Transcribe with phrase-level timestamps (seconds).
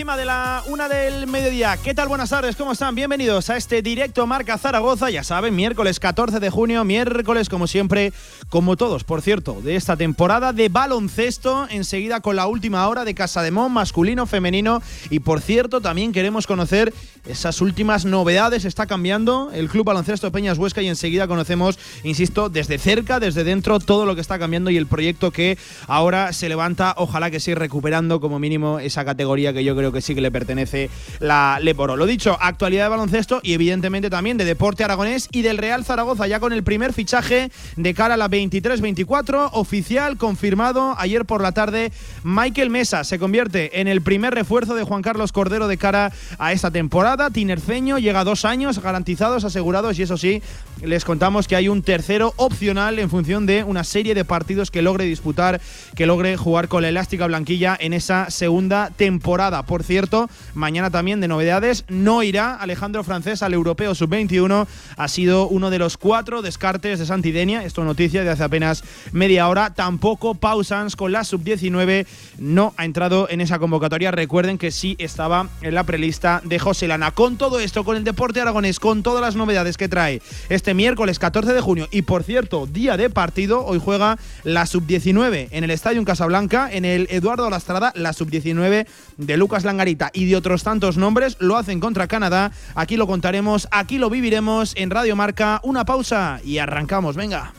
[0.00, 1.76] Encima de la una del mediodía.
[1.76, 2.08] ¿Qué tal?
[2.08, 2.94] Buenas tardes, ¿cómo están?
[2.94, 5.10] Bienvenidos a este directo Marca Zaragoza.
[5.10, 8.14] Ya saben, miércoles 14 de junio, miércoles como siempre,
[8.48, 11.66] como todos, por cierto, de esta temporada de baloncesto.
[11.68, 14.80] Enseguida con la última hora de Casa de Mon, masculino, femenino.
[15.10, 16.94] Y por cierto, también queremos conocer
[17.26, 18.64] esas últimas novedades.
[18.64, 23.78] Está cambiando el Club Baloncesto Peñas Huesca y enseguida conocemos, insisto, desde cerca, desde dentro,
[23.80, 26.94] todo lo que está cambiando y el proyecto que ahora se levanta.
[26.96, 30.30] Ojalá que siga recuperando como mínimo esa categoría que yo creo que sí que le
[30.30, 31.96] pertenece la Leporo.
[31.96, 36.26] Lo dicho, actualidad de baloncesto y evidentemente también de deporte aragonés y del Real Zaragoza,
[36.26, 41.52] ya con el primer fichaje de cara a la 23-24, oficial, confirmado ayer por la
[41.52, 41.92] tarde.
[42.22, 46.52] Michael Mesa se convierte en el primer refuerzo de Juan Carlos Cordero de cara a
[46.52, 47.30] esta temporada.
[47.30, 50.42] Tinerceño llega dos años garantizados, asegurados y eso sí,
[50.82, 54.82] les contamos que hay un tercero opcional en función de una serie de partidos que
[54.82, 55.60] logre disputar,
[55.94, 61.20] que logre jugar con la elástica blanquilla en esa segunda temporada por cierto, mañana también
[61.20, 64.66] de novedades, no irá Alejandro Francés al Europeo Sub-21.
[64.96, 67.64] Ha sido uno de los cuatro descartes de Santidenia.
[67.64, 69.74] Esto es noticia de hace apenas media hora.
[69.74, 72.06] Tampoco Pausans con la Sub-19
[72.38, 74.10] no ha entrado en esa convocatoria.
[74.10, 77.10] Recuerden que sí estaba en la prelista de José Lana.
[77.10, 81.18] Con todo esto, con el deporte aragonés, con todas las novedades que trae este miércoles
[81.18, 85.70] 14 de junio y por cierto, día de partido, hoy juega la Sub-19 en el
[85.70, 89.64] Estadio Casablanca, en el Eduardo Lastrada, la Sub-19 de Lucas
[90.12, 92.52] Y de otros tantos nombres lo hacen contra Canadá.
[92.74, 95.60] Aquí lo contaremos, aquí lo viviremos en Radio Marca.
[95.62, 97.52] Una pausa y arrancamos, venga.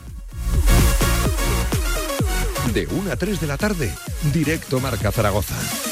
[2.72, 3.92] De 1 a 3 de la tarde,
[4.32, 5.91] directo Marca Zaragoza.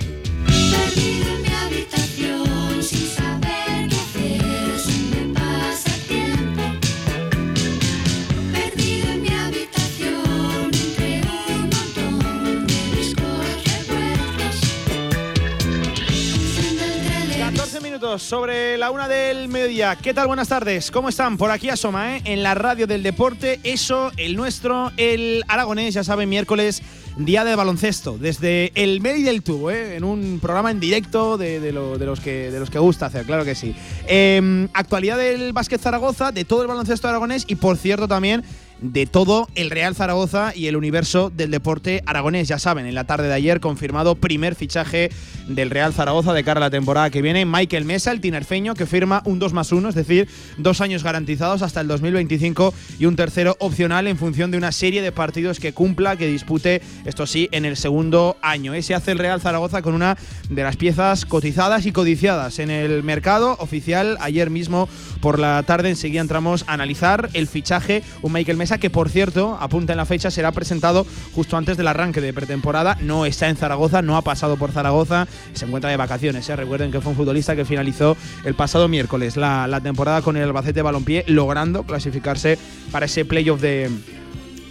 [18.19, 19.95] Sobre la una del mediodía.
[19.95, 20.27] ¿Qué tal?
[20.27, 20.91] Buenas tardes.
[20.91, 21.37] ¿Cómo están?
[21.37, 22.21] Por aquí asoma, ¿eh?
[22.25, 26.81] En la radio del deporte, eso, el nuestro, el aragonés, ya saben, miércoles,
[27.15, 29.95] día de baloncesto, desde el medio del tubo, ¿eh?
[29.95, 33.55] En un programa en directo de, los que, de los que gusta hacer, claro que
[33.55, 33.75] sí.
[34.07, 38.43] Em, actualidad del básquet Zaragoza, de todo el baloncesto aragonés y, por cierto, también
[38.81, 42.47] de todo el Real Zaragoza y el universo del deporte aragonés.
[42.47, 45.09] Ya saben, en la tarde de ayer confirmado primer fichaje
[45.47, 47.45] del Real Zaragoza de cara a la temporada que viene.
[47.45, 51.61] Michael Mesa, el tinerfeño, que firma un 2 más 1, es decir, dos años garantizados
[51.61, 55.73] hasta el 2025 y un tercero opcional en función de una serie de partidos que
[55.73, 58.73] cumpla, que dispute, esto sí, en el segundo año.
[58.73, 60.17] Ese hace el Real Zaragoza con una
[60.49, 64.17] de las piezas cotizadas y codiciadas en el mercado oficial.
[64.21, 64.89] Ayer mismo
[65.21, 69.57] por la tarde enseguida entramos a analizar el fichaje, un Michael Mesa que por cierto,
[69.59, 72.97] apunta en la fecha, será presentado justo antes del arranque de pretemporada.
[73.01, 76.47] No está en Zaragoza, no ha pasado por Zaragoza, se encuentra de vacaciones.
[76.49, 76.55] ¿eh?
[76.55, 80.81] Recuerden que fue un futbolista que finalizó el pasado miércoles la, temporada con el Albacete
[80.81, 82.57] Balompié, logrando clasificarse
[82.91, 83.89] para ese playoff de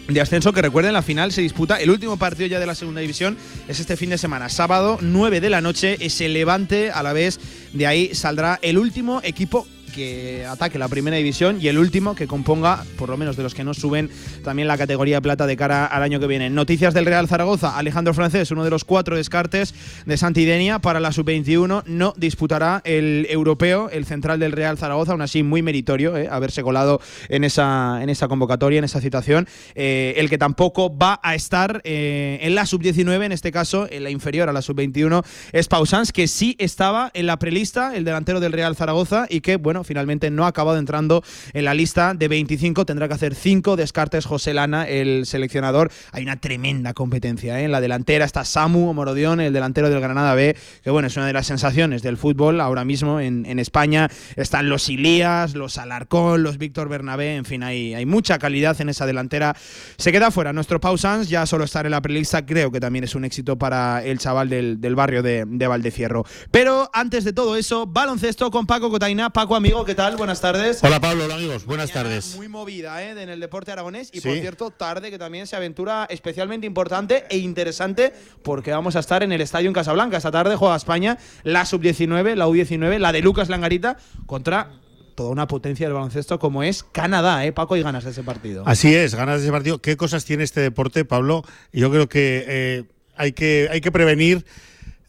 [0.09, 3.01] de ascenso que recuerden la final se disputa el último partido ya de la segunda
[3.01, 3.37] división
[3.69, 7.39] es este fin de semana sábado 9 de la noche ese levante a la vez
[7.73, 12.27] de ahí saldrá el último equipo que ataque la primera división y el último que
[12.27, 14.11] componga, por lo menos de los que no suben,
[14.45, 16.51] también la categoría de plata de cara al año que viene.
[16.51, 19.75] Noticias del Real Zaragoza, Alejandro Francés, uno de los cuatro descartes
[20.07, 25.23] de Santidenia para la sub-21, no disputará el europeo, el central del Real Zaragoza, aún
[25.23, 29.47] así muy meritorio eh, haberse colado en esa, en esa convocatoria, en esa citación.
[29.75, 34.05] Eh, el que tampoco va a estar eh, en la sub-19, en este caso en
[34.05, 38.41] la inferior a la sub-21, es Pausans, que sí estaba en la prelista, el delantero
[38.41, 41.23] del Real Zaragoza, y que, bueno, finalmente no ha acabado entrando
[41.53, 42.85] en la lista de 25.
[42.87, 45.91] Tendrá que hacer 5 descartes José Lana, el seleccionador.
[46.13, 47.65] Hay una tremenda competencia ¿eh?
[47.65, 48.25] en la delantera.
[48.25, 52.03] Está Samu Morodión, el delantero del Granada B, que bueno, es una de las sensaciones
[52.03, 54.09] del fútbol ahora mismo en, España.
[54.37, 57.37] Están los Ilías, los Alarcón, los Víctor Bernabé.
[57.37, 59.55] En fin, hay, hay mucha calidad en esa delantera.
[59.99, 63.15] Se queda fuera nuestro Pausans, ya solo estar en la prelista creo que también es
[63.15, 66.25] un éxito para el chaval del, barrio de, de Valdecierro.
[66.51, 69.31] Pero antes de todo eso, baloncesto con Paco Cotaina.
[69.31, 70.17] Paco, amigo ¿qué tal?
[70.17, 70.83] Buenas tardes.
[70.83, 72.35] Hola Pablo, hola amigos, buenas tardes.
[72.35, 73.11] Muy movida ¿eh?
[73.13, 77.39] en el deporte aragonés y por cierto, tarde que también se aventura especialmente importante e
[77.39, 78.13] interesante
[78.43, 80.17] porque vamos a estar en el estadio en Casablanca.
[80.17, 83.97] Esta tarde juega España la sub-19, la U-19, la de Lucas Langarita
[84.27, 84.73] contra
[85.15, 87.53] toda una potencia del baloncesto como es Canadá, ¿eh?
[87.53, 88.65] Paco, y ganas de ese partido.
[88.67, 89.81] Así es, ganas de ese partido.
[89.81, 91.45] ¿Qué cosas tiene este deporte, Pablo?
[91.73, 92.85] Yo creo que, eh,
[93.17, 94.45] hay, que hay que prevenir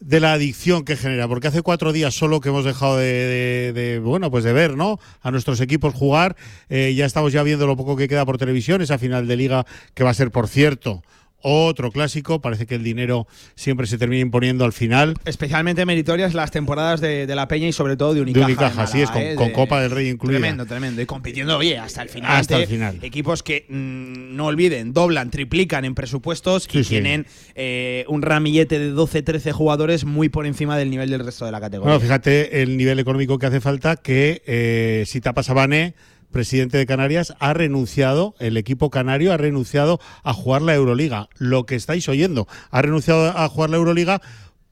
[0.04, 4.30] de la adicción que genera, porque hace cuatro días solo que hemos dejado de, bueno,
[4.30, 4.98] pues de ver, ¿no?
[5.20, 6.36] A nuestros equipos jugar,
[6.68, 9.64] eh, ya estamos ya viendo lo poco que queda por televisión, esa final de liga
[9.94, 11.02] que va a ser, por cierto,
[11.42, 12.40] otro clásico.
[12.40, 15.14] Parece que el dinero siempre se termina imponiendo al final.
[15.24, 18.46] Especialmente meritorias las temporadas de, La Peña y sobre todo de Unicaja.
[18.46, 19.52] De Unicaja, así es, con, ¿eh?
[19.52, 20.38] Copa del Rey incluida.
[20.38, 21.02] Tremendo, tremendo.
[21.02, 22.30] Y compitiendo, oye, hasta el final.
[22.32, 22.98] Hasta el final.
[23.02, 28.90] Equipos que, mm, no olviden, doblan, triplican en presupuestos y tienen eh, un ramillete de
[28.90, 31.92] 12, 13 jugadores muy por encima del nivel del resto de la categoría.
[31.92, 35.94] Bueno, fíjate el nivel económico que hace falta que eh, si tapa Sabane
[36.32, 41.28] presidente de Canarias, ha renunciado, el equipo canario ha renunciado a jugar la Euroliga.
[41.38, 44.20] Lo que estáis oyendo, ha renunciado a jugar la Euroliga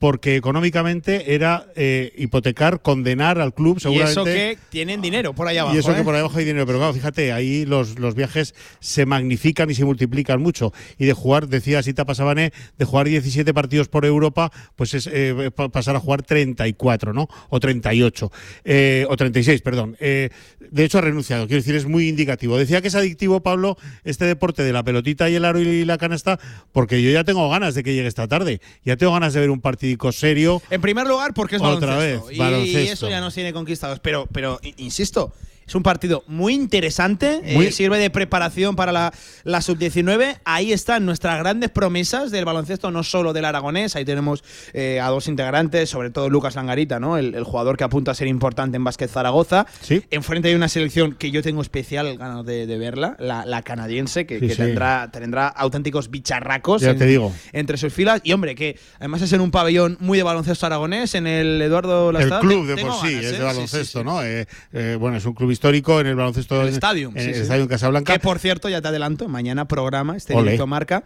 [0.01, 4.19] porque económicamente era eh, hipotecar, condenar al club, seguramente.
[4.19, 5.75] Y eso que tienen dinero por allá abajo.
[5.75, 6.03] Y eso que ¿eh?
[6.03, 6.65] por ahí abajo hay dinero.
[6.65, 10.73] Pero claro, fíjate, ahí los, los viajes se magnifican y se multiplican mucho.
[10.97, 15.51] Y de jugar, decía Sita Pasabané, de jugar 17 partidos por Europa, pues es eh,
[15.71, 17.27] pasar a jugar 34, ¿no?
[17.49, 18.31] O 38.
[19.07, 19.97] o 36, perdón.
[19.99, 20.31] de
[20.77, 21.45] hecho, ha renunciado.
[21.45, 22.57] Quiero decir, es muy indicativo.
[22.57, 25.99] Decía que es adictivo, Pablo, este deporte de la pelotita y el aro y la
[25.99, 26.39] canasta,
[26.71, 28.61] porque yo ya tengo ganas de que llegue esta tarde.
[28.83, 30.61] Ya tengo ganas de ver un partido serio.
[30.69, 32.25] En primer lugar, porque es Otra baloncesto.
[32.27, 33.99] Vez, y, eso ya nos tiene conquistados.
[33.99, 35.33] Pero, pero insisto,
[35.67, 39.13] es un partido muy interesante, eh, sirve de preparación para la,
[39.43, 40.39] la sub-19.
[40.43, 43.95] Ahí están nuestras grandes promesas del baloncesto, no solo del aragonés.
[43.95, 47.17] Ahí tenemos eh, a dos integrantes, sobre todo Lucas Langarita, ¿no?
[47.17, 49.65] El, jugador que apunta a ser importante en básquet Zaragoza.
[49.81, 50.03] ¿Sí?
[50.11, 55.09] Enfrente hay una selección que yo tengo especial ganas de, verla, la, canadiense, que, Tendrá,
[55.11, 57.33] tendrá auténticos bicharracos te digo.
[57.53, 58.21] entre sus filas.
[58.23, 62.11] Y hombre, que además es en un pabellón muy de baloncesto aragonés, en el Eduardo
[62.11, 62.41] Lastad.
[62.41, 64.19] El club de por sí, es de baloncesto, ¿no?
[64.99, 66.59] bueno, es un club histórico en el baloncesto.
[66.63, 67.11] El Estadio.
[67.13, 68.13] En, el Estadio Casablanca.
[68.13, 71.03] Que por cierto, ya te adelanto, mañana programa este directo marca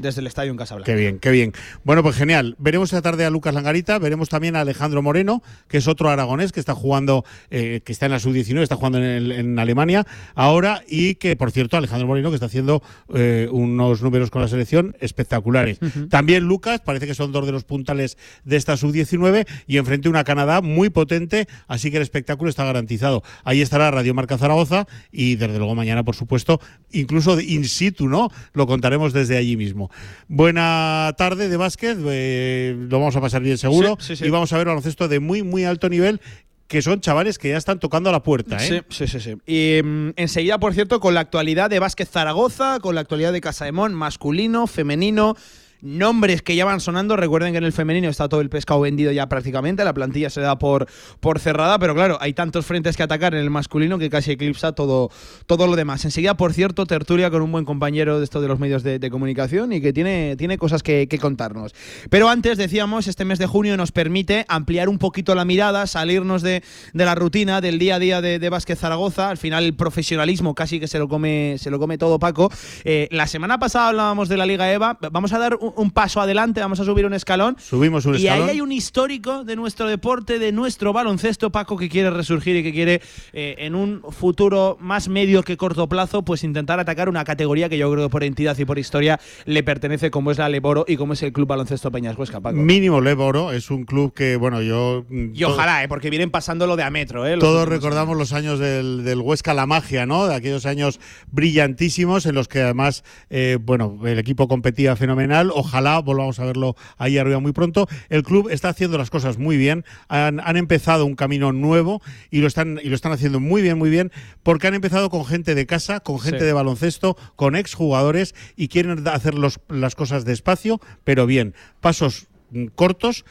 [0.00, 0.92] desde el Estadio en Casablanca.
[0.92, 1.52] Qué bien, qué bien.
[1.82, 2.54] Bueno, pues genial.
[2.60, 6.52] Veremos esta tarde a Lucas Langarita, veremos también a Alejandro Moreno, que es otro aragonés
[6.52, 11.16] que está jugando, eh, que está en la sub-19, está jugando en, Alemania ahora y
[11.16, 15.80] que, por cierto, Alejandro Moreno que está haciendo eh, unos números con la selección espectaculares.
[16.10, 20.22] También Lucas, parece que son dos de los puntales de esta sub-19 y enfrente una
[20.22, 23.24] Canadá muy potente, así que el espectáculo está garantizado.
[23.42, 26.60] Ahí estará Radio Marca Zaragoza y desde luego mañana, por supuesto,
[26.92, 28.30] incluso in situ, ¿no?
[28.52, 29.90] Lo contaremos desde allí mismo.
[30.28, 34.66] Buena tarde de básquet, eh, lo vamos a pasar bien seguro y vamos a ver
[34.66, 36.20] baloncesto de muy, muy alto nivel
[36.68, 38.56] que son chavales que ya están tocando a la puerta.
[38.64, 38.82] ¿eh?
[38.88, 39.36] Sí, sí, sí.
[39.46, 43.40] Y mm, enseguida, por cierto, con la actualidad de Vázquez Zaragoza, con la actualidad de
[43.40, 45.36] Casaemón, masculino, femenino
[45.80, 47.16] nombres que ya van sonando.
[47.16, 50.40] Recuerden que en el femenino está todo el pescado vendido ya prácticamente, la plantilla se
[50.40, 50.86] da por,
[51.20, 54.72] por cerrada, pero claro, hay tantos frentes que atacar en el masculino que casi eclipsa
[54.72, 55.10] todo,
[55.46, 56.04] todo lo demás.
[56.04, 59.72] Enseguida, por cierto, tertulia con un buen compañero de esto de los medios de, comunicación
[59.72, 61.74] y que tiene, tiene cosas que, contarnos.
[62.10, 66.42] Pero antes, decíamos, este mes de junio nos permite ampliar un poquito la mirada, salirnos
[66.42, 69.30] de, la rutina, del día a día de, de, Vázquez Zaragoza.
[69.30, 72.50] Al final, el profesionalismo casi que se lo come, se lo come todo Paco.
[72.84, 74.98] Eh, la semana pasada hablábamos de la Liga EVA.
[75.10, 77.56] Vamos a dar un, un, paso adelante, vamos a subir un escalón.
[77.58, 78.38] Subimos un y escalón.
[78.38, 82.56] Y ahí hay un histórico de nuestro deporte, de nuestro baloncesto, Paco, que quiere resurgir
[82.56, 83.00] y que quiere
[83.32, 87.78] eh, en un futuro más medio que corto plazo, pues intentar atacar una categoría que
[87.78, 90.96] yo creo que por entidad y por historia le pertenece, como es la Leboro y
[90.96, 92.56] como es el Club Baloncesto Peñas Huesca, Paco.
[92.56, 95.04] Mínimo Leboro, es un club que, bueno, yo.
[95.10, 97.36] Y ojalá, eh, porque vienen pasando lo de a metro, ¿eh?
[97.38, 100.26] Todos recordamos los años del, del, Huesca La Magia, ¿no?
[100.26, 105.50] De aquellos años brillantísimos en los que además, eh, bueno, el equipo competía fenomenal.
[105.58, 107.88] Ojalá volvamos a verlo ahí arriba muy pronto.
[108.10, 109.84] El club está haciendo las cosas muy bien.
[110.08, 113.78] Han, han empezado un camino nuevo y lo están y lo están haciendo muy bien,
[113.78, 116.44] muy bien, porque han empezado con gente de casa, con gente sí.
[116.44, 121.54] de baloncesto, con exjugadores y quieren hacer los, las cosas despacio, pero bien.
[121.80, 123.24] Pasos mm, cortos,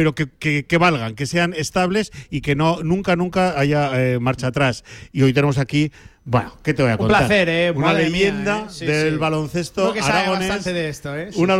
[0.00, 4.18] pero que, que, que, valgan, que sean estables y que no nunca, nunca haya eh,
[4.18, 4.82] marcha atrás.
[5.12, 5.92] Y hoy tenemos aquí
[6.24, 7.22] bueno, ¿qué te voy a contar?
[7.22, 7.70] Un placer, ¿eh?
[7.70, 8.70] Una Madre leyenda mía, ¿eh?
[8.70, 9.18] Sí, del sí.
[9.18, 10.48] baloncesto Creo que sabe aragonés.
[10.48, 11.32] bastante de esto, ¿eh?
[11.32, 11.56] Sí, una,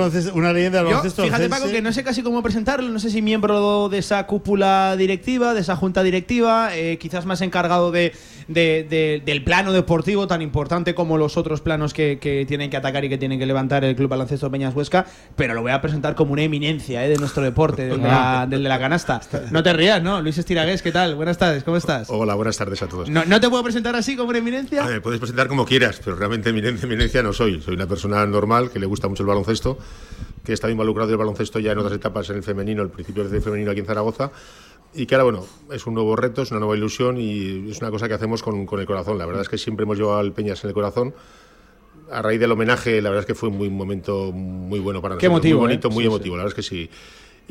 [0.52, 1.48] leyenda del Yo, baloncesto fíjate.
[1.48, 2.88] Paco, que no sé casi cómo presentarlo.
[2.88, 7.40] No sé si miembro de esa cúpula directiva, de esa junta directiva, eh, quizás más
[7.40, 8.12] encargado de,
[8.52, 12.76] de- de- del plano deportivo tan importante como los otros planos que, que tienen que
[12.76, 15.06] atacar y que tienen que levantar el Club Baloncesto Peñas Huesca.
[15.36, 18.46] Pero lo voy a presentar como una eminencia eh, de nuestro deporte, del de, la,
[18.50, 19.20] del de la canasta.
[19.50, 20.20] No te rías, ¿no?
[20.20, 21.14] Luis Estiragués, ¿qué tal?
[21.14, 22.08] Buenas tardes, ¿cómo estás?
[22.10, 23.08] Hola, buenas tardes a todos.
[23.08, 24.84] ¿No, no te puedo presentar así como una eminencia?
[24.84, 27.60] Ah, me puedes presentar como quieras, pero realmente eminencia, eminencia no soy.
[27.60, 29.78] Soy una persona normal que le gusta mucho el baloncesto,
[30.44, 32.88] que he estado involucrado en el baloncesto ya en otras etapas en el femenino, el
[32.90, 34.30] principio del femenino aquí en Zaragoza.
[34.92, 37.90] Y que ahora, bueno, es un nuevo reto, es una nueva ilusión y es una
[37.90, 39.18] cosa que hacemos con, con el corazón.
[39.18, 41.14] La verdad es que siempre hemos llevado al Peñas en el corazón.
[42.10, 45.16] A raíz del homenaje, la verdad es que fue muy- un momento muy bueno para
[45.16, 45.44] Qué nosotros.
[45.46, 45.90] emotivo, muy bonito, ¿eh?
[45.92, 46.90] muy Sí, emotivo, la verdad es que sí.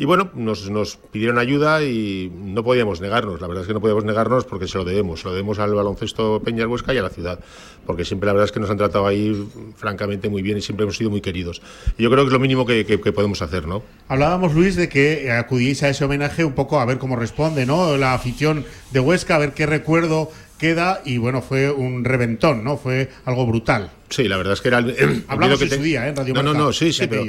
[0.01, 3.41] Y bueno, nos, nos pidieron ayuda y no podíamos negarnos.
[3.41, 5.19] La verdad es que no podíamos negarnos porque se lo debemos.
[5.19, 7.39] Se lo debemos al baloncesto Peñas Huesca y a la ciudad.
[7.85, 10.85] Porque siempre la verdad es que nos han tratado ahí francamente muy bien y siempre
[10.85, 11.61] hemos sido muy queridos.
[11.97, 13.83] Y yo creo que es lo mínimo que, que- podemos hacer, ¿no?
[14.07, 17.97] Hablábamos, Luis, de que acudíais a ese homenaje un poco a ver cómo responde, ¿no?
[17.97, 21.01] La afición de Huesca, a ver qué recuerdo queda.
[21.05, 22.77] Y bueno, fue un reventón, ¿no?
[22.77, 23.89] Fue algo brutal.
[24.09, 26.13] Sí, la verdad es que era el, el Hablamos miedo que te- su día, ¿eh?
[26.15, 27.23] Radio No, no, Marca, no, sí, de sí, pero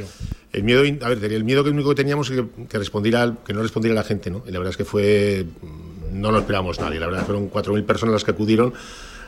[0.52, 3.52] el miedo, a ver, el miedo que único que teníamos es que, que respondiera, que
[3.54, 4.42] no respondiera la gente, ¿no?
[4.46, 5.44] Y la verdad es que fue,
[6.12, 8.74] no lo esperábamos nadie, la verdad, fueron 4.000 personas las que acudieron.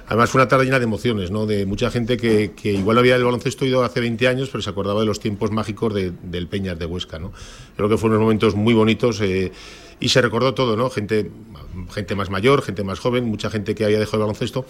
[0.09, 1.47] Además fue una tarde llena de emociones, ¿no?
[1.47, 4.69] De mucha gente que, que igual había el baloncesto ido hace 20 años, pero se
[4.69, 7.33] acordaba de los tiempos mágicos de- del Peñas de Huesca, ¿no?
[7.77, 9.53] Creo que fueron unos momentos muy bonitos eh,
[10.03, 10.91] y se recordó todo, ¿no?
[10.91, 11.31] Gente,
[11.93, 14.67] gente más mayor, gente más joven, mucha gente que había dejado el baloncesto.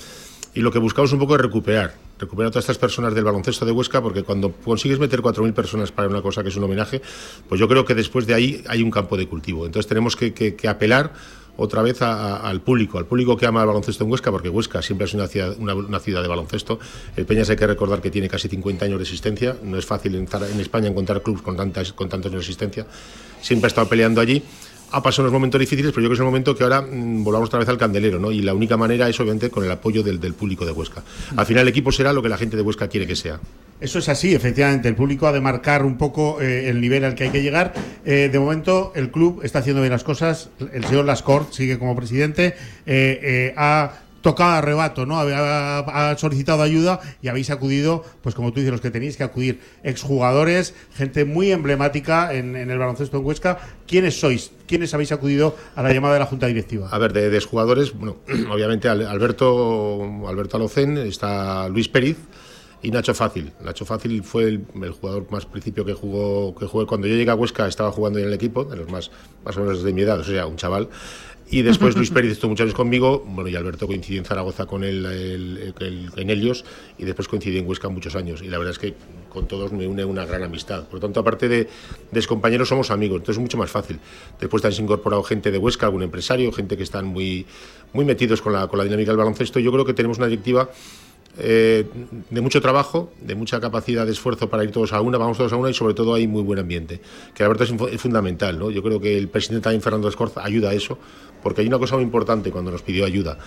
[0.54, 3.64] Y lo que buscamos un poco es recuperar, recuperar a todas estas personas del baloncesto
[3.64, 7.00] de Huesca, porque cuando consigues meter 4.000 personas para una cosa que es un homenaje,
[7.48, 9.64] pues yo creo que después de ahí hay un campo de cultivo.
[9.64, 11.14] Entonces tenemos que, apelar
[11.56, 15.06] otra vez al público, al público que ama el baloncesto en Huesca, porque Huesca siempre
[15.06, 16.78] sido una ciudad, una, ciudad de baloncesto.
[17.16, 20.14] El Peñas hay que recordar que tiene casi 50 años de existencia, no es fácil
[20.16, 22.86] en, en España encontrar clubes con, con tantos años de existencia.
[23.40, 24.42] Siempre ha estado peleando allí.
[24.92, 27.24] Ha pasado unos momentos difíciles, pero yo creo que es el momento que ahora mm,
[27.24, 28.30] volvamos otra vez al candelero, ¿no?
[28.30, 31.02] Y la única manera es, obviamente, con el apoyo del, del público de Huesca.
[31.36, 33.40] Al final, el equipo será lo que la gente de Huesca quiere que sea.
[33.82, 34.88] Eso es así, efectivamente.
[34.88, 37.72] El público ha de marcar un poco eh, el nivel al que hay que llegar.
[38.04, 40.50] Eh, de momento, el club está haciendo bien las cosas.
[40.72, 42.54] El señor Lascort sigue como presidente.
[42.86, 43.92] Eh, eh, ha
[44.22, 45.18] tocado a rebato, ¿no?
[45.20, 49.60] Ha, solicitado ayuda y habéis acudido, pues como tú dices, los que tenéis que acudir.
[49.82, 53.58] Exjugadores, gente muy emblemática en, el baloncesto en Huesca.
[53.86, 54.52] ¿Quiénes sois?
[54.66, 56.88] ¿Quiénes habéis acudido a la llamada de la Junta Directiva?
[56.90, 58.16] A ver, de, de jugadores, bueno,
[58.50, 60.70] obviamente Al- Alberto, Alberto
[61.04, 62.16] está Luis Pérez
[62.82, 63.52] y Nacho Fácil.
[63.60, 66.86] Nacho Fácil fue el, el jugador más principio que jugó, que jugó.
[66.86, 69.10] Cuando yo llegué a Huesca estaba jugando en el equipo, de los más,
[69.44, 70.88] más o menos de mi edad, o sea, un chaval.
[71.50, 74.84] Y después Luis Pérez estuvo muchos años conmigo, bueno, y Alberto coincidió en Zaragoza con
[74.84, 75.74] él el,
[76.16, 76.64] en Helios,
[76.96, 78.40] y después coincidí en Huesca muchos años.
[78.40, 78.94] Y la verdad es que
[79.28, 80.84] con todos me une una gran amistad.
[80.84, 81.68] Por lo tanto, aparte de,
[82.10, 83.98] de compañeros, somos amigos, entonces es mucho más fácil.
[84.40, 87.44] Después también se ha incorporado gente de Huesca, algún empresario, gente que están muy,
[87.92, 89.60] muy metidos con la, con la dinámica del baloncesto.
[89.60, 90.70] Yo creo que tenemos una directiva
[91.38, 91.86] eh,
[92.28, 95.52] de mucho trabajo, de mucha capacidad de esfuerzo para ir todos a una, vamos todos
[95.52, 97.00] a una y sobre todo hay muy buen ambiente,
[97.34, 98.58] que la verdad es, fundamental.
[98.58, 98.70] ¿no?
[98.70, 100.98] Yo creo que el presidente también, Fernando Escorza, ayuda a eso,
[101.42, 103.38] porque hay una cosa muy importante cuando nos pidió ayuda,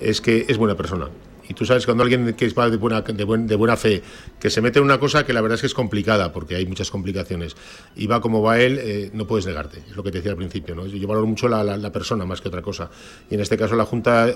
[0.00, 1.08] es que es buena persona.
[1.48, 4.02] Y tú sabes, cuando alguien que es de buena, de, de buena fe,
[4.38, 6.66] que se mete en una cosa que la verdad es que es complicada, porque hay
[6.66, 7.56] muchas complicaciones,
[7.96, 9.78] y va como va él, eh, no puedes negarte.
[9.88, 10.74] Es lo que te decía al principio.
[10.74, 10.86] ¿no?
[10.86, 12.90] Yo valoro mucho la, la, persona más que otra cosa.
[13.30, 14.26] Y en este caso, la Junta,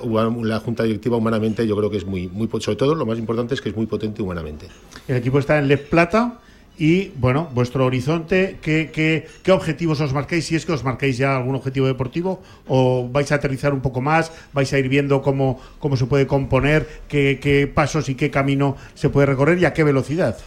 [0.42, 2.49] la junta Directiva, humanamente, yo creo que es muy, muy.
[2.61, 4.69] Sobre todo, lo más importante es que es muy potente humanamente.
[5.07, 6.40] El equipo está en Les Plata.
[6.79, 8.91] Y bueno, vuestro horizonte, ¿qué,
[9.43, 10.47] qué, objetivos os marquéis?
[10.47, 14.00] Si es que os marquéis ya algún objetivo deportivo o vais a aterrizar un poco
[14.00, 18.31] más, vais a ir viendo cómo, cómo se puede componer, qué, qué pasos y qué
[18.31, 20.38] camino se puede recorrer y a qué velocidad.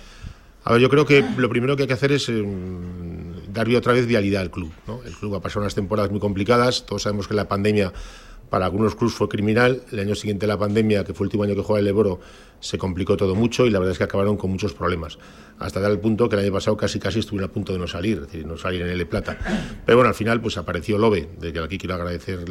[0.64, 2.44] A ver, yo creo que lo primero que hay que hacer es eh,
[3.54, 4.72] darle otra vez vialidad al club.
[4.88, 5.04] ¿no?
[5.06, 7.94] El club ha pasado unas temporadas muy complicadas, todos sabemos que la pandemia
[8.56, 9.82] para algunos clubes fue criminal.
[9.92, 12.22] El año siguiente la pandemia, que fue el último año que juega el Eboro,
[12.62, 15.18] se complicó todo mucho y la verdad es que acabaron con muchos problemas.
[15.60, 18.20] Hasta el punto que el año pasado casi casi estuvieron a punto de no salir,
[18.20, 19.38] es decir, no salir en el Plata.
[19.86, 22.46] Pero bueno, al final pues apareció Lobe, de que aquí quiero agradecer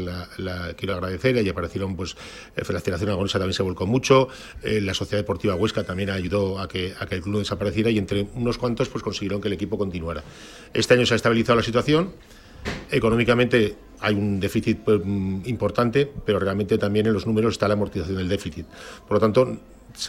[0.76, 2.16] quiero agradecer y aparecieron pues
[2.54, 4.28] eh, la Federación Aragonesa también se volcó mucho,
[4.62, 7.96] eh, la Sociedad Deportiva Huesca también ayudó a que, a que el club desapareciera y
[7.96, 10.22] entre unos cuantos pues consiguieron que el equipo continuara.
[10.74, 12.12] Este año se ha estabilizado la situación.
[12.90, 17.74] Económicamente hay un déficit pues, mm, importante, pero realmente también en los números está la
[17.74, 18.66] amortización del déficit.
[19.08, 19.56] Por lo tanto,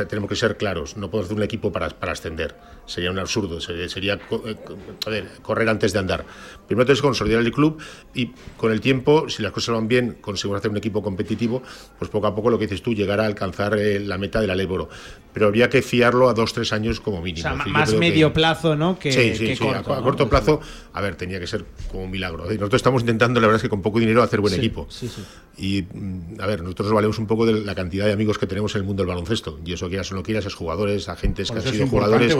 [0.08, 3.60] tenemos que ser claros, no podemos hacer un equipo para, para ascender, sería un absurdo,
[3.62, 6.26] sería, eh, correr antes de andar.
[6.68, 7.78] Primero tienes que consolidar el club
[8.14, 11.62] y con el tiempo, si las cosas van bien, conseguimos hacer un equipo competitivo,
[11.98, 14.48] pues poco a poco lo que dices tú, llegar a alcanzar eh, la meta de
[14.48, 14.90] la Leboro.
[15.34, 17.50] Pero habría que fiarlo a dos, tres años como mínimo.
[17.50, 18.98] O sea, más medio plazo, ¿no?
[18.98, 20.62] Que, sí, sí, sí, a, corto plazo,
[20.94, 22.46] a ver, tenía que ser como un milagro.
[22.46, 24.88] Nosotros estamos intentando, la verdad es que con poco dinero, hacer buen equipo.
[25.58, 28.48] Y, mm, a ver, nosotros nos valemos un poco de la cantidad de amigos que
[28.48, 29.60] tenemos en el mundo del baloncesto.
[29.66, 32.34] Y eso quieras o no quieras, es jugadores, agentes que han sido jugadores.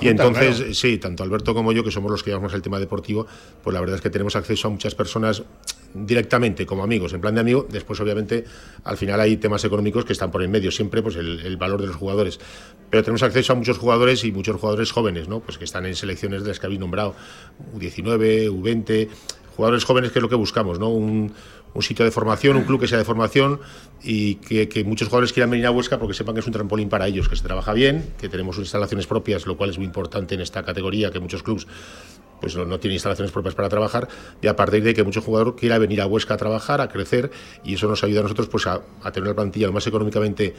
[0.00, 3.26] Y entonces, sí, tanto Alberto como yo, que somos los que llevamos el tema deportivo,
[3.62, 5.42] pues la verdad es que tenemos acceso a muchas personas
[5.94, 7.66] directamente como amigos, en plan de amigo.
[7.68, 8.44] Después, obviamente,
[8.84, 11.86] al final hay temas económicos que están por en medio, siempre pues el, valor de
[11.88, 12.38] los jugadores.
[12.90, 15.40] Pero tenemos acceso a muchos jugadores y muchos jugadores jóvenes, ¿no?
[15.40, 17.14] Pues que están en selecciones de las que habéis nombrado,
[17.74, 19.08] U19, U20,
[19.56, 20.90] jugadores jóvenes que es lo que buscamos, ¿no?
[20.90, 21.32] Un,
[21.80, 23.60] sitio de formación, un club que sea de formación
[24.02, 27.06] y que, muchos jugadores quieran venir a Huesca porque sepan que es un trampolín para
[27.06, 30.40] ellos, que se trabaja bien, que tenemos instalaciones propias, lo cual es muy importante en
[30.40, 31.66] esta categoría, que muchos clubes
[32.40, 34.08] pues no, tienen instalaciones propias para trabajar
[34.40, 37.30] y a partir de que mucho jugador quiera venir a Huesca a trabajar, a crecer
[37.62, 40.54] y eso nos ayuda a nosotros pues a, a tener una plantilla lo más económicamente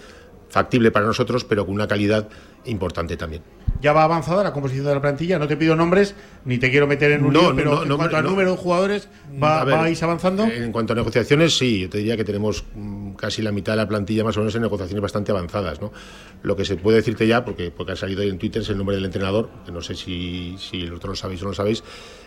[0.49, 2.27] factible para nosotros, pero con una calidad
[2.65, 3.43] importante también.
[3.81, 6.87] Ya va avanzada la composición de la plantilla, no te pido nombres, ni te quiero
[6.87, 9.07] meter en un no, pero en cuanto al número de jugadores,
[9.41, 10.45] ¿va, ¿vais avanzando?
[10.45, 13.77] En cuanto a negociaciones, sí, yo te diría que tenemos mm, casi la mitad de
[13.77, 15.79] la plantilla más o menos en negociaciones bastante avanzadas.
[15.79, 15.91] ¿no?
[16.41, 18.77] Lo que se puede decirte ya, porque, porque ha salido ahí en Twitter, es el
[18.77, 21.83] nombre del entrenador, que no sé si, si vosotros lo sabéis o no lo sabéis,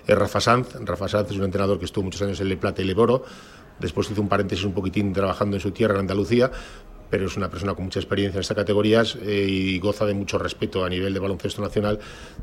[0.07, 0.77] es Rafa Sanz.
[0.85, 3.25] Rafa Sanz es un entrenador que estuvo muchos años en Le Plata y Le Boro,
[3.81, 6.51] después hizo un paréntesis un poquitín trabajando en su tierra, en Andalucía,
[7.11, 10.39] pero es una persona con mucha experiencia en estas categorías eh, y goza de mucho
[10.39, 11.99] respeto a nivel de baloncesto nacional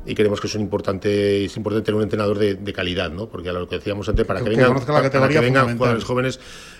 [0.05, 3.27] y creemos que es, un importante, es importante tener un entrenador de, calidad, ¿no?
[3.27, 6.39] porque a lo que decíamos antes, para que, vengan, jugadores jóvenes,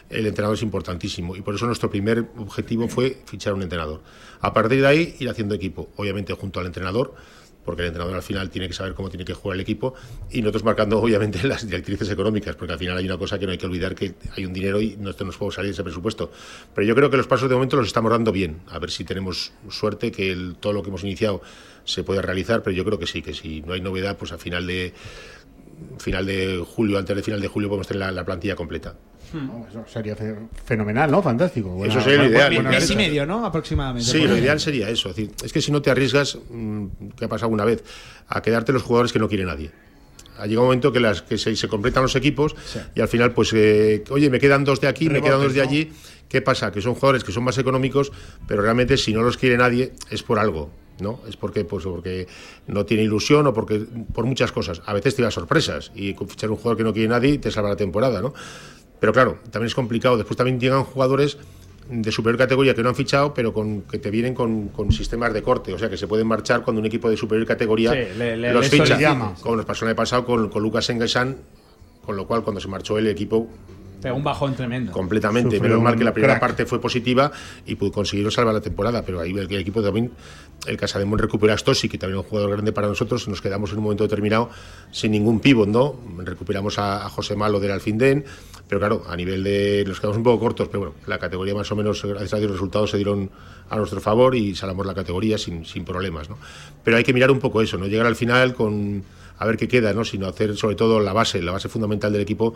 [0.10, 4.02] el entrenador es importantísimo y por eso nuestro primer objetivo fue fichar un entrenador.
[4.42, 7.16] A partir de ahí, ir haciendo equipo, obviamente junto al entrenador,
[7.68, 9.94] porque el entrenador al final tiene que saber cómo tiene que jugar el equipo
[10.32, 13.52] y nosotros marcando obviamente las directrices económicas, porque al final hay una cosa que no
[13.52, 16.32] hay que olvidar que hay un dinero y no nos puede salir ese presupuesto.
[16.74, 19.04] Pero yo creo que los pasos de momento los estamos dando bien, a ver si
[19.04, 21.42] tenemos suerte que todo lo que hemos iniciado
[21.84, 24.38] se pueda realizar, pero yo creo que sí, que si no hay novedad, pues a
[24.38, 24.94] final de
[26.00, 28.96] final de julio, antes de final de julio podemos tener la plantilla completa.
[29.34, 29.50] Hmm.
[29.70, 30.16] eso sería
[30.66, 31.22] fenomenal, ¿no?
[31.22, 31.86] Fantástico.
[31.86, 32.64] eso sería lo ideal.
[32.64, 33.46] mes y medio, ¿no?
[33.46, 34.10] Aproximadamente.
[34.10, 35.14] Sí, lo ideal sería eso.
[35.44, 36.86] Es, que si no te arriesgas, mm,
[37.18, 37.84] que ha pasado una vez,
[38.28, 39.72] a quedarte los jugadores que no quiere nadie
[40.38, 42.56] ha llegado un momento que las que se, completan los equipos
[42.96, 45.62] y al final pues eh, oye me quedan dos de aquí me quedan dos de
[45.62, 45.92] allí
[46.30, 48.12] qué pasa que son jugadores que son más económicos
[48.48, 52.28] pero realmente si no los quiere nadie es por algo no es porque pues porque
[52.68, 56.52] no tiene ilusión o porque por muchas cosas a veces te da sorpresas y fichar
[56.52, 58.34] un jugador que no quiere nadie te salva la temporada no
[59.00, 60.18] pero claro, también es complicado.
[60.18, 61.38] Después también llegan jugadores
[61.90, 65.42] de superior categoría que no han fichado, pero con, que te vienen con, sistemas de
[65.42, 67.94] corte, o sea que se pueden marchar cuando un equipo de superior categoría
[68.52, 69.36] los ficha.
[69.42, 71.38] Como nos pasó el año pasado con, con Lucas Engelsan,
[72.06, 73.50] con lo cual cuando se marchó el equipo
[74.02, 74.92] Pegó un bajón tremendo.
[74.92, 75.60] Completamente.
[75.60, 77.32] Menos mal que la primera parte fue positiva
[77.66, 80.12] y pudo conseguir salvar la temporada, pero ahí el, equipo también,
[80.68, 83.72] el Casademón recupera a Stossi, que también es un jugador grande para nosotros, nos quedamos
[83.72, 84.50] en un momento determinado
[84.92, 85.96] sin ningún pívot, ¿no?
[86.20, 88.26] Recuperamos a, José Malo del Alfindén,
[88.68, 89.84] Pero claro, a nivel de.
[89.88, 92.50] Nos quedamos un poco cortos, pero bueno, la categoría más o menos, gracias a Dios,
[92.50, 93.30] los resultados se dieron
[93.70, 96.38] a nuestro favor y salamos la categoría sin, sin problemas, ¿no?
[96.84, 97.88] Pero hay que mirar un poco eso, ¿no?
[97.88, 99.04] Llegar al final con
[99.40, 100.04] a ver qué queda, ¿no?
[100.04, 102.54] sino hacer sobre todo la base, la base fundamental del equipo,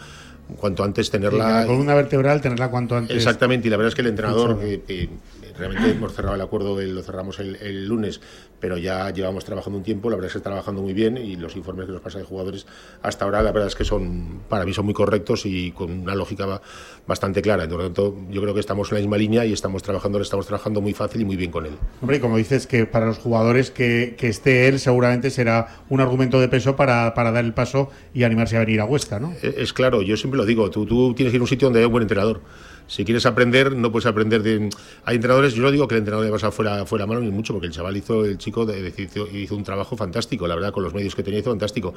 [0.57, 1.61] cuanto antes tenerla.
[1.61, 3.15] Sí, con una vertebral tenerla cuanto antes.
[3.15, 4.59] Exactamente, y la verdad es que el entrenador,
[5.57, 8.21] realmente hemos cerrado el acuerdo, lo cerramos el, el, lunes,
[8.61, 11.35] pero ya llevamos trabajando un tiempo, la verdad es que está trabajando muy bien y
[11.35, 12.67] los informes que nos pasa de jugadores
[13.01, 16.15] hasta ahora, la verdad es que son, para mí son muy correctos y con una
[16.15, 16.61] lógica
[17.07, 17.67] bastante clara.
[17.67, 20.45] Por lo tanto, yo creo que estamos en la misma línea y estamos trabajando, estamos
[20.45, 21.73] trabajando muy fácil y muy bien con él.
[22.01, 25.99] Hombre, y como dices que para los jugadores que, que esté él seguramente será un
[25.99, 29.33] argumento de peso para, para, dar el paso y animarse a venir a Huesca, ¿no?
[29.41, 31.65] Es, es claro, yo siempre lo digo, tú, tú tienes que ir a un sitio
[31.65, 32.41] donde hay un buen entrenador
[32.91, 34.69] si quieres aprender, no puedes aprender de.
[35.05, 37.53] Hay entrenadores, yo no digo que el entrenador le pasa fuera, fuera mano ni mucho,
[37.53, 40.83] porque el chaval hizo, el chico de, hizo, hizo, un trabajo fantástico, la verdad, con
[40.83, 41.93] los medios que tenía hizo fantástico.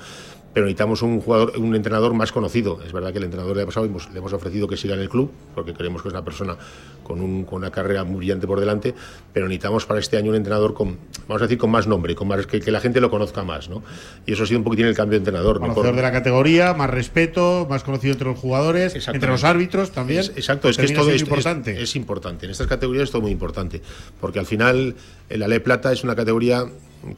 [0.53, 2.79] Pero necesitamos un jugador, un entrenador más conocido.
[2.87, 5.09] Es verdad que el entrenador le ha pasado, le hemos ofrecido que siga en el
[5.09, 6.57] club, porque creemos que es una persona
[7.03, 8.95] con, un, con una carrera muy brillante por delante,
[9.33, 12.29] pero necesitamos para este año un entrenador con, vamos a decir, con más nombre, con
[12.29, 13.83] más, que, que la gente lo conozca más, ¿no?
[14.27, 15.59] Y eso ha sido un poquitín el cambio de entrenador.
[15.59, 15.97] Conocedor Mejor.
[15.97, 20.21] de la categoría, más respeto, más conocido entre los jugadores, entre los árbitros también.
[20.21, 21.73] Es, exacto, es que es todo es importante.
[21.73, 22.47] Es, es, importante.
[22.47, 23.83] En estas categorías es todo muy importante.
[24.21, 24.95] Porque al final,
[25.29, 26.67] el Ale Plata es una categoría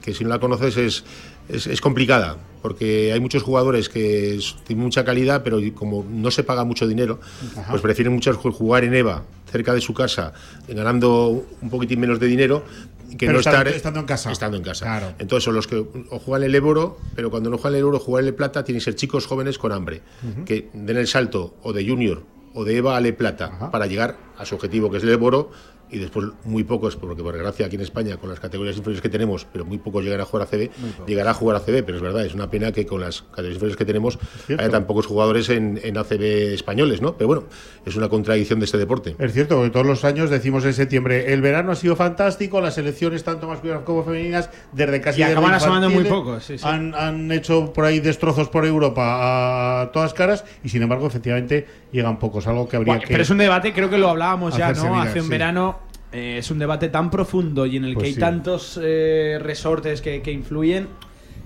[0.01, 1.05] que si no la conoces es,
[1.49, 2.37] es, es complicada.
[2.63, 7.21] Porque hay muchos jugadores que tienen mucha calidad, pero como no se paga mucho dinero,
[7.57, 7.71] Ajá.
[7.71, 10.33] pues prefieren muchos jugar en EVA, cerca de su casa,
[10.69, 12.65] ganando un poquitín menos de dinero,
[13.11, 14.33] que pero no estando, estar estando en casa.
[14.33, 14.85] Estando en casa.
[14.85, 15.13] Claro.
[15.21, 18.27] Entonces son los que o juegan el Eboro, pero cuando no juegan el Eboro, juegan
[18.27, 20.45] el Plata, tienen que ser chicos jóvenes con hambre, uh -huh.
[20.45, 22.23] que den el salto o de junior
[22.57, 23.71] o de Eva a Le Plata Ajá.
[23.71, 25.51] para llegar a su objetivo, que es el Eboro,
[25.91, 29.09] y después muy pocos, porque por desgracia aquí en España, con las categorías inferiores que
[29.09, 30.71] tenemos, pero muy pocos llegan a jugar a CB,
[31.07, 33.55] llegará a jugar a CB, pero es verdad, es una pena que con las categorías
[33.55, 37.17] inferiores que tenemos haya tan pocos jugadores en, en, ACB españoles, ¿no?
[37.17, 37.45] Pero bueno,
[37.85, 39.15] es una contradicción de este deporte.
[39.19, 42.75] Es cierto, porque todos los años decimos en septiembre, el verano ha sido fantástico, las
[42.75, 45.21] selecciones, tanto masculinas como femeninas, desde casi...
[45.21, 46.65] Y acaban asomando muy pocos, sí, sí.
[46.67, 51.67] Han, han hecho por ahí destrozos por Europa a todas caras, y sin embargo, efectivamente,
[51.97, 53.13] llegan pocos, algo que habría bueno, que...
[53.13, 54.91] Pero es un debate, creo que lo hablábamos ya, ¿no?
[54.91, 55.31] mirar, Hace un sí.
[55.31, 55.79] verano
[56.13, 58.21] eh, es un debate tan profundo y en el Pues que hay sí.
[58.21, 60.89] tantos eh, resortes que, que influyen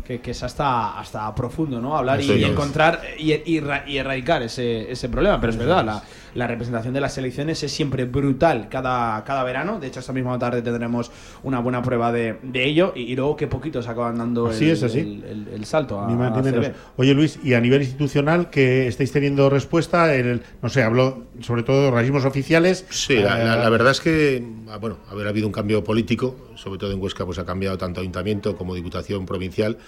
[0.04, 1.96] que, que, es hasta, hasta profundo, ¿no?
[1.96, 5.40] Hablar Eso y, encontrar y, y, y, erradicar ese, ese problema.
[5.40, 6.02] Pero es verdad, la,
[6.34, 9.80] la, representación de las selecciones es siempre brutal cada, cada verano.
[9.80, 11.10] De hecho, esta misma tarde tendremos
[11.42, 14.70] una buena prueba de, de ello y, y, luego que poquitos acaban dando así el,
[14.72, 15.00] es, así.
[15.00, 16.66] El, el, el, salto a, ni más, ni a menos.
[16.66, 16.72] CB.
[16.96, 21.62] Oye, Luis, y a nivel institucional, que estáis teniendo respuesta, el, no sé, hablo sobre
[21.62, 22.86] todo de organismos oficiales.
[22.90, 26.36] Sí, eh, la, la, la, verdad es que, ah, bueno, haber habido un cambio político,
[26.54, 29.78] sobre todo en Huesca, pues ha cambiado tanto ayuntamiento como diputación provincial.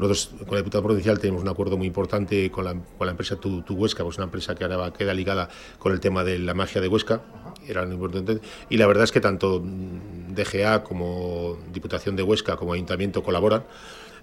[0.00, 3.36] Nosotros con la Diputación Provincial tenemos un acuerdo muy importante con la, con la empresa
[3.36, 6.54] tu, tu, Huesca, pues una empresa que ahora queda ligada con el tema de la
[6.54, 7.20] magia de Huesca,
[7.68, 8.40] era muy importante.
[8.70, 13.64] Y la verdad es que tanto DGA como Diputación de Huesca como Ayuntamiento colaboran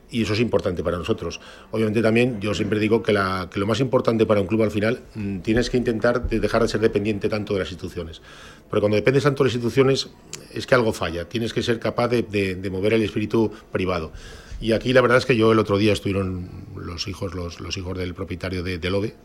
[0.09, 1.39] y eso es importante para nosotros.
[1.71, 4.71] Obviamente también yo siempre digo que, la, que lo más importante para un club al
[4.71, 8.21] final mmm, tienes que intentar de dejar de ser dependiente tanto de las instituciones.
[8.69, 10.09] Porque cuando dependes tanto de las instituciones
[10.53, 14.11] es que algo falla, tienes que ser capaz de, de, de mover el espíritu privado.
[14.59, 17.97] Y aquí la verdad es que yo el otro día estuvieron los hijos, los, hijos
[17.97, 19.15] del propietario de, de Lobe,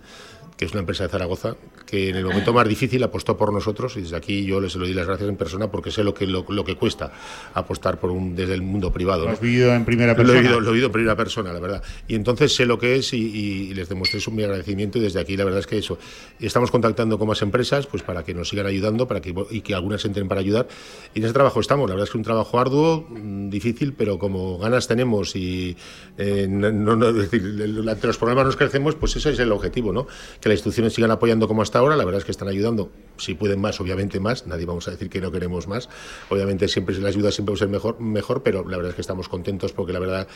[0.56, 3.96] que es una empresa de Zaragoza, que en el momento más difícil apostó por nosotros
[3.96, 6.44] y desde aquí yo les doy las gracias en persona porque sé lo que, lo,
[6.48, 7.12] lo que cuesta
[7.54, 9.22] apostar por un, desde el mundo privado.
[9.22, 9.32] Lo ¿no?
[9.32, 10.34] has vivido en primera persona.
[10.34, 11.82] Lo he, vivido, lo he vivido en primera persona, la verdad.
[12.08, 15.20] Y entonces sé lo que es y, y, les demostré su, mi agradecimiento y desde
[15.20, 15.98] aquí la verdad es que eso.
[16.40, 19.74] Estamos contactando con más empresas pues para que nos sigan ayudando para que, y que
[19.74, 20.68] algunas entren para ayudar.
[21.14, 21.88] Y en ese trabajo estamos.
[21.88, 25.76] La verdad es que es un trabajo arduo, mm, difícil, pero como ganas tenemos y
[26.18, 27.42] eh, no, no, decir,
[27.88, 30.06] ante los problemas nos crecemos, pues ese es el objetivo, ¿no?
[30.42, 33.34] Que las instituciones sigan apoyando como hasta ahora, la verdad es que están ayudando, si
[33.34, 35.88] pueden más, obviamente más, nadie vamos a decir que no queremos más,
[36.28, 39.02] obviamente siempre la ayuda siempre va a ser mejor, mejor, pero la verdad es que
[39.02, 40.26] estamos contentos porque la verdad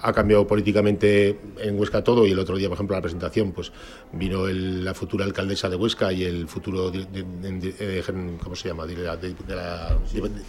[0.00, 2.26] ha cambiado políticamente en Huesca todo.
[2.26, 3.72] Y el otro día, por ejemplo, la presentación, pues
[4.12, 8.04] vino el, la futura alcaldesa de Huesca y el futuro, de, de, de,
[8.42, 8.84] ¿cómo se llama?
[8.86, 9.96] De la, de la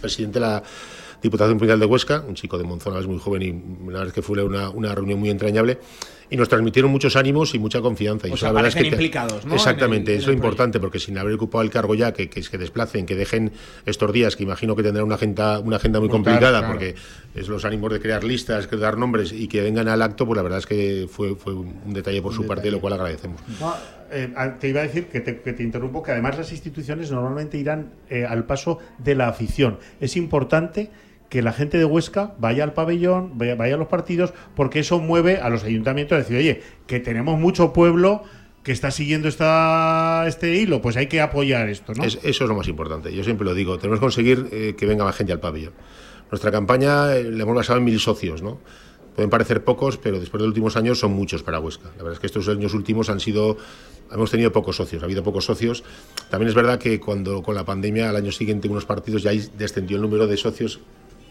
[0.00, 0.62] presidente de la
[1.24, 3.52] Diputación Provincial de Huesca, un chico de Monzón, es muy joven y
[3.90, 5.78] la verdad es que fue una, una reunión muy entrañable
[6.28, 8.28] y nos transmitieron muchos ánimos y mucha confianza.
[8.28, 9.54] Y o eso sea, la verdad es que implicados, ¿no?
[9.54, 12.42] Exactamente, en el, es lo importante, porque sin haber ocupado el cargo ya, que, que,
[12.42, 13.52] que desplacen, que dejen
[13.86, 16.74] estos días, que imagino que tendrán una agenda, una agenda muy complicada, claro.
[16.74, 16.94] porque
[17.34, 20.36] es los ánimos de crear listas, de dar nombres y que vengan al acto, pues
[20.36, 22.56] la verdad es que fue, fue un detalle por un su detalle.
[22.56, 23.40] parte, lo cual agradecemos.
[23.58, 23.74] No,
[24.10, 24.28] eh,
[24.60, 27.92] te iba a decir que te, que te, interrumpo, que además las instituciones normalmente irán
[28.10, 29.78] eh, al paso de la afición.
[30.00, 30.90] Es importante
[31.28, 35.38] que la gente de Huesca vaya al pabellón, vaya, a los partidos, porque eso mueve
[35.38, 38.22] a los ayuntamientos a decir, oye, que tenemos mucho pueblo
[38.62, 42.04] que está siguiendo esta, este hilo, pues hay que apoyar esto, ¿no?
[42.04, 43.12] Es- eso es lo más importante.
[43.14, 43.76] Yo siempre lo digo.
[43.78, 45.72] Tenemos que conseguir eh, que venga más gente al pabellón.
[46.30, 48.58] Nuestra campaña eh, la hemos basado en mil socios, ¿no?
[49.14, 51.88] Pueden parecer pocos, pero después de los últimos años son muchos para Huesca.
[51.96, 53.56] La verdad es que estos años últimos han sido,
[54.10, 55.84] hemos tenido pocos socios, ha habido pocos socios.
[56.30, 59.96] También es verdad que cuando con la pandemia al año siguiente unos partidos ya descendió
[59.98, 60.80] el número de socios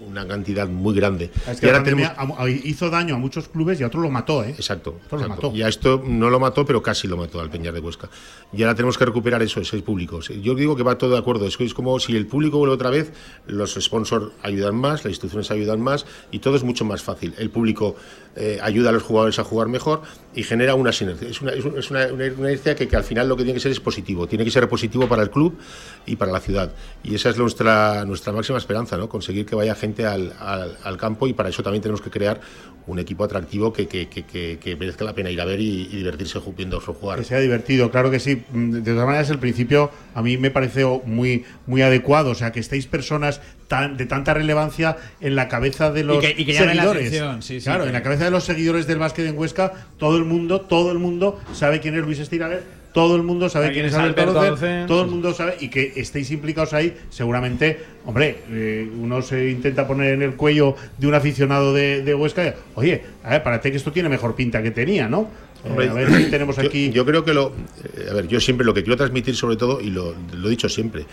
[0.07, 1.31] una cantidad muy grande.
[1.49, 3.83] Es que Y la ahora tenemos- pandemia a- a- hizo daño a muchos clubes y
[3.83, 4.51] a otros lo mató, ¿eh?
[4.51, 4.99] Exacto.
[5.11, 5.51] Lo mató.
[5.53, 8.09] Y a esto no lo mató, pero casi lo mató al Peñar de Huesca.
[8.51, 10.19] Y ahora tenemos que recuperar eso, ese público.
[10.21, 11.47] Yo digo que va todo de acuerdo.
[11.47, 13.11] Es como si el público vuelve otra vez,
[13.47, 17.33] los sponsors ayudan más, las instituciones ayudan más y todo es mucho más fácil.
[17.37, 17.95] El público
[18.35, 20.01] eh, ayuda a los jugadores a jugar mejor
[20.35, 21.27] y genera una sinergia.
[21.29, 23.71] Es una, es una- una- inercia que, que al final lo que tiene que ser
[23.71, 24.27] es positivo.
[24.27, 25.57] Tiene que ser positivo para el club
[26.05, 26.71] y para la ciudad.
[27.03, 29.07] Y esa es nuestra, nuestra máxima esperanza, ¿no?
[29.07, 32.39] Conseguir que vaya gente al, al- campo y para eso también tenemos que crear
[32.85, 36.39] un equipo atractivo que, que, que, merezca la pena ir a ver y, y divertirse
[36.57, 37.19] viendo jugar.
[37.19, 38.43] Que sea divertido, claro que sí.
[38.51, 42.31] Mm, De todas maneras, el principio a mí me pareció muy, muy adecuado.
[42.31, 46.35] O sea, que estéis personas tan, de tanta relevancia en la cabeza de los que-
[46.37, 47.07] y que llamen la seguidores.
[47.07, 49.73] atención, sí, sí, claro, que- en la cabeza de los seguidores del básquet en Huesca,
[49.97, 53.71] todo el mundo, todo el mundo sabe quién es Luis Estiraguer, todo el mundo sabe
[53.71, 57.79] quién es Alberto Alberto Alce, todo el mundo sabe y que estéis implicados ahí, seguramente,
[58.05, 62.45] hombre, eh, uno se intenta poner en el cuello de un aficionado de, de Huesca,
[62.47, 65.21] y, oye, a ver, parece que esto tiene mejor pinta que tenía, ¿no?
[65.65, 66.91] Eh, Hombre, a ver si tenemos yo- aquí.
[66.91, 67.53] Yo, creo que lo.
[67.97, 70.49] eh, a ver, yo siempre lo que quiero transmitir, sobre todo, y lo, lo he
[70.51, 71.05] dicho siempre,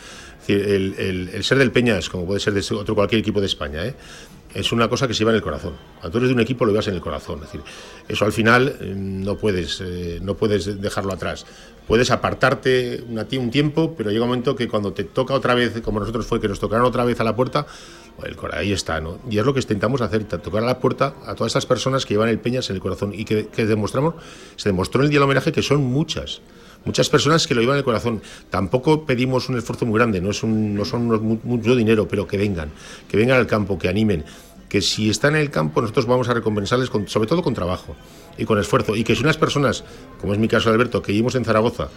[0.53, 3.95] el, ser del Peñas, como puede ser de otro cualquier equipo de España, ¿eh?
[4.53, 5.75] es una cosa que se lleva en el corazón.
[6.01, 7.41] Cuando tú eres de un equipo, lo llevas en el corazón.
[7.45, 7.51] Es
[8.09, 11.47] eso al final eh, no puedes, eh, no puedes dejarlo atrás.
[11.87, 13.03] Puedes apartarte
[13.41, 16.41] un tiempo, pero llega un momento que cuando te toca otra vez, como nosotros fue,
[16.41, 17.67] que nos tocaron otra vez a la puerta,
[18.37, 19.01] cora- ahí está.
[19.29, 22.15] Y es lo que intentamos hacer, tocar a la puerta a todas estas personas que
[22.15, 24.15] llevan el Peñas en el corazón y que, que demostramos,
[24.57, 26.41] se demostró en el día del homenaje que son muchas.
[26.85, 28.23] Muchas personas que lo llevan en el corazón.
[28.49, 32.09] Tampoco pedimos un esfuerzo muy grande, no, es un, no son unos mu- mucho dinero,
[32.09, 32.71] pero que vengan,
[33.09, 34.25] que vengan al campo, que animen.
[34.69, 37.97] Que si están en el campo, nosotros vamos a recompensarles, con- sobre todo con trabajo
[38.39, 38.97] y con esfuerzo.
[38.97, 39.85] Y que si unas personas,
[40.21, 41.89] como es mi caso Alberto, que vivimos en Zaragoza,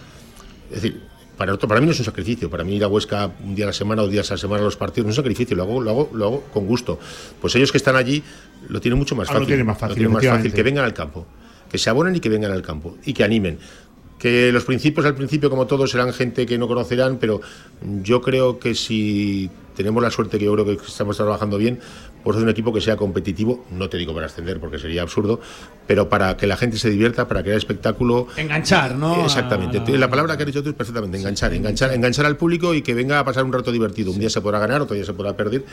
[0.70, 1.02] es decir,
[1.38, 3.66] para, otro- para mí no es un sacrificio, para mí ir a Huesca un día
[3.66, 5.24] a la semana o dos días a la semana a los partidos no es un
[5.24, 7.00] sacrificio, lo hago, lo hago, lo hago con gusto.
[7.40, 8.22] Pues ellos que están allí
[8.68, 9.48] lo tienen mucho más Ah, lo fácil.
[9.48, 11.26] tienen más fácil, tienen más fácil, que vengan al campo,
[11.72, 13.58] que se abonen y que vengan al campo y que animen.
[14.24, 17.42] Que los principios al principio, como todos, serán gente que no conocerán, pero
[18.04, 21.82] yo creo que si tenemos la suerte, que yo creo que estamos trabajando bien,
[22.24, 25.40] pues es un equipo que sea competitivo, no te digo para ascender porque sería absurdo,
[25.88, 28.28] pero para que la gente se divierta, para crear espectáculo.
[28.38, 29.24] Enganchar, ¿no?
[29.26, 29.78] Exactamente.
[29.80, 32.74] A- a- La palabra que has dicho tú es perfectamente, enganchar, enganchar, enganchar al público
[32.74, 34.12] y que venga a pasar un rato divertido.
[34.12, 35.66] Un día se podrá ganar, otro día se podrá perder,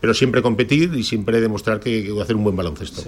[0.00, 3.02] pero siempre competir y siempre demostrar que, que hacer un buen baloncesto.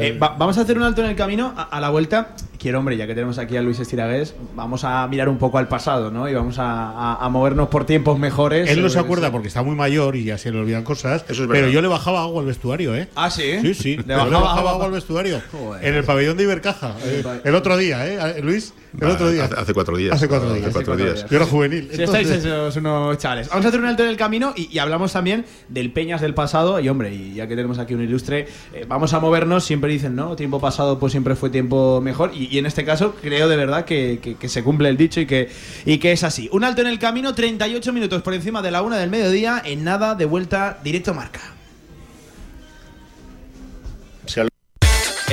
[0.00, 2.34] Eh, va- vamos a hacer un alto en el camino a, a la vuelta.
[2.58, 5.68] Quiero, hombre, ya que tenemos aquí a Luis Estiragués, vamos a mirar un poco al
[5.68, 6.28] pasado, ¿no?
[6.28, 8.70] Y vamos a, a- a movernos por tiempos mejores.
[8.70, 11.24] Él no se acuerda porque está muy mayor y ya se le olvidan cosas.
[11.28, 13.08] Eso es pero yo le bajaba agua al vestuario, ¿eh?
[13.14, 13.58] Ah, sí.
[13.62, 13.96] Sí, sí.
[13.96, 14.70] Le bajaba bajaba agua.
[14.72, 15.42] agua al vestuario.
[15.52, 15.84] Joder.
[15.84, 16.94] En el pabellón de Ibercaja.
[17.04, 18.40] eh, el otro día, ¿eh?
[18.42, 19.44] Luis, el otro día.
[19.44, 20.14] Hace, hace cuatro días.
[20.14, 20.72] Hace cuatro Hace días.
[20.72, 21.26] cuatro días.
[21.30, 21.88] Yo era juvenil.
[21.92, 23.48] Si estáis esos unos chavales.
[23.48, 26.34] Vamos a hacer un alto en el camino y, y hablamos también del Peñas del
[26.34, 26.80] pasado.
[26.80, 29.64] Y hombre, y ya que tenemos aquí un ilustre, eh, vamos a movernos.
[29.64, 30.36] Siempre dicen, ¿no?
[30.36, 32.30] Tiempo pasado, pues siempre fue tiempo mejor.
[32.34, 35.20] Y, y en este caso, creo de verdad que, que- que se cumple el dicho
[35.20, 35.48] y que,
[35.86, 36.48] y que es así.
[36.52, 39.62] Un alto en el camino, 38 minutos por encima de la una del mediodía.
[39.64, 41.40] En nada, de vuelta, directo marca.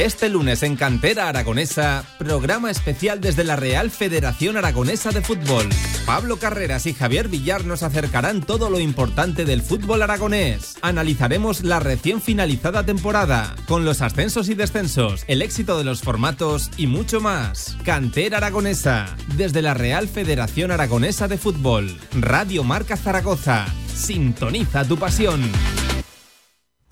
[0.02, 5.70] Este lunes en Cantera Aragonesa, programa especial desde la Real Federación Aragonesa de Fútbol.
[6.08, 10.80] Pablo Carreras y Javier Villar nos acercarán todo lo importante del fútbol aragonés.
[10.82, 16.72] Analizaremos la recién finalizada temporada, con los ascensos y descensos, el éxito de los formatos
[16.78, 17.78] y mucho más.
[17.86, 21.96] Cantera Aragonesa, desde la Real Federación Aragonesa de Fútbol.
[22.14, 23.68] Radio Marca Zaragoza.
[23.94, 25.44] Sintoniza tu pasión.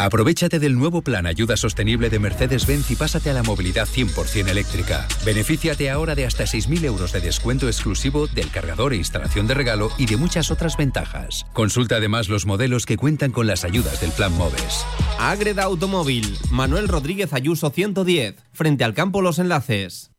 [0.02, 5.06] Aprovechate del nuevo plan Ayuda Sostenible de Mercedes-Benz y pásate a la movilidad 100% eléctrica.
[5.26, 9.92] Benefíciate ahora de hasta 6.000 euros de descuento exclusivo del cargador e instalación de regalo
[9.98, 11.46] y de muchas otras ventajas.
[11.52, 14.86] Consulta además los modelos que cuentan con las ayudas del plan MOVES.
[15.20, 20.12] Agreda Automóvil, Manuel Rodríguez Ayuso 110, frente al campo Los Enlaces.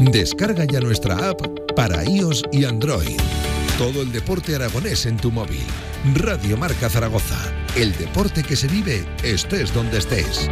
[0.00, 1.40] Descarga ya nuestra app
[1.76, 3.20] para iOS y Android.
[3.78, 5.62] Todo el deporte aragonés en tu móvil.
[6.16, 7.65] Radio Marca Zaragoza.
[7.76, 10.48] El deporte que se vive estés donde estés.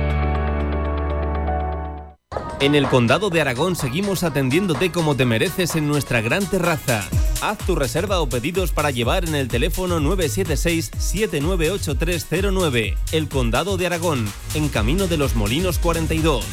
[2.61, 7.09] En el Condado de Aragón seguimos atendiéndote como te mereces en nuestra gran terraza.
[7.41, 12.95] Haz tu reserva o pedidos para llevar en el teléfono 976-798309.
[13.13, 16.45] El Condado de Aragón, en Camino de los Molinos 42.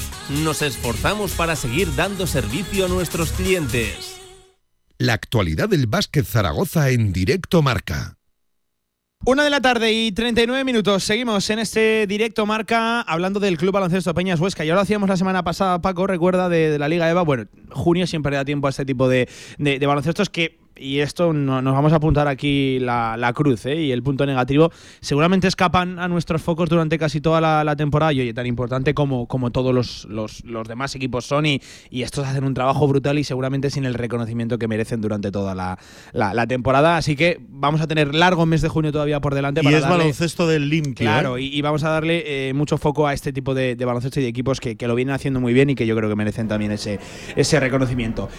[0.41, 4.21] Nos esforzamos para seguir dando servicio a nuestros clientes.
[4.97, 8.20] La actualidad del básquet Zaragoza en directo marca.
[9.23, 11.03] Una de la tarde y 39 minutos.
[11.03, 14.65] Seguimos en este directo marca hablando del Club Baloncesto Peñas Huesca.
[14.65, 17.21] Y ahora hacíamos la semana pasada, Paco, recuerda, de, la Liga EVA.
[17.21, 19.29] Bueno, junio siempre da tiempo a este tipo de,
[19.59, 23.81] de baloncestos que y esto nos vamos a apuntar aquí la, cruz ¿eh?
[23.81, 28.21] y el punto negativo, seguramente escapan a nuestros focos durante casi toda la, temporada y
[28.21, 32.55] oye, tan importante como, como todos los, los, demás equipos son y, estos hacen un
[32.55, 36.97] trabajo brutal y seguramente sin el reconocimiento que merecen durante toda la, temporada.
[36.97, 39.61] Así que vamos a tener largo mes de junio todavía por delante.
[39.63, 41.05] Y es baloncesto del limpio.
[41.05, 41.43] Claro, ¿eh?
[41.43, 44.59] y, vamos a darle eh, mucho foco a este tipo de, baloncesto y de equipos
[44.59, 46.99] que, lo vienen haciendo muy bien y que yo creo que merecen también ese,
[47.35, 48.29] ese reconocimiento.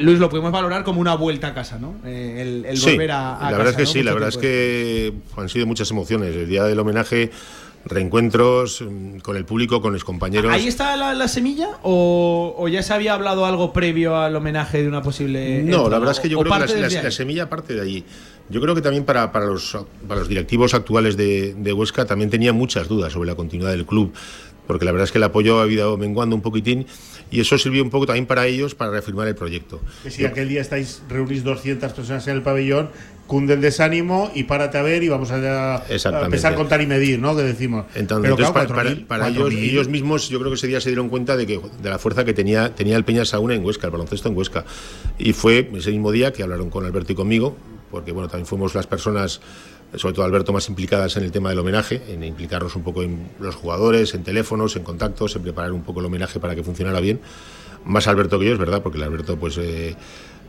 [0.00, 1.94] Luis, lo podemos valorar como una vuelta a casa, ¿no?
[2.04, 5.66] Eh, el, volver a, La verdad es que sí, la verdad es que han sido
[5.66, 6.36] muchas emociones.
[6.36, 7.30] El día del homenaje
[7.86, 10.52] reencuentros mm, con el público, con los compañeros.
[10.52, 15.02] ¿Ahí está la, semilla o, ya se había hablado algo previo al homenaje de una
[15.02, 15.62] posible...
[15.62, 18.04] No, la verdad es que yo creo que la, semilla parte de allí.
[18.50, 22.28] Yo creo que también para, para, los, para los directivos actuales de, de, Huesca también
[22.28, 24.12] tenía muchas dudas sobre la continuidad del club,
[24.66, 26.86] porque la verdad es que el apoyo ha ido menguando un poquitín
[27.34, 29.80] y eso sirvió un poco también para ellos para reafirmar el proyecto.
[30.04, 32.90] Que si aquel día estáis reunís 200 personas en el pabellón,
[33.26, 37.18] cunde el desánimo y párate a ver y vamos a, empezar a contar y medir,
[37.18, 37.34] ¿no?
[37.34, 37.86] Que decimos.
[37.96, 38.50] Entonces,
[39.08, 41.90] para, ellos, ellos, mismos, yo creo que ese día se dieron cuenta de que de
[41.90, 44.64] la fuerza que tenía tenía el Peña Saúna en Huesca, el baloncesto en Huesca.
[45.18, 47.56] Y fue ese mismo día que hablaron con Alberto y conmigo,
[47.90, 49.40] porque bueno, también fuimos las personas
[49.96, 53.28] sobre todo Alberto, más implicadas en el tema del homenaje, en implicarnos un poco en
[53.40, 57.00] los jugadores, en teléfonos, en contactos, en preparar un poco el homenaje para que funcionara
[57.00, 57.20] bien.
[57.84, 59.94] Más Alberto que yo, es verdad, porque el Alberto pues, eh,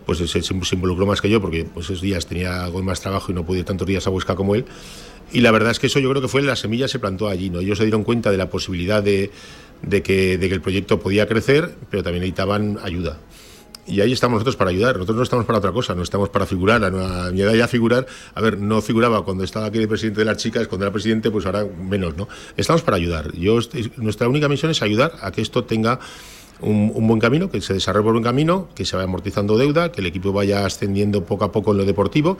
[0.05, 0.41] pues se,
[0.73, 3.59] involucró más que yo, porque pues, esos días tenía algo más trabajo y no pude
[3.59, 4.65] ir tantos días a Huesca como él.
[5.31, 7.49] Y la verdad es que eso yo creo que fue la semilla se plantó allí,
[7.49, 7.59] ¿no?
[7.59, 9.31] Ellos se dieron cuenta de la posibilidad de,
[9.81, 13.19] de, que, de que el proyecto podía crecer, pero también necesitaban ayuda
[13.87, 14.95] y ahí estamos nosotros para ayudar.
[14.95, 16.83] Nosotros no estamos para otra cosa, no estamos para figurar.
[16.83, 20.25] A mi edad ya figurar, a ver, no figuraba cuando estaba aquí de presidente de
[20.25, 22.27] las chicas, cuando era presidente, pues ahora menos, ¿no?
[22.57, 23.31] Estamos para ayudar.
[23.33, 23.59] Yo,
[23.97, 25.99] nuestra única misión es ayudar a que esto tenga
[26.61, 29.91] un, un, buen camino, que se desarrolle por un camino, que se vaya amortizando deuda,
[29.91, 32.37] que el equipo vaya ascendiendo poco a poco en lo deportivo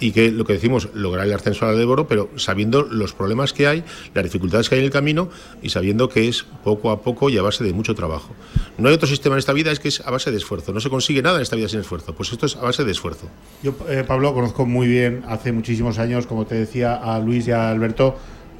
[0.00, 3.66] y que lo que decimos, lograr el ascenso al Ebro, pero sabiendo los problemas que
[3.66, 5.28] hay, las dificultades que hay en el camino
[5.62, 8.34] y sabiendo que es poco a poco y a base de mucho trabajo.
[8.78, 10.72] No hay otro sistema en esta vida, es que es a base de esfuerzo.
[10.72, 12.14] No se consigue nada en esta vida sin esfuerzo.
[12.14, 13.28] Pues esto es a base de esfuerzo.
[13.62, 17.52] Yo, eh, Pablo, conozco muy bien hace muchísimos años, como te decía, a Luis y
[17.52, 18.16] a Alberto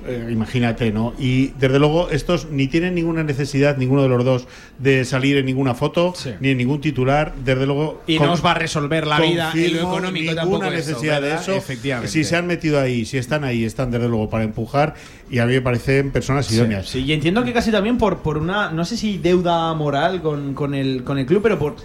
[0.09, 1.15] eh, imagínate, ¿no?
[1.19, 5.47] Y desde luego estos ni tienen ninguna necesidad, ninguno de los dos, de salir en
[5.47, 8.03] ninguna foto, ni en ningún titular, desde luego...
[8.07, 11.53] Y no os va a resolver la vida y lo económico ninguna necesidad de eso.
[11.53, 12.11] Efectivamente.
[12.11, 14.95] Si se han metido ahí, si están ahí, están desde luego para empujar
[15.31, 16.89] y a mí me parecen personas idóneas.
[16.89, 20.55] Sí, y entiendo que casi también por, por una, no sé si deuda moral con,
[20.55, 21.77] con, el, con el club, pero por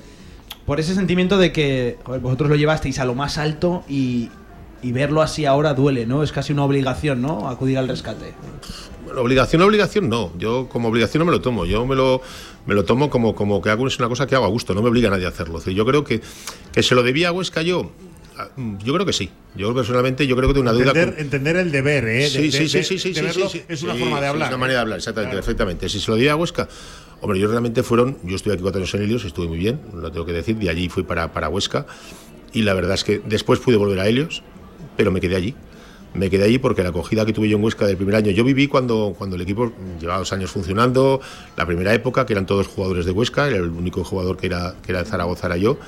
[0.66, 4.30] por ese sentimiento de que vosotros lo llevasteis a lo más alto y,
[4.82, 6.24] y verlo así ahora duele, ¿no?
[6.24, 7.50] Es casi una obligación, ¿no?
[7.50, 8.34] Acudir al rescate.
[9.06, 10.32] Bueno, obligación, obligación no.
[10.38, 11.66] Yo como obligación no me lo tomo.
[11.66, 12.22] Yo me lo,
[12.66, 14.74] me lo tomo como, como que hago es una cosa que hago a gusto.
[14.74, 15.62] No me obliga a nadie a hacerlo.
[15.64, 16.22] yo creo que,
[16.72, 17.92] que se lo debía a Huesca yo.
[18.84, 19.30] Yo creo que sí.
[19.56, 21.22] Yo personalmente, yo creo que tengo una entender, duda.
[21.22, 22.28] Entender el deber, ¿eh?
[22.28, 24.48] sí, sí, sí, sí, sí, sí, Es una forma de hablar.
[24.48, 25.90] Es una manera de hablar, exactamente, perfectamente.
[25.90, 26.68] Si se lo debía a Huesca,
[27.20, 28.18] hombre, yo realmente fueron.
[28.24, 30.56] Yo estuve aquí cuatro años en Helios, estuve muy bien, lo tengo que decir.
[30.56, 31.86] De allí fui para, para Huesca.
[32.54, 34.42] Y la verdad es que después pude volver a Helios
[35.02, 35.56] pero me quedé allí.
[36.14, 38.44] Me quedé allí porque la acogida que tuve yo en Huesca del primer año, yo
[38.44, 41.22] viví cuando, cuando el equipo llevaba dos años funcionando,
[41.58, 44.76] la primera época, que eran todos jugadores de Huesca, era el único jugador que era,
[44.86, 45.80] que era de Zaragoza, era yo.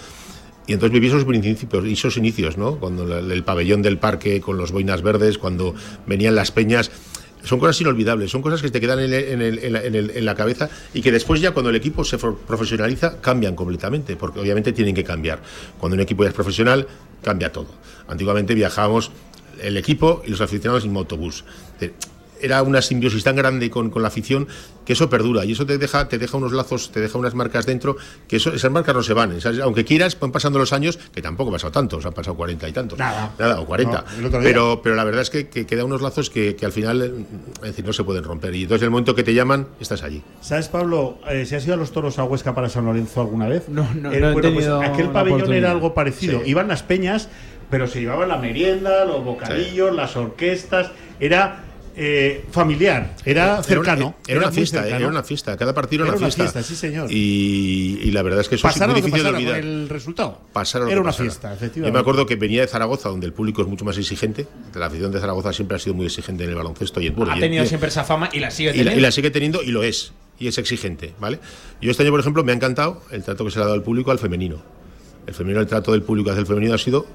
[0.65, 2.77] Y entonces viví esos principios, esos inicios, ¿no?
[2.79, 5.75] Cuando el, pabellón del parque con los boinas verdes, cuando
[6.07, 6.89] venían las peñas
[7.43, 11.51] son cosas inolvidables, son cosas que te quedan en, la cabeza y que después ya
[11.51, 15.41] cuando el equipo se profesionaliza cambian completamente, porque obviamente tienen que cambiar.
[15.79, 16.87] Cuando un equipo ya es profesional,
[17.21, 17.67] cambia todo.
[18.07, 19.11] Antiguamente viajábamos
[19.61, 21.43] el equipo y los aficionados en autobús
[22.43, 24.47] era una simbiosis tan grande con, la afición
[24.85, 27.65] que eso perdura y eso te deja, te deja unos lazos, te deja unas marcas
[27.65, 29.37] dentro, que eso, esas marcas no se van.
[29.63, 32.71] Aunque quieras, van pasando los años, que tampoco ha pasado tantos, han pasado cuarenta y
[32.71, 32.99] tantos.
[32.99, 33.33] Nada.
[33.37, 34.03] Nada, o cuarenta.
[34.41, 37.61] pero, pero la verdad es que, que queda unos lazos que, que, al final es
[37.61, 38.53] decir, no se pueden romper.
[38.55, 40.21] Y entonces, en el momento que te llaman, estás allí.
[40.41, 43.47] ¿Sabes, Pablo, eh, si has ido a los toros a Huesca para San Lorenzo alguna
[43.47, 43.69] vez?
[43.69, 46.41] No, no, eh, no pues aquel pabellón era algo parecido.
[46.45, 47.29] Iban las peñas,
[47.69, 50.91] pero se llevaban la merienda, los bocadillos, las orquestas.
[51.19, 51.63] Era
[51.95, 54.15] eh, familiar, era cercano.
[54.27, 54.99] Era una, fiesta, cercano.
[54.99, 55.55] era una fiesta.
[55.57, 56.51] Cada partido era, Era una una fiesta.
[56.59, 57.11] fiesta, sí, señor.
[57.11, 59.59] Y, y la verdad es que eso Pasara es lo muy que difícil de olvidar.
[59.59, 60.41] el resultado.
[60.53, 61.29] Pasara lo Era que una pasara.
[61.29, 61.87] fiesta, efectivamente.
[61.89, 64.47] Yo me acuerdo que venía de Zaragoza, donde el público es mucho más exigente.
[64.75, 67.31] La afición de Zaragoza siempre ha sido muy exigente en el baloncesto y en bueno,
[67.31, 68.99] Ha y- tenido y- siempre esa fama y la sigue y la, teniendo.
[68.99, 70.13] y la sigue teniendo y lo es.
[70.39, 71.39] Y es exigente, ¿vale?
[71.79, 73.75] Yo este año, por ejemplo, me ha encantado el trato que se le ha dado
[73.75, 74.61] al público al femenino.
[75.27, 77.05] El femenino, el trato del público hacia el femenino ha sido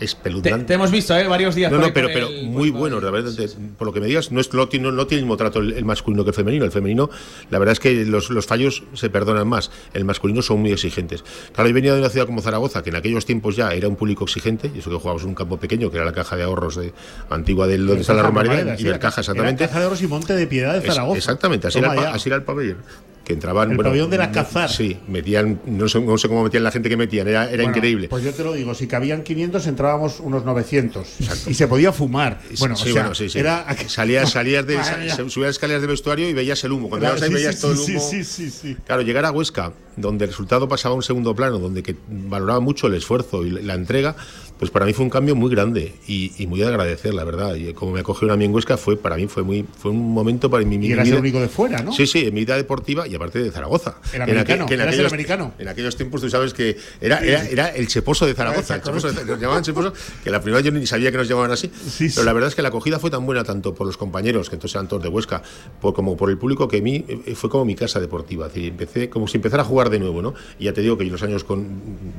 [0.00, 0.64] espeluznante.
[0.66, 1.26] te hemos visto, ¿eh?
[1.26, 1.70] Varios días.
[1.72, 4.06] No, no, pero, pero el- muy por- bueno, la verdad, te- por lo que me
[4.06, 6.34] digas, no, es, no, tiene, no tiene el mismo trato el, el masculino que el
[6.34, 6.64] femenino.
[6.64, 7.10] El femenino,
[7.50, 9.70] la verdad es que los, los fallos se perdonan más.
[9.94, 11.24] El masculino son muy exigentes.
[11.52, 13.96] Claro, yo venía de una ciudad como Zaragoza, que en aquellos tiempos ya era un
[13.96, 16.42] público exigente, y eso que jugábamos en un campo pequeño, que era la caja de
[16.42, 16.92] ahorros de,
[17.30, 19.64] antigua del donde está la Romareda, y la caja, exactamente.
[19.64, 21.18] era Caja de Oros y Monte de Piedad de Es- Zaragoza.
[21.18, 22.78] exactamente, así era, así era el pabellón.
[23.26, 23.70] Que entraban.
[23.72, 24.70] El bueno, pabellón de la Cazar.
[24.70, 27.70] Sí, metían, no sé, no sé cómo metían la gente que metían, era, era Bueno,
[27.76, 28.08] increíble.
[28.08, 32.40] Pues yo te lo digo, si cabían 500 entrábamos unos 900 y se podía fumar.
[32.60, 33.38] Bueno, Sí, o sea, bueno, sí, sí.
[33.40, 34.78] era salías, salías de,
[35.28, 36.88] subías escaleras de vestuario y veías el humo.
[36.88, 38.00] Cuando Claro, ahí sí, veías sí, todo el sí, humo.
[38.10, 38.76] sí, sí, sí.
[38.86, 42.60] Claro, llegar a Huesca, donde el resultado pasaba a un segundo plano, donde que valoraba
[42.60, 44.14] mucho el esfuerzo y la entrega,
[44.58, 47.54] pues para mí fue un cambio muy grande y, y muy de agradecer, la verdad.
[47.56, 50.12] Y como me acogieron a mí en Huesca, fue para mí fue muy fue un
[50.12, 51.92] momento para mi, mi Y eras vida- el único de fuera, ¿no?
[51.92, 53.96] Sí, sí, en mi vida deportiva y aparte de Zaragoza.
[54.12, 55.54] El En americano, en eras el aquellos, americano.
[55.58, 58.76] En aquellos tiempos tú sabes que era, era, era el cheposo de Zaragoza.
[58.76, 59.92] el cheposo de- nos llamaban cheposo,
[60.24, 61.70] que la primera yo ni sabía que nos llamaban así.
[61.88, 62.14] Sí, sí.
[62.14, 64.56] Pero la verdad es que la acogida fue tan buena tanto por los compañeros, que
[64.56, 65.42] entonces eran todos de Huesca,
[65.80, 68.46] por, como por el público, que a mí eh, fue como mi casa deportiva.
[68.46, 70.34] Es decir, empecé como si empezara a jugar de nuevo, ¿no?
[70.58, 71.66] Y ya te digo que los años con,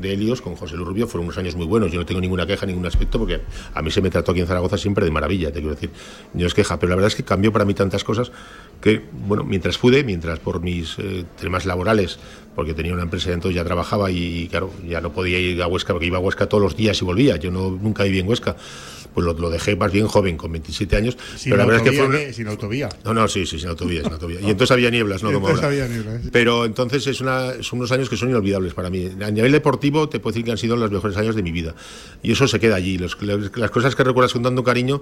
[0.02, 1.92] de Helios, con José Luis Rubio, fueron unos años muy buenos.
[1.92, 3.42] Yo no tengo ninguna queja, ningún aspecto, porque
[3.74, 5.90] a mí se me trató aquí en Zaragoza siempre de maravilla, te quiero decir.
[6.34, 8.32] No es queja, pero la verdad es que cambió para mí tantas cosas
[8.82, 12.20] que, bueno, mientras pude, mientras por mis eh, temas laborales,
[12.56, 15.68] porque tenía una empresa y entonces ya trabajaba y, claro, ya no podía ir a
[15.68, 17.38] Huesca, porque iba a Huesca todos los días y volvía.
[17.38, 18.56] Yo no, nunca viví en Huesca.
[19.18, 21.18] Pues lo, lo dejé más bien joven, con 27 años.
[21.38, 22.34] Sin pero la verdad es que fue.
[22.34, 22.88] Sin autovía.
[23.04, 24.40] No, no, sí, sí, sin autovía, sin autovía.
[24.46, 25.84] Y entonces había nieblas, no como entonces ahora.
[25.86, 26.30] había nieblas, sí.
[26.32, 29.10] Pero entonces es una, son unos años que son inolvidables para mí.
[29.26, 31.74] A nivel deportivo te puedo decir que han sido los mejores años de mi vida.
[32.22, 33.00] Y eso se queda allí.
[33.00, 33.18] Los-
[33.56, 35.02] las cosas que recuerdas con tanto cariño,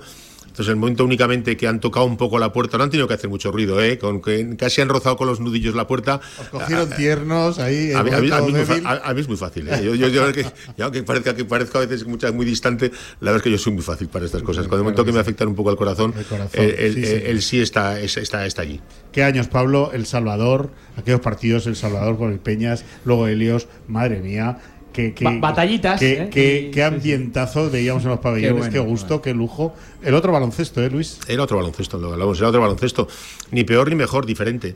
[0.56, 3.14] entonces el momento únicamente que han tocado un poco la puerta, no han tenido que
[3.14, 3.97] hacer mucho ruido, ¿eh?
[3.99, 6.22] Con que casi han rozado con los nudillos la puerta.
[6.39, 7.91] Os cogieron tiernos ahí.
[7.91, 8.88] A mí, a mí- a mí es muy fa- débil.
[8.88, 9.68] a- a mí es muy fácil.
[9.68, 9.82] ¿eh?
[9.84, 10.45] Yo, yo- yo que,
[10.82, 12.89] aunque parezca que parezca a veces muchas muy distante,
[13.20, 14.62] la verdad es que yo soy muy fácil para estas cosas.
[14.68, 17.06] Cuando el momento que me afectan un poco al corazón, El corazón, el, el- sí,
[17.06, 17.22] sí.
[17.26, 18.80] el sí está, es- está, está allí.
[19.12, 19.91] ¿Qué años, Pablo?
[19.93, 24.58] El Salvador, aquellos partidos, El Salvador con el Peñas, luego Helios, madre mía.
[24.96, 26.30] Qué, qué- Ba- batallitas, Qué, ¿eh?
[26.32, 29.74] qué- sí, ambientazo veíamos en los pabellones, qué, bueno, gusto, qué lujo.
[30.02, 31.20] El otro baloncesto, ¿eh, Luis?
[31.28, 33.08] Era otro baloncesto, lo hablamos, era otro baloncesto.
[33.52, 34.76] Ni peor ni mejor, diferente.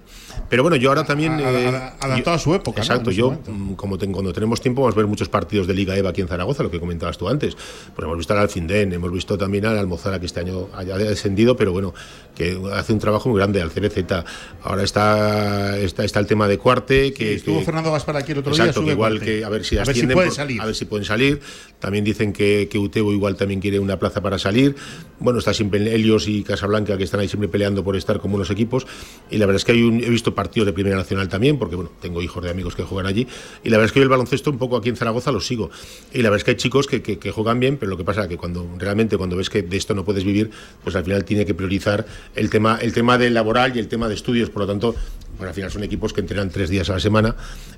[0.49, 1.33] Pero bueno, yo ahora también.
[1.33, 2.81] A- eh, a- adaptado a su época.
[2.81, 3.51] Exacto, yo, momento.
[3.51, 6.21] mm, como ten- cuando tenemos tiempo, vamos a ver muchos partidos de Liga EVA aquí
[6.21, 7.55] en Zaragoza, lo que comentabas tú antes.
[7.95, 11.55] Pues hemos visto al Alfindén, hemos visto también al Almozara, que este año haya descendido,
[11.55, 11.93] pero bueno,
[12.35, 14.23] que hace un trabajo muy grande, al CRZ.
[14.63, 17.35] Ahora está, está, está el tema de Cuarte, que.
[17.35, 18.65] Estuvo que- Fernando Gaspar aquí el otro día.
[18.65, 19.25] Exacto, igual Cuarte.
[19.39, 20.61] que a ver si a ver si por- salir.
[20.61, 21.39] A ver si pueden salir.
[21.79, 24.75] También dicen que, que Utebo igual también quiere una plaza para salir.
[25.19, 28.49] Bueno, está siempre Helios y Casablanca que están ahí siempre peleando por estar como unos
[28.49, 28.85] equipos.
[29.31, 31.75] Y la verdad es que hay un- he visto partidos de Primera Nacional también, porque
[31.75, 33.27] bueno, tengo hijos de amigos que juegan allí.
[33.63, 35.69] Y la verdad es que yo el baloncesto un poco aquí en Zaragoza lo sigo.
[36.13, 38.03] Y la verdad es que hay chicos que, que- que juegan bien, pero lo que
[38.03, 40.49] pasa es que cuando realmente cuando ves que de esto no puedes vivir,
[40.83, 42.05] pues al final tiene que priorizar
[42.35, 44.49] el tema, el tema del laboral y el tema de estudios.
[44.49, 44.95] Por lo tanto,
[45.39, 47.35] bueno, al final son equipos que entrenan tres días a la semana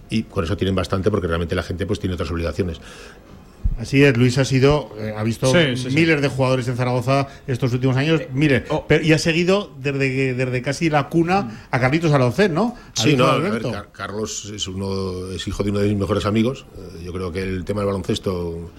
[0.09, 2.81] y con eso tienen bastante porque realmente la gente pues tiene otras obligaciones.
[3.81, 5.95] Así es, Luis ha sido, eh, ha visto Sí, sí, sí.
[5.95, 8.85] miles de jugadores en Zaragoza estos últimos años, miles, oh.
[8.87, 12.75] pero- y ha seguido desde, que- desde casi la cuna a Carlitos Alocén, ¿no?
[12.93, 13.61] Sí, no, a ver.
[13.63, 16.65] Car- Carlos es uno es hijo de uno de mis mejores amigos.
[16.77, 18.69] Eh, Yo creo que el tema del baloncesto,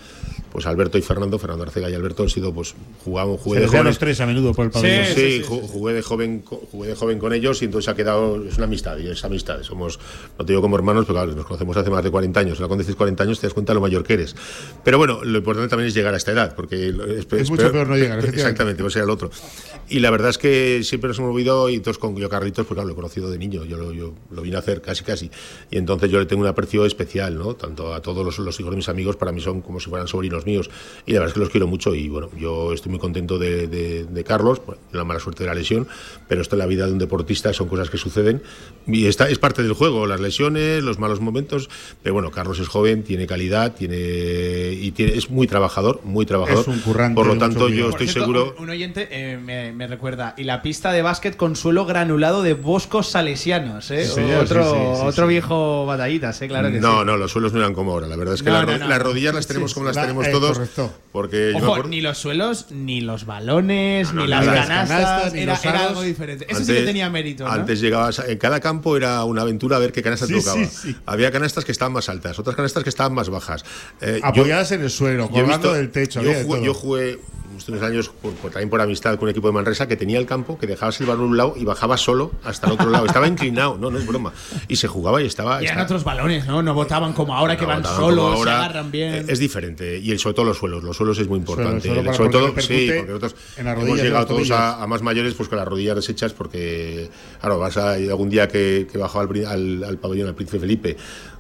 [0.52, 2.74] pues Alberto y Fernando, Fernando Arcega y Alberto han sido, pues
[3.04, 3.84] jugamos, Se jugué de joven.
[3.84, 5.06] los tres a menudo por el pabellón.
[5.06, 8.44] Sí, Sí, ju- jugué de joven, jugué de joven con ellos y entonces ha quedado
[8.46, 9.62] es una amistad y es amistad.
[9.62, 9.98] Somos,
[10.38, 12.58] no te digo como hermanos, pero claro, nos conocemos hace más de 40 años.
[12.58, 14.36] Ahora cuando dices 40 años te das cuenta de lo mayor que eres.
[14.84, 17.88] Pero bueno, lo importante también es llegar a esta edad, porque es, Es mucho peor
[17.88, 18.24] no llegar.
[18.24, 19.30] Exactamente, pues era el otro.
[19.88, 22.74] Y la verdad es que siempre nos hemos movido y entonces con yo Carlitos, pues
[22.76, 25.30] claro, lo he conocido de niño, yo lo, yo lo vine a hacer casi casi.
[25.70, 27.54] Y entonces yo le tengo un aprecio especial, ¿no?
[27.54, 30.08] Tanto a todos los, los hijos de mis amigos, para mí son como si fueran
[30.08, 30.70] sobrinos míos.
[31.06, 33.66] Y la verdad es que los quiero mucho y bueno, yo estoy muy contento de,
[33.66, 34.60] de- de Carlos,
[34.92, 35.86] la mala suerte de la lesión,
[36.28, 38.42] pero esto en la vida de un deportista son cosas que suceden
[38.86, 41.68] y esta es parte del juego, las lesiones, los malos momentos,
[42.02, 46.62] pero bueno, Carlos es joven, tiene calidad, tiene y tiene, es muy trabajador, muy trabajador.
[46.62, 48.54] Es un currante Por lo tanto, yo estoy cierto, seguro.
[48.58, 50.34] Un, un oyente eh, me, me recuerda.
[50.36, 54.04] Y la pista de básquet con suelo granulado de boscos salesianos, ¿eh?
[54.06, 55.30] Sí, señor, otro sí, sí, sí, otro sí.
[55.30, 56.48] viejo batallitas, ¿eh?
[56.48, 57.06] Claro que no, sí.
[57.06, 58.06] no, los suelos no eran como ahora.
[58.06, 58.76] La verdad es que No, no.
[58.88, 60.52] las rodillas las tenemos como las La- tenemos eh, todos.
[60.58, 60.92] correcto.
[61.12, 64.66] Porque Ojo, acuerdo- ni los suelos, ni los balones, No, ni no, las ni las
[64.66, 64.88] canastas.
[64.98, 65.88] canastas, ni era, los era aros.
[65.90, 66.46] algo diferente.
[66.48, 67.50] Eso sí que tenía mérito, ¿no?
[67.50, 70.60] Antes llegabas, en cada campo era una aventura a ver qué canasta tocaba.
[71.06, 73.64] Había canastas que estaban más altas, otras canastas que estaban más bajas.
[74.00, 76.22] Eh, yo- Apoyadas en el suelo, colgando visto- del techo.
[76.22, 77.18] Yo jugué, yo jugué
[77.68, 80.26] unos años, por- por- también por amistad, con un equipo de Manresa que tenía el
[80.26, 83.06] campo, que dejabas el balón a un lado y bajaba solo hasta el otro lado.
[83.06, 84.32] Estaba inclinado, no, no es broma.
[84.68, 85.54] Y se jugaba y estaba.
[85.62, 86.62] Y eran estaba- otros balones, ¿no?
[86.62, 89.26] No votaban como ahora que van solos, como se ahora, agarran bien.
[89.28, 89.98] Es diferente.
[89.98, 90.82] Y el, sobre todo los suelos.
[90.82, 91.88] Los suelos es muy importante.
[91.88, 95.34] suelo sobre todo, sí, porque nosotros en las hemos llegado todos a, a más mayores
[95.34, 99.46] pues con las rodillas deshechas porque, claro, vas a algún día que, que bajaba al,
[99.46, 100.96] al, al pabellón al Príncipe Felipe.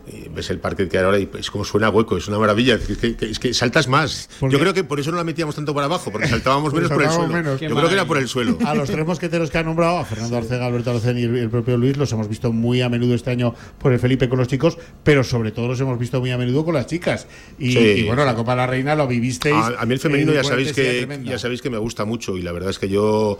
[0.06, 2.74] y ves el parque que hay ahora y es como suena hueco, es una maravilla.
[2.74, 4.28] Es que, que- es que saltas más.
[4.40, 6.92] Yo creo que por eso no la metíamos tanto para abajo, porque saltábamos Porque menos
[6.96, 7.32] por el suelo.
[7.32, 7.60] menos.
[7.60, 8.58] Yo Qué creo que era por el suelo.
[8.66, 11.50] A los tres mosqueteros que ha nombrado, a Fernando Arcega, Alberto Alocen y el, el
[11.50, 14.48] propio Luis, los hemos visto muy a menudo este año por el Felipe con los
[14.48, 17.26] chicos, pero sobre todo los hemos visto muy a menudo con las chicas.
[17.58, 17.78] Y, Sí.
[17.78, 19.54] y bueno, la Copa de la Reina lo vivisteis.
[19.54, 22.36] A, a mí el femenino en ya sabéis que ya sabéis que me gusta mucho
[22.36, 23.38] y la verdad es que yo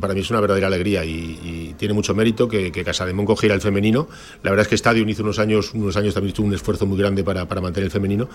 [0.00, 3.54] para mí es una verdadera alegría y, y tiene mucho mérito que, que Casademón cogiera
[3.54, 4.08] el femenino.
[4.42, 6.98] La verdad es que Stadium hizo unos años unos años también tuvo un esfuerzo muy
[6.98, 8.28] grande para, para mantener el femenino,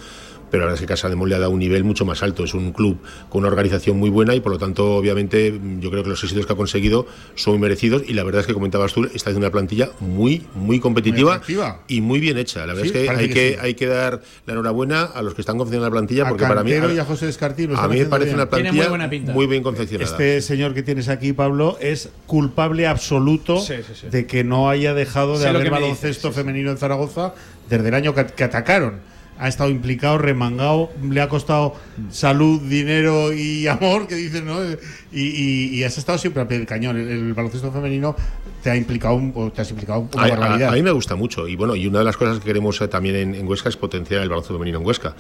[0.49, 2.43] pero la verdad es que Casademón le ha dado un nivel mucho más alto.
[2.43, 2.97] Es un club
[3.29, 6.23] con una organización muy buena y por lo tanto obviamente mm, yo creo que los
[6.23, 7.05] éxitos que ha conseguido
[7.35, 10.43] son muy merecidos y la verdad es que comentabas tú está haciendo una plantilla muy
[10.55, 11.41] muy competitiva
[11.87, 12.65] y muy bien hecha.
[12.65, 13.57] La verdad Sí, es que hay que que, sí.
[13.61, 16.63] hay que dar la enhorabuena a los que están confeccionando la plantilla A porque para
[16.63, 17.29] mí Cantero y a José
[17.75, 18.35] a mí me parece bien.
[18.35, 19.33] una Tiene plantilla muy buena pinta.
[19.33, 20.09] muy bien confeccionada.
[20.11, 24.07] Este señor que tienes aquí, Pablo, es culpable absoluto Sí, sí, sí.
[24.09, 26.33] de que no haya dejado de haber baloncesto dices, sí, sí.
[26.35, 27.33] femenino en Zaragoza
[27.69, 29.07] desde el año que, que atacaron.
[29.41, 31.73] Ha estado implicado, remangado, le ha costado
[32.11, 34.57] salud, dinero y amor, que dicen, ¿no?
[34.61, 34.77] Y,
[35.13, 36.97] y- y has estado siempre al pie del cañón.
[36.97, 38.17] El, el baloncesto femenino
[38.61, 40.67] te ha implicado, un- o te has implicado una A, barbaridad.
[40.67, 42.81] a- a mí me gusta mucho y bueno y una de las cosas que queremos
[42.81, 45.15] eh, también en, en Huesca es potenciar el baloncesto femenino en Huesca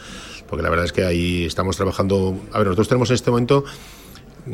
[0.49, 3.63] porque la verdad es que ahí estamos trabajando a ver nosotros tenemos en este momento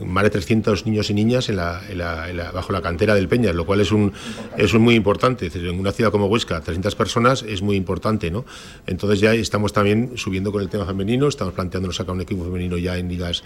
[0.06, 3.16] más de 300 niños y niñas en la, en la- en la- bajo la cantera
[3.16, 4.12] del Peñas, lo cual es un
[4.58, 5.48] es muy importante.
[5.48, 8.46] Es en una ciudad como Huesca, 300 personas es muy importante, ¿no?
[8.88, 12.78] Entonces ya estamos también subiendo con el tema femenino, estamos planteándonos sacar un equipo femenino
[12.78, 13.44] ya en ligas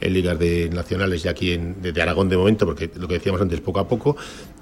[0.00, 3.40] en ligas de nacionales ya aquí en, de Aragón de momento, porque lo que decíamos
[3.40, 4.16] antes, poco a poco,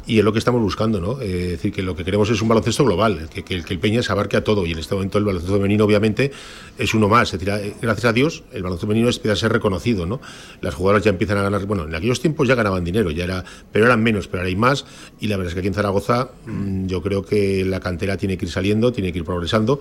[0.07, 1.20] y es lo que estamos buscando, ¿no?
[1.20, 3.80] Eh, es decir, que lo que queremos es un baloncesto global, que, que, que el
[3.80, 6.32] Peñas abarque a todo, y en este momento el baloncesto femenino obviamente
[6.78, 9.53] es uno más, es decir, eh, gracias a Dios el baloncesto femenino empieza a ser
[9.53, 10.20] reconocido, ¿no?
[10.61, 13.44] Las jugadoras ya empiezan a ganar, bueno, en aquellos tiempos ya ganaban dinero, ya era,
[13.72, 14.86] pero eran menos, pero ahora hay más,
[15.20, 18.38] y la verdad es que aquí en Zaragoza mm, yo creo que la cantera tiene
[18.38, 19.80] que ir saliendo, tiene que ir progresando,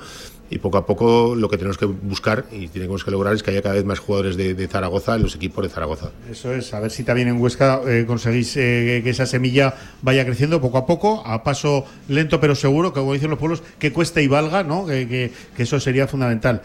[0.52, 3.52] y poco a poco lo que tenemos que buscar y tenemos que lograr es que
[3.52, 6.12] haya cada vez más jugadores de, de Zaragoza en los equipos de Zaragoza.
[6.30, 10.26] Eso es, a ver si también en Huesca eh, conseguís eh, que esa semilla vaya
[10.26, 13.92] creciendo poco a poco, a paso lento pero seguro, que como dicen los pueblos, que
[13.94, 14.86] cueste y valga, ¿no?
[14.86, 16.62] Que, que- que eso sería fundamental.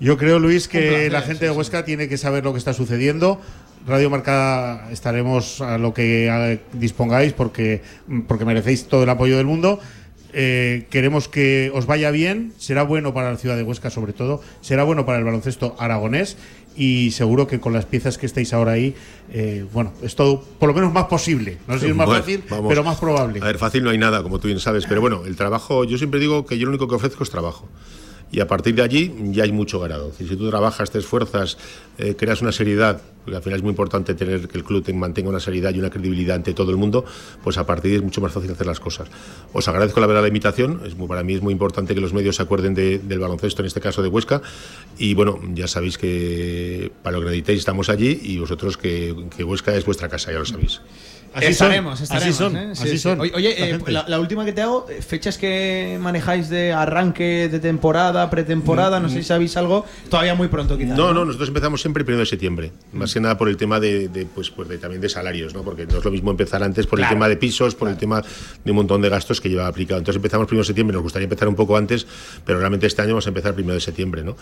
[0.00, 1.56] Yo creo, Luis, que placer, la gente sí, de sí.
[1.58, 3.40] Huesca tiene que saber lo que está sucediendo.
[3.86, 7.82] Radio Marca estaremos a lo que dispongáis porque,
[8.26, 9.78] porque merecéis todo el apoyo del mundo.
[10.32, 14.40] Eh, queremos que os vaya bien, será bueno para la ciudad de Huesca sobre todo,
[14.60, 16.36] será bueno para el baloncesto aragonés
[16.76, 18.94] y seguro que con las piezas que estáis ahora ahí,
[19.32, 21.58] eh, bueno, es todo por lo menos más posible.
[21.66, 22.66] No sé si es más Bueno, fácil, vamos.
[22.68, 23.40] pero más probable.
[23.42, 25.98] A ver, fácil no hay nada, como tú bien sabes, pero bueno, el trabajo, yo
[25.98, 27.68] siempre digo que yo lo único que ofrezco es trabajo.
[28.32, 30.12] Y a partir de allí ya hay mucho ganado.
[30.16, 31.58] Si tú trabajas, te esfuerzas,
[31.98, 34.92] eh, creas una seriedad, porque al final es muy importante tener que el club te
[34.92, 37.04] mantenga una seriedad y una credibilidad ante todo el mundo,
[37.42, 39.08] pues a partir de ahí es mucho más fácil hacer las cosas.
[39.52, 42.42] Os agradezco la verdad la invitación, para mí es muy importante que los medios se
[42.42, 44.42] acuerden de- del baloncesto, en este caso de Huesca,
[44.96, 49.42] y bueno, ya sabéis que para lo que necesitéis estamos allí y vosotros que, que
[49.42, 50.80] Huesca es vuestra casa, ya lo sabéis.
[51.32, 52.28] Así estaremos, son, estaremos.
[52.28, 52.74] así son, ¿eh?
[52.74, 52.98] Sí, así sí.
[52.98, 53.20] son.
[53.20, 57.60] Oye, eh, la, la última que te hago, eh, fechas que manejáis de arranque de
[57.60, 59.84] temporada, pretemporada, no sé si sabéis algo.
[60.08, 60.96] Todavía muy pronto, quizás.
[60.96, 62.72] No, no, nosotros empezamos siempre el primero de septiembre.
[62.92, 65.62] Más que nada por el tema de, de, pues, pues de, también de salarios, ¿no?
[65.62, 67.12] Porque no es lo mismo empezar antes por Claro.
[67.12, 68.22] el tema de pisos, por el tema
[68.64, 69.98] de un montón de gastos que lleva aplicado.
[69.98, 72.06] Entonces empezamos primero de septiembre, nos gustaría empezar un poco antes,
[72.44, 74.36] pero realmente este año vamos a empezar primero de septiembre, ¿no?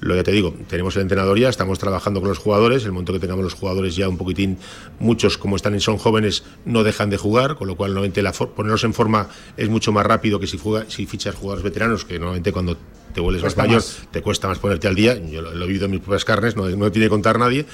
[0.00, 3.12] Lo ya te digo, tenemos el entrenador ya, estamos trabajando con los jugadores, el momento
[3.12, 4.56] que tengamos los jugadores ya un poquitín,
[5.00, 6.27] muchos como están y son jóvenes,
[6.64, 10.06] no dejan de jugar, con lo cual normalmente la ponerlos en forma es mucho más
[10.06, 12.76] rápido que si, juega, si fichas jugadores veteranos, que normalmente cuando
[13.12, 13.98] te vuelves más mayor más.
[14.10, 15.18] te cuesta más ponerte al día.
[15.18, 17.66] Yo lo, lo he vivido en mis propias carnes, no, no tiene que contar nadie.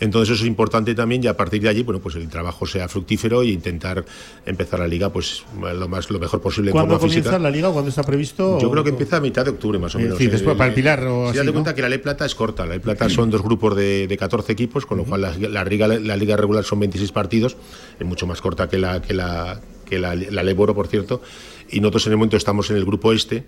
[0.00, 2.88] Entonces eso es importante también y a partir de allí, bueno, pues el trabajo sea
[2.88, 4.04] fructífero e intentar
[4.46, 6.70] empezar la liga pues lo más lo mejor posible.
[6.70, 7.70] ¿Cuándo comienza la liga?
[7.70, 8.58] ¿Cuándo está previsto?
[8.58, 10.16] Yo creo que empieza a mitad de octubre más o menos.
[10.16, 12.64] Sí, después para el Pilar o si así, cuenta que la Ley Plata es corta.
[12.64, 15.64] La Ley Plata son dos grupos de, de 14 equipos, con lo cual la, la,
[15.64, 17.56] liga, la liga regular son 26 partidos,
[18.00, 21.20] es mucho más corta que la que la que la, la Ley Boro, por cierto.
[21.68, 23.44] Y nosotros en el momento estamos en el grupo este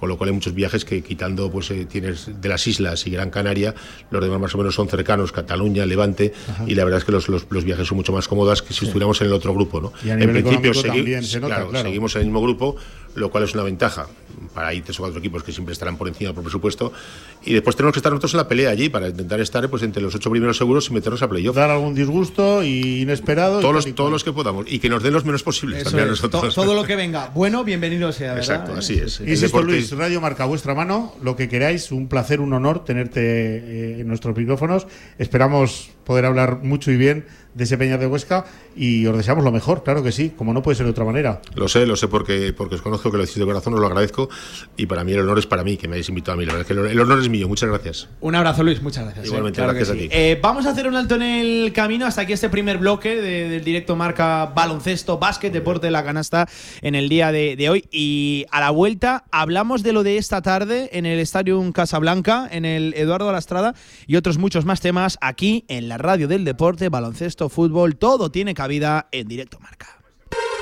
[0.00, 3.10] con lo cual hay muchos viajes que quitando pues eh, tienes de las islas y
[3.10, 3.74] Gran Canaria,
[4.10, 6.64] los demás más o menos son cercanos, Cataluña, Levante, Ajá.
[6.66, 8.80] y la verdad es que los, los, los, viajes son mucho más cómodos que si
[8.80, 8.86] sí.
[8.86, 9.78] estuviéramos en el otro grupo.
[9.78, 9.92] ¿no?
[10.02, 11.86] en principio segui se nota, claro, claro.
[11.86, 12.76] seguimos en el mismo grupo,
[13.14, 14.06] lo cual es una ventaja
[14.54, 16.92] para ahí tres o cuatro equipos que siempre estarán por encima por presupuesto
[17.44, 20.02] y después tenemos que estar nosotros en la pelea allí para intentar estar pues entre
[20.02, 21.56] los ocho primeros seguros y meternos a playoff.
[21.56, 23.60] Dar algún disgusto y inesperado.
[23.60, 26.10] Todos, los, todos los que podamos y que nos den los menos posibles también a
[26.10, 26.54] nosotros.
[26.54, 27.30] To, todo lo que venga.
[27.34, 28.54] Bueno, bienvenido sea, ¿verdad?
[28.54, 29.20] Exacto, así es.
[29.20, 34.00] Insisto, Luis, Radio Marca vuestra mano, lo que queráis, un placer, un honor tenerte eh,
[34.00, 34.86] en nuestros micrófonos.
[35.18, 38.44] Esperamos poder hablar mucho y bien de ese Peña de Huesca
[38.76, 41.40] y os deseamos lo mejor, claro que sí, como no puede ser de otra manera.
[41.54, 43.86] Lo sé, lo sé porque, porque os conozco que lo decís de corazón, os lo
[43.86, 44.28] agradezco
[44.76, 46.46] y para mí el honor es para mí que me hayáis invitado a mí.
[46.46, 48.08] La verdad es que el honor es mío, muchas gracias.
[48.20, 49.26] Un abrazo, Luis, muchas gracias.
[49.26, 50.06] Igualmente, eh, claro gracias sí.
[50.06, 50.16] a ti.
[50.16, 53.48] Eh, vamos a hacer un alto en el camino hasta aquí este primer bloque de,
[53.48, 56.48] del directo marca baloncesto, básquet, deporte de la canasta
[56.82, 57.84] en el día de, de, hoy.
[57.90, 62.64] Y a la vuelta hablamos de lo de esta tarde en el Stadium Casablanca, en
[62.64, 63.74] el Eduardo Alastrada
[64.06, 68.54] y otros muchos más temas aquí en la radio del deporte, baloncesto, fútbol, todo tiene
[68.54, 70.00] cabida en directo marca.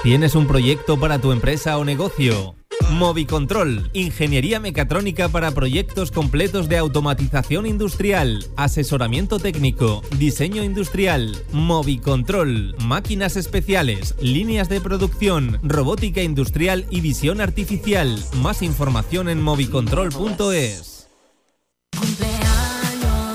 [0.02, 2.54] ¿Tienes un proyecto para tu empresa o negocio?
[2.90, 13.36] Movicontrol, ingeniería mecatrónica para proyectos completos de automatización industrial, asesoramiento técnico, diseño industrial, Movicontrol, máquinas
[13.36, 18.18] especiales, líneas de producción, robótica industrial y visión artificial.
[18.40, 21.08] Más información en movicontrol.es.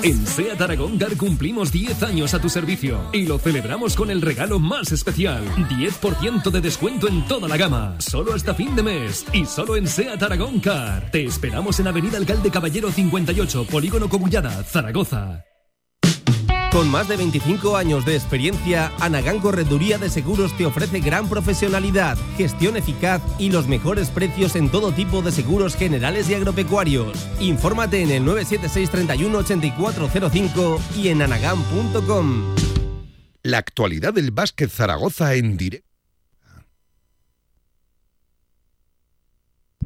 [0.03, 4.21] En SEAT Aragón Car cumplimos 10 años a tu servicio y lo celebramos con el
[4.21, 5.45] regalo más especial.
[5.55, 9.87] 10% de descuento en toda la gama, solo hasta fin de mes y solo en
[9.87, 11.09] SEAT Aragón Car.
[11.09, 15.45] Te esperamos en Avenida Alcalde Caballero 58, Polígono Cogullada, Zaragoza.
[16.73, 22.17] Con más de 25 años de experiencia, Anagán Correduría de Seguros te ofrece gran profesionalidad,
[22.35, 27.29] gestión eficaz y los mejores precios en todo tipo de seguros generales y agropecuarios.
[27.39, 32.55] Infórmate en el 976 31 8405 y en anagán.com.
[33.43, 35.92] La actualidad del básquet Zaragoza en directo.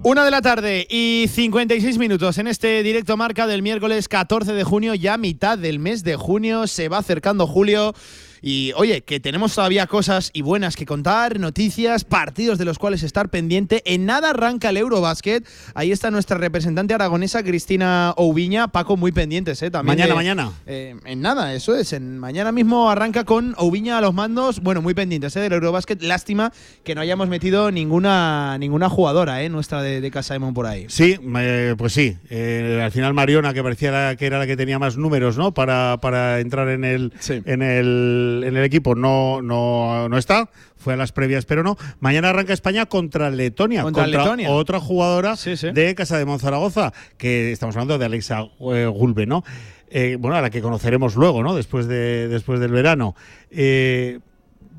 [0.03, 4.63] Una de la tarde y 56 minutos en este directo marca del miércoles 14 de
[4.63, 7.93] junio, ya mitad del mes de junio, se va acercando julio.
[8.41, 13.03] Y oye, que tenemos todavía cosas y buenas que contar, noticias, partidos de los cuales
[13.03, 13.81] estar pendiente.
[13.85, 15.47] En nada arranca el Eurobasket.
[15.73, 18.67] Ahí está nuestra representante aragonesa, Cristina Oubiña.
[18.69, 19.71] Paco, muy pendientes, ¿eh?
[19.71, 20.51] También mañana, de, mañana.
[20.65, 21.93] Eh, en nada, eso es.
[21.93, 24.61] En, mañana mismo arranca con Oubiña a los mandos.
[24.61, 25.39] Bueno, muy pendientes ¿eh?
[25.39, 26.01] del Eurobasket.
[26.03, 26.51] Lástima
[26.83, 29.49] que no hayamos metido ninguna, ninguna jugadora, ¿eh?
[29.49, 30.85] Nuestra de, de Casa de Mon por ahí.
[30.89, 32.17] Sí, eh, pues sí.
[32.29, 35.53] al final Mariona, que parecía que era la que tenía más números, ¿no?
[35.53, 37.41] Para, para entrar en el, sí.
[37.45, 41.77] en el en el equipo no, no, no está, fue a las previas, pero no.
[41.99, 44.51] Mañana arranca España contra Letonia, contra, contra Letonia.
[44.51, 45.71] otra jugadora sí, sí.
[45.71, 49.43] de Casa de Monzaragoza, que estamos hablando de Alexa eh, Gulbe, ¿no?
[49.89, 51.55] Eh, bueno, a la que conoceremos luego, ¿no?
[51.55, 53.15] Después, de, después del verano.
[53.51, 54.19] Eh,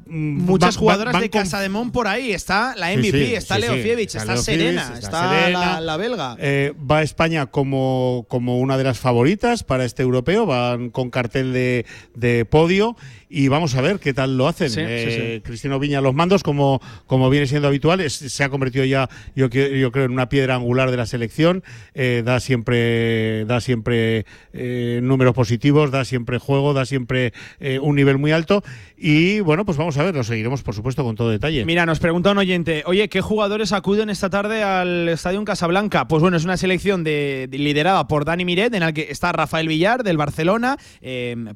[0.09, 2.33] muchas va, jugadoras va, de Casa de Mon por ahí.
[2.33, 5.61] Está la MVP, sí, sí, está sí, Leo Fievich, está, Leo Serena, Fievich, está, Serena,
[5.61, 6.37] la, la, belga.
[6.39, 11.53] Eh, va España como, como una de las favoritas para este europeo, van con cartel
[11.53, 12.97] de, de podio
[13.31, 14.71] y vamos a ver qué tal lo hacen.
[14.71, 18.49] Sí, eh, sí, Cristino Viña los mandos, como, como viene siendo habitual, es, se ha
[18.49, 21.63] convertido ya, yo, yo, creo, en una piedra angular de la selección.
[21.95, 27.97] Eh, da siempre, da siempre eh, números positivos, da siempre juego, da siempre eh, un
[27.97, 28.63] nivel muy alto.
[28.97, 31.65] Y bueno, pues vamos a ver, lo seguiremos, por supuesto, con todo detalle.
[31.65, 36.09] Mira, nos pregunta un oyente, oye, ¿qué jugadores acuden esta tarde al Estadio Casablanca?
[36.09, 39.33] Pues bueno, es una selección de, de, liderada por Dani Miret, en la que está
[39.33, 40.77] Rafael Villar del Barcelona,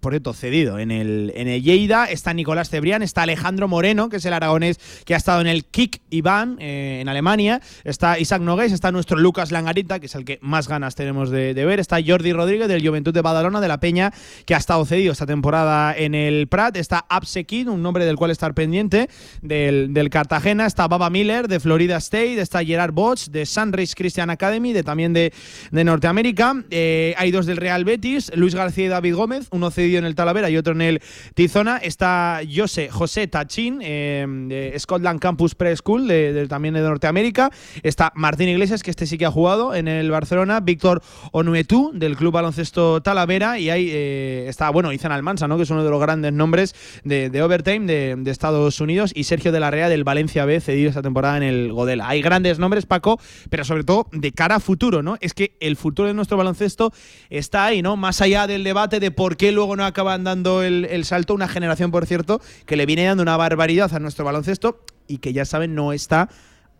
[0.01, 4.17] por cierto, cedido en el, en el Lleida, está Nicolás Cebrián, está Alejandro Moreno, que
[4.17, 8.43] es el aragonés que ha estado en el Kik Iván eh, en Alemania, está Isaac
[8.43, 11.99] Nogués, está nuestro Lucas Langarita, que es el que más ganas tenemos de, ver, está
[12.05, 14.13] Jordi Rodríguez del Juventud de Badalona de la Peña,
[14.45, 18.31] que ha estado cedido esta temporada en el Prat, está Absekin, un nombre del cual
[18.31, 19.09] estar pendiente
[19.41, 20.67] del, Cartagena.
[20.67, 25.13] Está Baba Miller de Florida State, está Gerard Bosch de Sunrise Christian Academy, de también
[25.13, 25.33] de,
[25.71, 26.65] de Norteamérica.
[26.71, 30.15] Eh, hay dos del Real Betis, Luis García y David Gómez, uno cedido en el
[30.15, 31.03] Talavera y otro en el
[31.55, 37.51] Está José, José Tachín eh, de Scotland Campus Preschool, de, también de Norteamérica.
[37.83, 40.61] Está Martín Iglesias, que este sí que ha jugado en el Barcelona.
[40.61, 43.59] Víctor Onuetú, del Club Baloncesto Talavera.
[43.59, 45.59] Y ahí eh, está, bueno, Izan Almansa, ¿no?
[45.59, 46.75] que es uno de los grandes nombres
[47.05, 49.13] de, Overtime de, Estados Unidos.
[49.15, 52.09] Y Sergio de la Rea, del Valencia B, cedido esta temporada en el Godela.
[52.09, 55.19] Hay grandes nombres, Paco, pero sobre todo de cara a futuro, ¿no?
[55.21, 56.95] Es que el futuro de nuestro baloncesto
[57.29, 57.99] está ahí, ¿no?
[57.99, 62.07] Más allá del debate de por qué luego no acaban dando el, salto, generación, por
[62.07, 65.93] cierto, que le viene dando una barbaridad a nuestro baloncesto y que ya saben no
[65.93, 66.29] está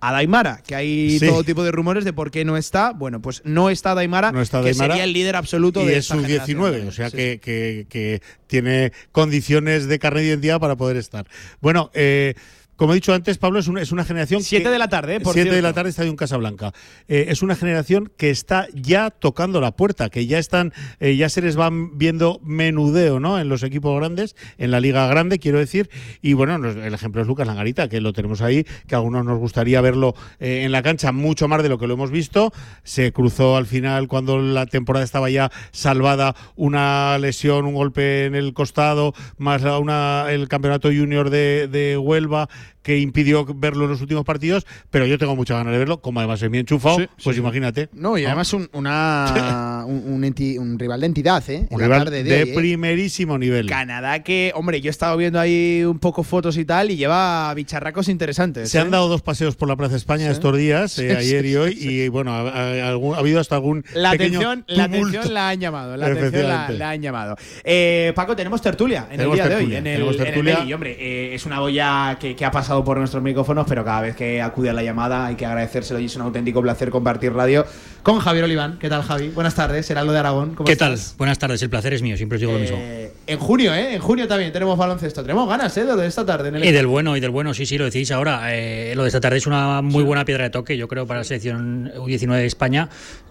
[0.05, 1.29] a Daimara, que hay Sí.
[1.29, 2.91] todo tipo de rumores de por qué no está.
[2.93, 5.93] Bueno, pues no está Daimara, No está que Daimara sería el líder absoluto y de
[5.93, 6.59] es esta sub generación.
[6.59, 10.97] 19, o sea Sí, que, que- que tiene condiciones de carnet de identidad para poder
[10.97, 11.27] estar.
[11.61, 12.35] Bueno, eh,
[12.83, 14.43] como he dicho antes, Pablo es una, es una generación.
[14.43, 16.73] Siete que- de la tarde, eh, por Siete de la tarde Estadio en Casablanca.
[17.07, 21.29] Eh, es una generación que está ya tocando la puerta, que ya están, eh, ya
[21.29, 23.39] se les van viendo menudeo, ¿no?
[23.39, 25.91] En los equipos grandes, en la liga grande, quiero decir.
[26.23, 29.39] Y bueno, el ejemplo es Lucas Langarita, que lo tenemos ahí, que a algunos nos
[29.39, 32.53] gustaría verlo eh, en la cancha mucho más de lo que lo hemos visto.
[32.83, 38.35] Se cruzó al final cuando la temporada estaba ya salvada una lesión, un golpe en
[38.35, 42.49] el costado, más una, el campeonato junior de, de Huelva
[42.83, 46.21] que impidió verlo en los últimos partidos, pero yo tengo muchas ganas de verlo, como
[46.21, 47.89] además es bien enchufado, Sí, pues imagínate.
[47.93, 51.67] No, y además un, una, un, un enti- un rival de entidad, ¿eh?
[51.71, 52.53] Un En rival de hoy, ¿eh?
[52.55, 53.67] primerísimo nivel.
[53.69, 57.53] Canadá que, hombre, yo he estado viendo ahí un poco fotos y tal y lleva
[57.55, 58.71] bicharracos interesantes.
[58.71, 58.81] Se ¿eh?
[58.81, 62.09] han dado dos paseos por la Plaza España estos días, eh, ayer y hoy, y
[62.09, 65.61] bueno, ha, ha- algún- ha habido hasta algún La pequeño atención, la atención la han
[65.61, 65.97] llamado.
[65.97, 67.37] La atención la, han llamado.
[67.65, 69.75] Eh, Paco, tenemos tertulia en Tenemos el día de hoy.
[69.77, 73.67] En el, el hombre, eh, es una olla que, que ha pasado por nuestros micrófonos,
[73.69, 76.63] pero cada vez que acude a la llamada hay que agradecérselo y es un auténtico
[76.63, 77.65] placer compartir radio
[78.03, 78.79] con Javier Oliván.
[78.81, 79.29] ¿Qué tal, Javi?
[79.29, 80.55] Buenas tardes, Heraldo de Aragón.
[80.57, 81.11] ¿Cómo ¿Qué estás?
[81.11, 81.19] tal?
[81.19, 82.77] Buenas tardes, el placer es mío, siempre os digo lo mismo.
[82.81, 83.95] Eh, en junio, ¿eh?
[83.95, 85.23] En junio también tenemos baloncesto.
[85.23, 85.85] Tenemos ganas, ¿eh?
[85.85, 86.49] De esta tarde.
[86.49, 88.55] En el Y del bueno, y del bueno, sí, sí, lo decís ahora.
[88.55, 91.21] Eh, lo de esta tarde es una muy buena piedra de toque, yo creo, para
[91.21, 92.89] la selección U19 de España.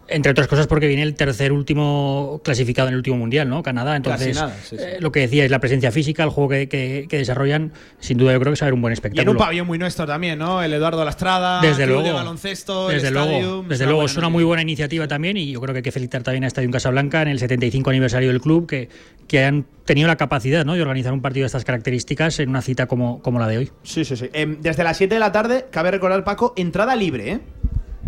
[0.08, 3.64] Entre otras cosas porque viene el tercer último clasificado en el último mundial, ¿no?
[3.64, 3.96] Canadá.
[3.96, 4.84] Entonces, Casi nada, sí, sí.
[4.86, 8.18] eh, lo que decía es la presencia física, el juego que, que- que desarrollan, sin
[8.18, 9.32] duda yo creo que va a ser un buen Y en espectáculo.
[9.32, 10.62] un pabellón muy nuestro también, ¿no?
[10.62, 14.18] El Eduardo Lastrada, Desde Club luego, de baloncesto, el desde luego, Stadium, desde luego es
[14.18, 16.70] una muy buena iniciativa también y yo creo que hay que felicitar también a Estadio
[16.72, 18.90] Casablanca en el 75 aniversario del club que,
[19.28, 20.74] que han tenido la capacidad ¿no?
[20.76, 23.72] de organizar un partido de estas características en una cita como, como la de hoy.
[23.84, 24.30] Sí, sí, sí.
[24.34, 27.40] Em, desde las 7 de la tarde, cabe recordar, Paco, entrada libre, ¿eh?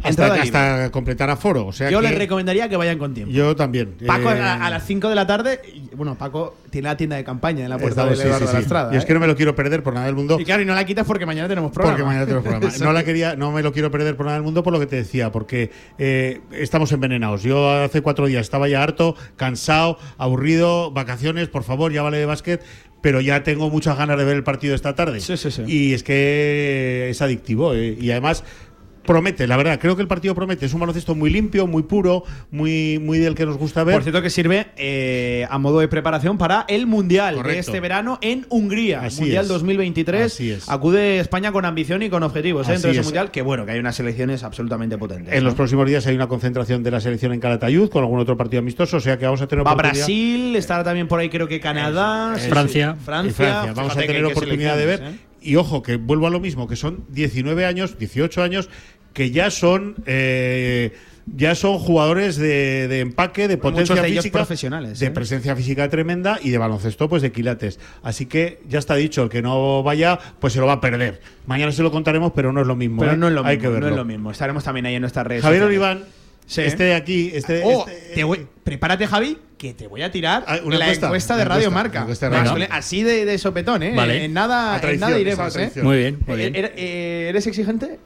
[0.04, 1.68] Hasta, completar aforo.
[1.68, 3.34] O sea Yo que les recomendaría que vayan con tiempo.
[3.34, 3.96] Yo también.
[4.06, 7.16] Paco Eh, a, a las 5 de la tarde, y, bueno, Paco tiene la tienda
[7.16, 8.58] de campaña en la puerta estamos- sí, Eduardo sí, sí.
[8.58, 8.94] Lastrada.
[8.94, 9.08] Y es ¿eh?
[9.08, 10.38] que no me lo quiero perder por nada del mundo.
[10.40, 11.96] Y claro, y no la quitas porque mañana tenemos programa.
[11.96, 12.74] Porque mañana tenemos programa.
[12.84, 14.88] No la quería, no me lo quiero perder por nada del mundo por lo que
[14.88, 17.44] te decía, porque eh, estamos envenenados.
[17.44, 22.26] Yo hace cuatro días estaba ya harto, cansado, aburrido, vacaciones, por favor, ya vale de
[22.26, 22.64] básquet,
[23.02, 25.20] pero ya tengo muchas ganas de ver el partido esta tarde.
[25.20, 25.64] Sí, sí, sí.
[25.68, 28.44] Y es que es adictivo eh, y además
[29.06, 30.66] promete, la verdad, creo que el partido promete.
[30.66, 33.96] Es un baloncesto muy limpio, muy puro, muy, muy del que nos gusta ver.
[33.96, 38.20] Por cierto, que sirve eh, a modo de preparación para el Mundial de este verano
[38.22, 39.02] en Hungría.
[39.02, 39.50] Así mundial es.
[39.50, 40.26] 2023.
[40.26, 40.70] Así es.
[40.70, 42.74] Acude España con ambición y con objetivos ¿eh?
[42.74, 43.06] Dentro de ese es.
[43.06, 43.32] Mundial.
[43.32, 45.34] Que bueno, que hay unas selecciones absolutamente potentes.
[45.34, 45.46] En ¿no?
[45.46, 48.60] los próximos días hay una concentración de la selección en Calatayud con algún otro partido
[48.60, 49.76] amistoso, o sea que vamos a tener Va.
[49.76, 52.96] Brasil, estará también por ahí creo que Canadá, Francia.
[53.04, 53.74] Francia.
[53.76, 55.04] Vamos Fíjate a tener oportunidad de ver.
[55.04, 55.33] ¿eh?
[55.44, 58.70] Y ojo, que vuelvo a lo mismo, que son 19 años, 18 años,
[59.14, 60.94] que ya son eh,
[61.26, 65.12] ya son jugadores de, de empaque, de potencia de física, profesionales, de ¿eh?
[65.12, 67.80] presencia física tremenda y de baloncesto, pues de quilates.
[68.02, 71.22] Así que ya está dicho, el que no vaya, pues se lo va a perder.
[71.46, 73.02] Mañana se lo contaremos, pero no es lo mismo.
[73.02, 73.18] Pero ¿eh?
[73.18, 73.62] no es lo Hay mismo.
[73.62, 73.90] que no verlo.
[73.90, 74.32] es lo mismo.
[74.32, 75.44] Estaremos también ahí en nuestras redes.
[75.44, 75.64] Javier.
[75.64, 76.04] Oliván,
[76.46, 76.62] Sí.
[76.62, 80.44] este de aquí, este, Oh, este- te voy- prepárate, Javi, que te voy a tirar
[80.48, 82.00] Ah, una la encuesta, encuesta, de Radio encuesta, Marca.
[82.02, 82.68] encuesta de Radio.
[82.70, 83.94] Así de, de sopetón, ¿eh?
[83.96, 84.26] Vale.
[84.26, 85.72] En nada, en nada iremos, ¿eh?
[85.82, 86.56] Muy bien, muy Eh, bien.
[86.66, 88.00] eh, eh, ¿Eres exigente?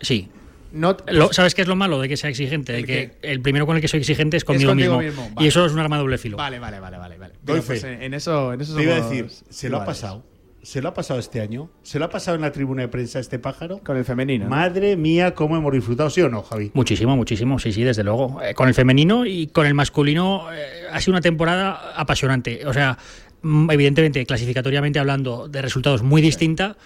[0.00, 0.28] Sí.
[0.72, 2.72] No, Lo- ¿Sabes qué es lo malo de que sea exigente?
[2.72, 3.28] De ¿El que qué?
[3.28, 5.22] el primero con el que soy exigente es conmigo contigo mismo.
[5.22, 5.44] mismo, vale.
[5.44, 6.36] Y eso es un arma de doble filo.
[6.36, 7.18] Vale, vale, vale, vale.
[7.18, 7.34] vale.
[7.42, 10.24] Doy pues, en, en eso, en eso Te iba a decir, se lo ha pasado.
[10.62, 11.70] ¿Se lo ha pasado este año?
[11.82, 13.80] ¿Se lo ha pasado en la tribuna de prensa este pájaro?
[13.82, 14.44] Con el femenino.
[14.44, 14.50] ¿no?
[14.50, 16.70] Madre mía, cómo hemos disfrutado, ¿sí o no, Javi?
[16.74, 18.42] Muchísimo, muchísimo, sí, sí, desde luego.
[18.42, 22.66] Eh, con el femenino y con el masculino eh, ha sido una temporada apasionante.
[22.66, 22.98] O sea,
[23.40, 26.76] mm, evidentemente, clasificatoriamente hablando, de resultados muy distinta,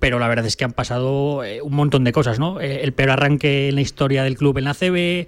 [0.00, 2.60] pero la verdad es que han pasado eh, un montón de cosas, ¿no?
[2.60, 5.26] Eh, el peor arranque en la historia del club en la CB, eh,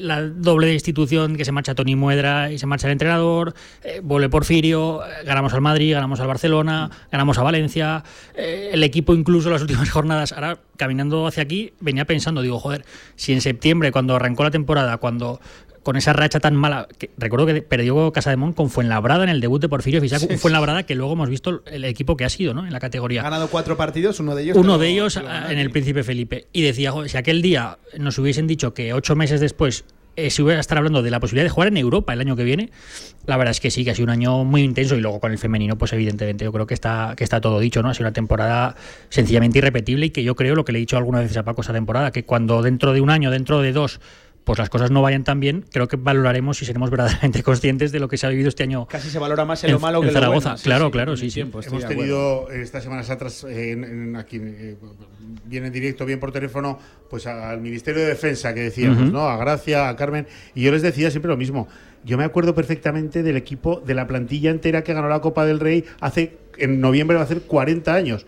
[0.00, 3.54] la doble destitución que se marcha Tony Muedra y se marcha el entrenador,
[4.02, 8.02] vuelve Porfirio, ganamos al Madrid, ganamos al Barcelona, ganamos a Valencia,
[8.34, 12.84] el equipo incluso las últimas jornadas, ahora caminando hacia aquí, venía pensando, digo, joder,
[13.16, 15.40] si en septiembre, cuando arrancó la temporada, cuando
[15.84, 16.88] con esa racha tan mala.
[16.98, 20.18] Que, recuerdo que perdió Casa de Mon con Fuenlabrada en el debut de Porfirio Fisac,
[20.20, 22.64] Sí, un Fuenlabrada que luego hemos visto el equipo que ha sido ¿no?
[22.66, 23.22] en la Ha categoría.
[23.22, 24.56] ganado cuatro partidos, uno de ellos.
[24.56, 25.70] Uno de lo- ellos en el.
[25.70, 26.46] Príncipe Felipe.
[26.52, 29.84] Y decía, "Joder, si aquel día nos hubiesen dicho que ocho meses después
[30.16, 32.36] eh, se iba a estar hablando de la posibilidad de jugar en Europa el año
[32.36, 32.70] que viene,
[33.26, 35.32] la verdad es que sí, que ha sido un año muy intenso y luego con
[35.32, 37.88] el femenino, pues evidentemente yo creo que está, que está todo dicho, ¿no?
[37.90, 38.76] Ha sido una temporada
[39.08, 41.62] sencillamente irrepetible y que yo creo lo que le he dicho algunas veces a Paco
[41.62, 43.98] esa temporada, que cuando dentro de un año, dentro de dos,
[44.44, 47.98] pues las cosas no vayan tan bien, creo que valoraremos y seremos verdaderamente conscientes de
[47.98, 48.86] lo que se ha vivido este año.
[48.86, 50.48] Casi se valora más en lo malo en que en lo Zaragoza.
[50.50, 50.58] bueno.
[50.58, 51.34] Sí, claro, sí, claro, sí, sí.
[51.34, 54.76] tiempo, Hemos tenido estas semanas atrás, eh, en, en aquí, eh,
[55.44, 56.78] bien en directo, bien por teléfono,
[57.08, 59.10] pues al Ministerio de Defensa que decíamos.
[59.10, 59.28] ¿no?
[59.28, 61.68] A Gracia, a Carmen, y yo les decía siempre lo mismo.
[62.04, 65.58] Yo me acuerdo perfectamente del equipo, de la plantilla entera que ganó la Copa del
[65.58, 68.26] Rey hace, en noviembre va a hacer 40 años.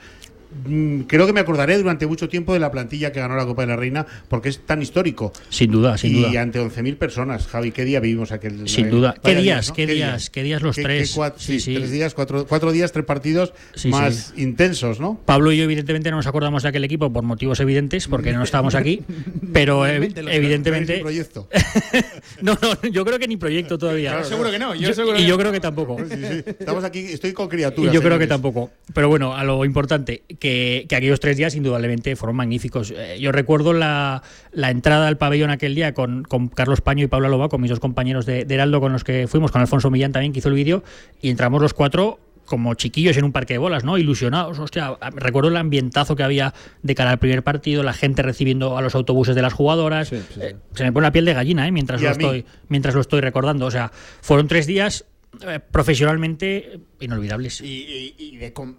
[0.65, 3.63] Mm, Creo que me acordaré durante mucho tiempo de la plantilla que ganó la Copa
[3.63, 5.33] de la Reina porque es tan histórico.
[5.51, 6.41] Sin duda, sin y duda.
[6.43, 8.69] ante 11.000 personas, Javi, ¿qué día vivimos aquel?
[8.69, 9.15] Sin eh, duda.
[9.23, 9.69] ¿Qué días?
[9.69, 9.75] ¿no?
[9.75, 10.31] ¿Qué días?
[10.31, 11.15] ¿Qué días los ¿Qué- tres?
[11.15, 11.75] qué Sí, sí, sí.
[11.75, 15.21] tres días, cuatro, cuatro días, tres partidos Sí, más intensos, ¿no?
[15.25, 18.43] Pablo y yo, evidentemente, no nos acordamos de aquel equipo por motivos evidentes, porque no
[18.43, 19.03] estábamos aquí.
[19.53, 19.97] Pero eh,
[20.31, 20.99] evidentemente.
[20.99, 21.49] proyecto.
[22.43, 24.11] no, no, yo creo que ni proyecto todavía.
[24.13, 25.39] Claro, seguro que no, yo Yo- seguro y que yo no.
[25.41, 25.97] creo que tampoco.
[25.99, 26.43] Sí, sí.
[26.59, 27.93] Estamos aquí, estoy con Y criaturas.
[27.95, 28.71] yo creo que tampoco.
[28.95, 30.46] Pero bueno, a lo importante, que,
[30.87, 32.93] que aquellos tres días indudablemente fueron magníficos.
[32.97, 34.23] Eh, yo recuerdo la,
[34.53, 37.71] la entrada al pabellón aquel día con, con Carlos Paño y Pablo Loba, con mis
[37.71, 40.49] dos compañeros de, de Heraldo con los que fuimos, con Alfonso Millán también, que hizo
[40.49, 40.83] el vídeo,
[41.21, 43.99] y entramos los cuatro como chiquillos en un parque de bolas, ¿no?
[43.99, 44.97] Ilusionados, hostia.
[45.17, 48.95] Recuerdo el ambientazo que había de cara al primer partido, la gente recibiendo a los
[48.95, 50.13] autobuses de las jugadoras.
[50.13, 51.73] Eh, se me pone la piel de gallina, ¿eh?
[51.73, 53.67] Mientras lo estoy, mientras lo estoy recordando.
[53.67, 53.91] O sea,
[54.21, 55.07] fueron tres días
[55.45, 57.61] eh, profesionalmente inolvidables.
[57.63, 58.77] Y, y- y de com-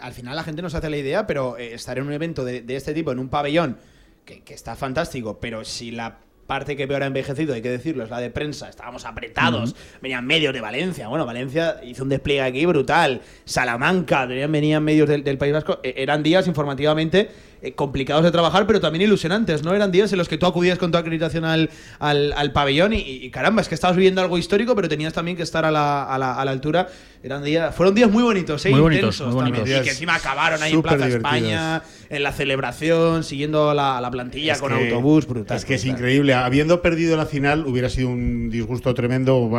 [0.00, 2.44] al final la gente no se hace la idea, pero eh, estar en un evento
[2.44, 3.78] de, de este tipo, en un pabellón,
[4.24, 8.04] que, que está fantástico, pero si la parte que peor ha envejecido, hay que decirlo,
[8.04, 12.40] es la de prensa, estábamos apretados, venían medios de Valencia, bueno, Valencia hizo un despliegue
[12.40, 17.28] aquí brutal, Salamanca, venían, venían medios del, del País Vasco, Eh, eran días informativamente
[17.62, 19.74] eh, complicados de trabajar, pero también ilusionantes, ¿no?
[19.74, 22.98] Eran días en los que tú acudías con tu acreditación al, al, al pabellón y,
[23.00, 26.04] y, caramba, es que estabas viviendo algo histórico, pero tenías también que estar a la,
[26.04, 26.88] a la, a la altura.
[27.20, 28.70] Eran días, fueron días muy bonitos, ¿eh?
[28.70, 29.80] Muy bonitos, Intensos muy también.
[29.80, 31.34] Y que encima acabaron ahí en Plaza divertidos.
[31.34, 35.56] España, en la celebración, siguiendo la, la plantilla Es con que- autobús, brutal.
[35.56, 36.34] Es que es increíble.
[36.34, 39.50] Habiendo perdido la final, hubiera sido un disgusto tremendo,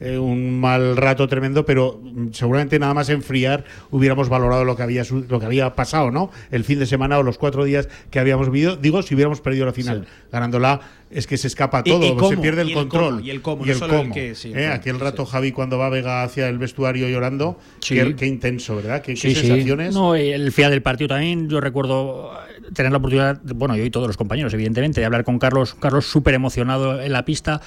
[0.00, 4.82] eh, un mal rato tremendo, pero mm, seguramente nada más enfriar hubiéramos valorado lo que
[4.82, 6.30] había su- lo que había pasado, ¿no?
[6.50, 8.76] El fin de semana o los cuatro días que habíamos vivido.
[8.76, 10.80] Digo, si hubiéramos perdido la final, ganándola,
[11.10, 13.14] es que se escapa todo, y se cómo, pierde el y el control.
[13.14, 14.66] cómo, y el cómo, no solo el qué, sí, ¿eh?
[14.66, 17.94] Aquel sí, rato Javi cuando va Vega hacia el vestuario llorando, Sí.
[17.94, 19.02] qué, qué intenso, ¿verdad?
[19.02, 19.46] Qué, qué Sí, sí.
[19.46, 19.94] sensaciones.
[19.94, 23.90] No, el final del partido también, yo recuerdo eh, tener la oportunidad, bueno, yo y
[23.90, 27.60] todos los compañeros, evidentemente, de hablar con Carlos, Carlos súper emocionado en la pista.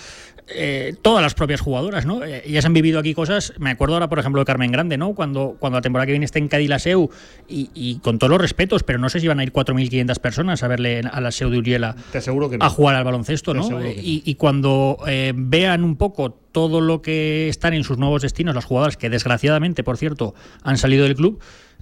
[0.51, 2.23] Eh, todas las propias jugadoras, ¿no?
[2.23, 3.53] Eh, ellas han vivido aquí cosas.
[3.59, 5.13] Me acuerdo ahora, por ejemplo, de Carmen Grande, ¿no?
[5.13, 7.09] Cuando, cuando la temporada que viene esté en Cádiz la SEU,
[7.47, 10.63] y, y con todos los respetos, pero no sé si van a ir 4.500 personas
[10.63, 12.65] a verle a la SEU de Uriela Te aseguro que no.
[12.65, 13.69] a jugar al baloncesto, ¿no?
[13.81, 18.65] y cuando eh, vean un poco todo lo que están en sus nuevos destinos, las
[18.65, 20.33] jugadoras que desgraciadamente, por cierto,
[20.63, 21.39] han salido del club,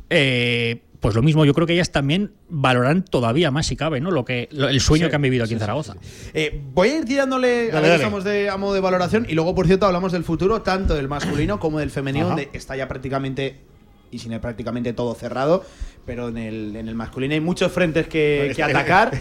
[0.09, 4.09] eh, pues lo mismo, yo creo que ellas también valoran todavía más si cabe, ¿no?
[4.11, 5.95] Lo que lo- el sueño Sí, que han vivido aquí sí, en sí, Zaragoza.
[6.33, 8.29] Eh, voy a ir tirándole, Dale, a ver dale.
[8.29, 11.59] de, a modo de valoración, y luego, por cierto, hablamos del futuro, tanto del masculino
[11.59, 12.35] como del femenino, Ajá.
[12.35, 13.59] donde está ya prácticamente,
[14.11, 15.63] y sin el prácticamente todo cerrado,
[16.05, 19.11] pero en el, en el masculino hay muchos frentes que, que atacar.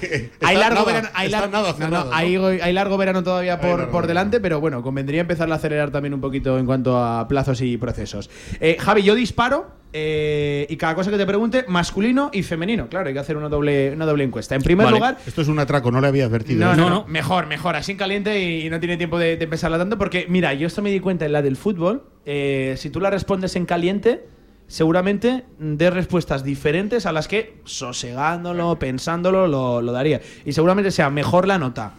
[0.42, 2.16] Hay largo nada, verano, hay está lar- nada no, no, cerrado, ¿no?
[2.16, 5.90] hay, hay largo verano todavía por, largo por delante, pero bueno, convendría empezar a acelerar
[5.90, 8.30] también un poquito en cuanto a plazos y procesos.
[8.60, 9.74] Eh, Javi, yo disparo.
[9.92, 12.88] eh, y cada cosa que te pregunte, masculino y femenino.
[12.88, 14.54] Claro, hay que hacer una doble, una doble encuesta.
[14.54, 14.96] En primer Vale.
[14.98, 16.64] lugar, Esto es un atraco, no le había advertido.
[16.66, 16.76] no, ¿eh?
[16.76, 17.06] no, No, no, no.
[17.08, 17.76] Mejor, mejor.
[17.76, 19.96] Así en caliente y, y no tiene tiempo de, de pensarla tanto.
[19.98, 22.04] Porque, mira, yo esto me di cuenta en la del fútbol.
[22.26, 24.26] eh, si tú la respondes en caliente,
[24.68, 30.20] seguramente des respuestas diferentes a las que, sosegándolo, pensándolo, lo, lo daría.
[30.44, 31.94] Y seguramente sea mejor la nota.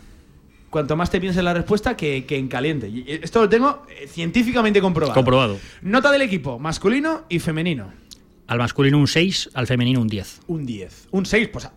[0.69, 2.89] Cuanto más te pienses la respuesta que, que en caliente.
[2.89, 5.15] Y esto lo tengo eh, científicamente comprobado.
[5.15, 5.57] Comprobado.
[5.81, 7.91] Nota del equipo, masculino y femenino.
[8.47, 10.41] Al masculino un 6, al femenino un 10.
[10.47, 11.09] Un 10.
[11.11, 11.69] Un 6, pues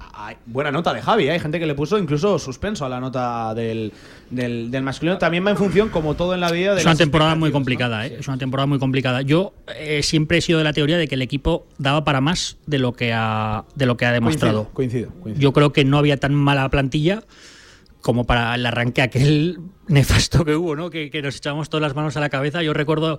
[0.47, 1.24] buena nota de Javi.
[1.24, 1.32] ¿eh?
[1.32, 3.93] Hay gente que le puso incluso suspenso a la nota del,
[4.31, 5.18] del, del masculino.
[5.18, 8.07] También va en función, como todo en la vida, de Es una temporada muy complicada,
[8.07, 8.16] ¿eh?
[8.20, 9.22] Es una temporada muy complicada.
[9.22, 12.57] Yo eh, siempre he sido de la teoría de que el equipo daba para más
[12.66, 14.68] de lo que ha, de lo que ha demostrado.
[14.72, 15.43] Coincido, coincido, coincido.
[15.43, 17.22] Yo creo que no había tan mala plantilla
[18.01, 19.59] como para el arranque aquel
[19.89, 20.89] nefasto que hubo, ¿no?
[20.91, 22.62] Que, que nos echamos todas las manos a la cabeza.
[22.62, 23.18] Yo recuerdo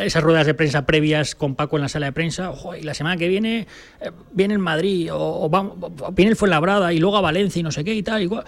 [0.00, 2.50] esas ruedas de prensa previas con Paco en la sala de prensa.
[2.50, 3.66] "Ojo, y la semana que viene
[4.00, 7.58] eh, viene el Madrid o, o vamos- o viene el Fuenlabrada y luego a Valencia
[7.60, 8.22] y no sé qué y tal.
[8.22, 8.44] Igual.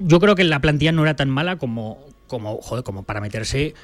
[0.00, 3.74] Yo creo que la plantilla no era tan mala como, como, joder, como para meterse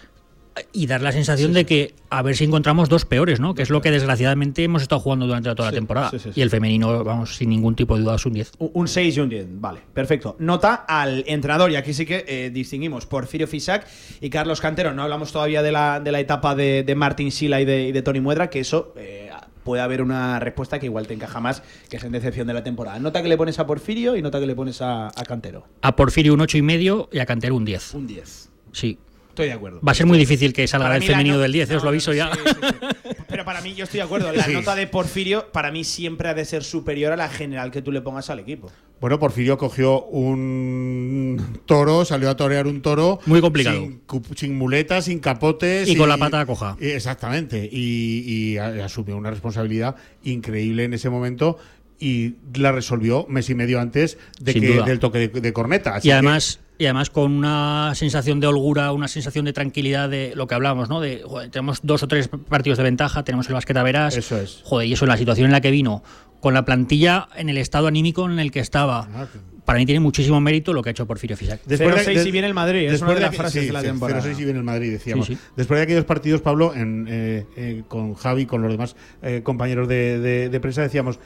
[0.72, 3.54] y dar la sensación de que a ver si encontramos dos peores, ¿no?
[3.54, 6.10] Que es lo que desgraciadamente hemos estado jugando durante toda la Sí, temporada.
[6.10, 6.30] sí.
[6.34, 8.52] Y el femenino, vamos, sin ningún tipo de duda, es un 10.
[8.58, 10.34] Un- Un 6 y un 10, vale, perfecto.
[10.40, 13.86] Nota al entrenador, y aquí sí que eh, distinguimos Porfirio Fisac
[14.20, 14.92] y Carlos Cantero.
[14.94, 17.92] No hablamos todavía de la, de la etapa de, de Martín Sila y de, y
[17.92, 19.30] de Tony Muedra, que eso eh,
[19.68, 22.64] puede haber una respuesta que igual te encaja más, que es en decepción de la
[22.64, 22.98] temporada.
[23.00, 25.66] Nota que le pones a Porfirio y nota que le pones a, a Cantero.
[25.82, 27.92] A Porfirio un 8 y medio y a Cantero un 10.
[27.92, 28.50] Un 10.
[28.72, 28.98] Sí.
[29.38, 29.80] Estoy de acuerdo.
[29.86, 31.76] Va a ser muy difícil que salga el femenino no- del 10, ¿eh?
[31.76, 32.32] os lo aviso no, ya.
[32.34, 33.16] sí, sí, sí.
[33.28, 34.32] Pero para mí, yo estoy de acuerdo.
[34.32, 34.52] La Sí.
[34.52, 37.92] nota de Porfirio, para mí, siempre ha de ser superior a la general que tú
[37.92, 38.68] le pongas al equipo.
[39.00, 43.20] Bueno, Porfirio cogió un toro, salió a torear un toro.
[43.26, 43.76] Muy complicado.
[43.78, 45.88] Sin, cu- sin muletas, sin capotes.
[45.88, 46.76] Y con la pata coja.
[46.80, 47.68] y- Exactamente.
[47.70, 51.58] Y, asumió una responsabilidad increíble en ese momento
[52.00, 54.84] y la resolvió mes y medio antes de Sin que, duda.
[54.84, 55.94] del toque de, de corneta.
[55.94, 60.08] Así Y que- además, y además con una sensación de holgura, una sensación de tranquilidad
[60.08, 61.00] de lo que hablamos, ¿no?
[61.00, 64.16] De, joder, tenemos dos o tres partidos de ventaja, tenemos el basqueta verás.
[64.16, 64.60] Eso es.
[64.64, 66.02] Joder, y eso en la situación en la que vino,
[66.40, 69.08] con la plantilla en el estado anímico en el que estaba.
[69.12, 69.26] Ah,
[69.64, 71.60] Para mí tiene muchísimo mérito lo que ha hecho Porfirio Fisac.
[71.66, 73.60] Después de- 0-6 de- y viene el Madrid, es después una de las aqu- frases
[73.60, 74.22] sí, de la temporada.
[74.22, 75.26] 0-6 y viene el Madrid, decíamos.
[75.26, 75.40] Sí, sí.
[75.56, 79.86] Después de aquellos partidos, Pablo, en, eh, eh, con Javi, con los demás eh, compañeros
[79.88, 81.18] de, de- de prensa, decíamos.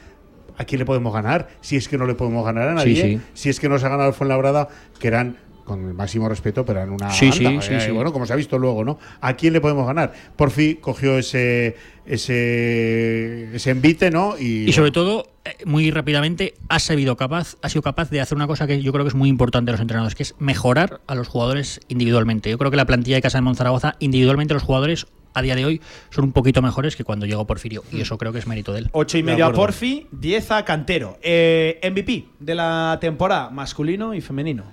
[0.57, 1.49] ¿A quién le podemos ganar?
[1.61, 2.95] Si es que no le podemos ganar a nadie.
[2.95, 3.21] Sí, sí.
[3.33, 6.79] Si es que nos ha ganado el Fuenlabrada, que eran, con el máximo respeto, pero
[6.79, 7.09] eran una.
[7.11, 7.91] Sí, sí, banda, sí, eh, sí.
[7.91, 8.99] Bueno, como se ha visto luego, ¿no?
[9.21, 10.13] ¿A quién le podemos ganar?
[10.35, 11.75] Por fin cogió ese,
[12.05, 14.35] ese, ese envite, ¿no?
[14.37, 18.35] Y, Y sobre todo, eh, muy rápidamente, ha sabido capaz, ha sido capaz de hacer
[18.35, 21.01] una cosa que yo creo que es muy importante a los entrenadores, que es mejorar
[21.07, 22.49] a los jugadores individualmente.
[22.49, 25.65] Yo creo que la plantilla de Casa de Monzaragoza, individualmente los jugadores a día de
[25.65, 27.83] hoy son un poquito mejores que cuando llegó Porfirio.
[27.91, 28.89] Y eso creo que es mérito de él.
[28.91, 29.53] 8 y medio a.
[29.53, 31.17] Porfi, 10 a Cantero.
[31.21, 34.63] Eh, MVP de la temporada, masculino y femenino.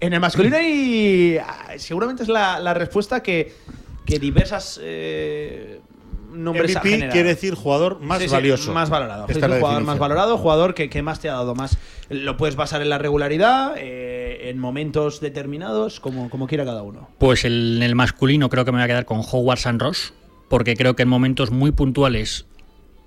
[0.00, 1.38] En el masculino hay.
[1.38, 3.52] ah, Seguramente es la, la respuesta que,
[4.04, 5.80] que diversas eh,
[6.32, 8.72] nombres MVP quiere decir jugador más Sí, sí, valioso.
[8.72, 9.26] Más valorado.
[9.28, 11.78] Esta Es jugador más valorado, jugador que, que más te ha dado más.
[12.08, 17.08] Lo puedes basar en la regularidad, eh, en momentos determinados, como, como quiera cada uno.
[17.18, 20.12] Pues el- en el masculino creo que me voy a quedar con Howard San Ross,
[20.48, 22.46] porque creo que en momentos muy puntuales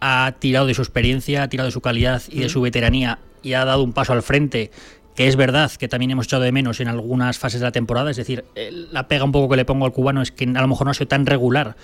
[0.01, 3.53] ha tirado de su experiencia, ha tirado de su calidad y de su veteranía y
[3.53, 4.71] ha dado un paso al frente,
[5.15, 8.11] que es verdad que también hemos echado de menos en algunas fases de la temporada.
[8.11, 10.61] Es decir, eh, la pega un poco que le pongo al cubano es que a
[10.61, 11.75] lo mejor no ha sido tan regular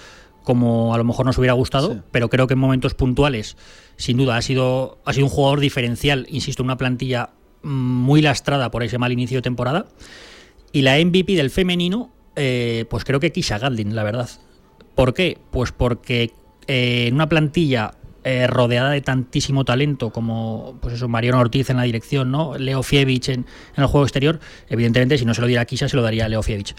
[0.44, 2.00] como a lo mejor nos hubiera gustado, Sí.
[2.12, 3.58] pero creo que en momentos puntuales,
[3.98, 7.30] sin duda, ha sido, ha sido un jugador diferencial, insisto, una plantilla
[7.64, 9.86] mm, muy lastrada por ese mal inicio de temporada.
[10.72, 14.30] Y la MVP del femenino, eh, pues creo que Kisha Gadlin, la verdad.
[14.96, 15.38] ¿Por qué?
[15.52, 16.32] Pues porque
[16.68, 17.92] eh, en una plantilla
[18.24, 22.58] eh, rodeada de tantísimo talento como pues eso, Mariano Ortiz en la dirección, ¿no?
[22.58, 23.40] Leo Fievich en,
[23.76, 24.40] en el juego exterior,
[24.70, 26.76] evidentemente si no se lo diera a Kisha, se lo daría a Leo Fievich.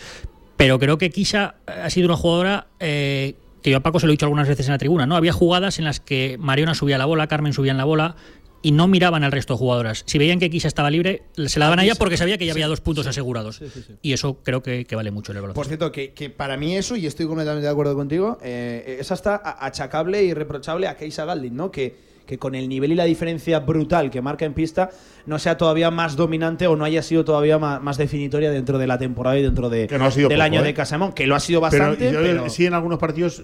[0.56, 4.12] Pero creo que Kisha ha sido una jugadora eh, que yo a Paco se lo
[4.12, 5.16] he dicho algunas veces en la tribuna, ¿no?
[5.16, 8.16] Había jugadas en las que Mariona subía la bola, Carmen subía en la bola
[8.64, 10.04] y no miraban al resto de jugadoras.
[10.06, 12.52] Si veían que Kisha estaba libre, se la daban a ella porque sabía que ya
[12.52, 13.60] había dos puntos asegurados.
[14.02, 15.68] Y eso creo que, que vale mucho en el Por baloncesto.
[15.68, 19.42] cierto, que, que para mí eso, y estoy completamente de acuerdo contigo, eh, es hasta
[19.58, 21.72] achacable y reprochable a Keisa Galdin, ¿no?
[21.72, 24.90] Que, que con el nivel y la diferencia brutal que marca en pista
[25.26, 28.86] no sea todavía más dominante o no haya sido todavía más, más definitoria dentro de
[28.86, 30.64] la temporada y dentro de, Que no ha sido del poco, año ¿eh?
[30.64, 32.12] de Casamón, que lo ha sido Pero bastante.
[32.12, 33.42] yo pero- sí en algunos partidos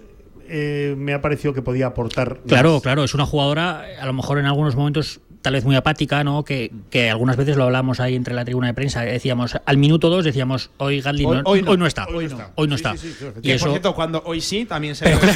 [0.48, 2.40] eh, me ha parecido que podía aportar.
[2.46, 2.82] Claro, más.
[2.82, 6.44] claro, es una jugadora, a lo mejor en algunos momentos tal vez muy apática, ¿no?
[6.44, 9.00] Que, que algunas veces lo hablamos ahí entre la tribuna de prensa.
[9.00, 12.06] Decíamos, al minuto dos decíamos, hoy Gadlin Hoy- no, hoy no, está.
[12.06, 12.52] hoy no está.
[12.56, 12.96] Hoy no Sí, está.
[12.98, 15.26] sí, sí, sí, y que, eso, por cierto, cuando hoy sí, también se pero ve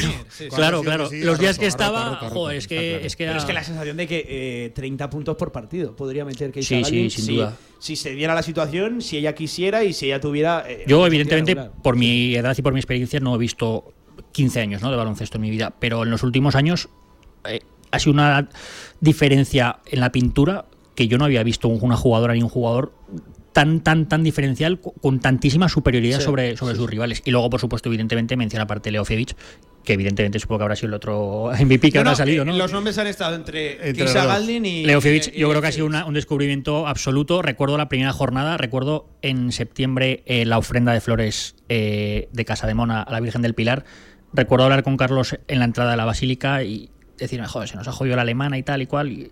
[0.49, 1.09] claro, claro, sí, claro.
[1.09, 2.19] sí, Los días roto, que estaba,
[2.53, 3.05] es que, claro.
[3.07, 4.25] es que Pero es que la sensación de que
[4.65, 7.57] eh, 30 puntos por partido podría meter Keisa Sí, sí, sin si, duda.
[7.79, 10.63] si se diera la situación, si ella quisiera y si ella tuviera.
[10.67, 11.81] eh, Yo, evidentemente, regular.
[11.81, 13.91] por mi edad y por mi experiencia, no he visto
[14.31, 14.91] 15 años ¿no?
[14.91, 16.89] de baloncesto en mi vida, pero en los últimos años
[17.45, 17.61] eh,
[17.93, 18.49] ha sido una
[18.99, 20.65] diferencia en la pintura
[20.95, 22.93] que yo no había visto un- una jugadora ni un jugador
[23.51, 27.21] tan, tan, tan diferencial, co- con tantísima superioridad Sí, sobre, sobre sus rivales.
[27.25, 29.35] Y luego, por supuesto, evidentemente, menciona aparte Leo Fievich,
[29.83, 32.45] que evidentemente supongo que habrá sido el otro MVP que No, habrá no, salido, eh,
[32.45, 32.53] ¿no?
[32.53, 34.11] Los nombres han estado entre, Entre.
[34.11, 34.85] Galdin y.
[34.85, 37.41] Leofievich, y- yo y creo que ha sido una- un descubrimiento absoluto.
[37.43, 42.65] Recuerdo la primera jornada, recuerdo en septiembre eh, la ofrenda de flores eh, de Casa
[42.65, 43.85] de Mona a la Virgen del Pilar.
[44.35, 47.87] Recuerdo hablar con Carlos en la entrada de la basílica y decirme, joder, se nos
[47.87, 49.11] ha jodido la alemana y tal y cual.
[49.11, 49.31] Y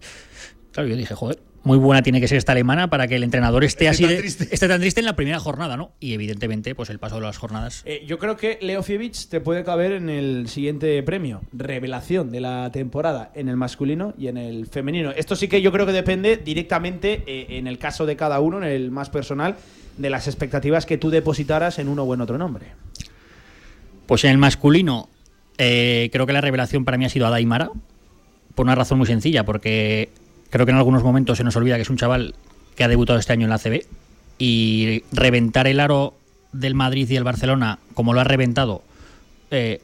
[0.71, 3.63] claro, yo dije, joder, muy buena tiene que ser esta alemana para que el entrenador
[3.63, 5.91] esté Esté así tan de- esté tan triste en la primera jornada, ¿no?
[5.99, 7.84] Y evidentemente, pues el paso de las jornadas.
[7.86, 12.71] Eh, yo creo que Leofievich te puede caber en el siguiente premio: revelación de la
[12.71, 15.11] temporada en el masculino y en el femenino.
[15.11, 18.57] Esto sí que yo creo que depende directamente, eh, en el caso de cada uno,
[18.57, 19.55] en el más personal,
[19.97, 22.67] de las expectativas que tú depositaras en uno o en otro nombre.
[24.07, 25.09] Pues en el masculino,
[25.64, 27.70] eh, creo que la revelación para mí ha sido Adaimara,
[28.55, 30.09] por una razón muy sencilla, porque
[30.49, 32.34] creo que en algunos momentos se nos olvida que es un chaval
[32.76, 33.86] que ha debutado este año en la CB
[34.39, 36.16] y reventar el aro
[36.51, 38.82] del Madrid y el Barcelona como lo ha reventado,
[39.51, 39.82] eh,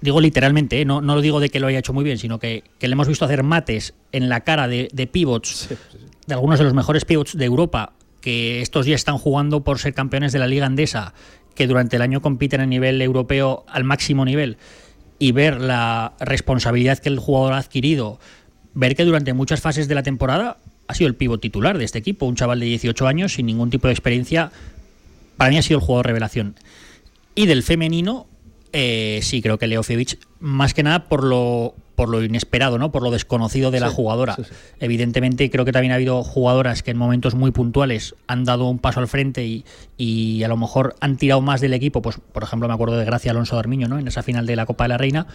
[0.00, 2.40] digo literalmente, eh, no, no lo digo de que lo haya hecho muy bien, sino
[2.40, 5.68] que, que le hemos visto hacer mates en la cara de, de pivots,
[6.26, 9.94] de algunos de los mejores pivots de Europa, que estos días están jugando por ser
[9.94, 11.14] campeones de la Liga Andesa,
[11.54, 14.56] que durante el año compiten a nivel europeo al máximo nivel,
[15.18, 18.18] y ver la responsabilidad que el jugador ha adquirido,
[18.74, 21.98] ver que durante muchas fases de la temporada ha sido el pivot titular de este
[21.98, 24.50] equipo, un chaval de 18 años sin ningún tipo de experiencia,
[25.36, 26.56] para mí ha sido el jugador revelación.
[27.34, 28.26] Y del femenino,
[28.72, 32.92] eh, sí, creo que Leofievich, más que nada por lo, por lo inesperado, ¿no?
[32.92, 34.34] por lo desconocido de la jugadora.
[34.36, 34.50] sí, sí.
[34.80, 38.78] Evidentemente, creo que también ha habido jugadoras que en momentos muy puntuales han dado un
[38.78, 39.64] paso al frente y,
[39.96, 42.02] y a lo mejor han tirado más del equipo.
[42.02, 43.98] Pues, por ejemplo, me acuerdo de Gracia Alonso Armiño ¿no?
[43.98, 45.26] en esa final de la Copa de la Reina.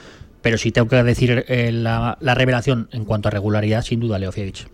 [0.41, 4.19] Pero sí tengo que decir eh, la, la revelación en cuanto a regularidad, sin duda,
[4.19, 4.67] Leofievich.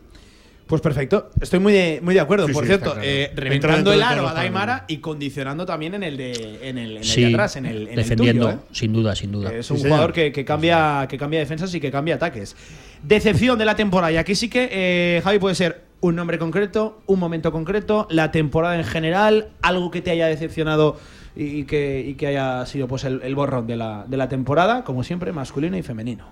[0.67, 2.47] Pues perfecto, estoy muy de, muy de acuerdo.
[2.47, 3.01] Sí, Por sí, cierto, claro.
[3.07, 6.97] eh, reventando el aro a Daimara y condicionando también en el de, en el, en
[6.97, 8.67] el Sí, de atrás, en el, en el defendiendo, tuyo, ¿eh?
[8.71, 9.53] sin duda, sin duda.
[9.53, 12.55] Es un jugador que, que cambia, que cambia defensas y que cambia ataques.
[13.03, 14.11] Decepción de la temporada.
[14.11, 18.31] Y aquí sí que, eh, Javi, puede ser un nombre concreto, un momento concreto, la
[18.31, 20.99] temporada en general, algo que te haya decepcionado
[21.35, 24.83] y que, y que haya sido pues el, el borrón de la, de la temporada,
[24.83, 26.25] como siempre, masculino y femenino.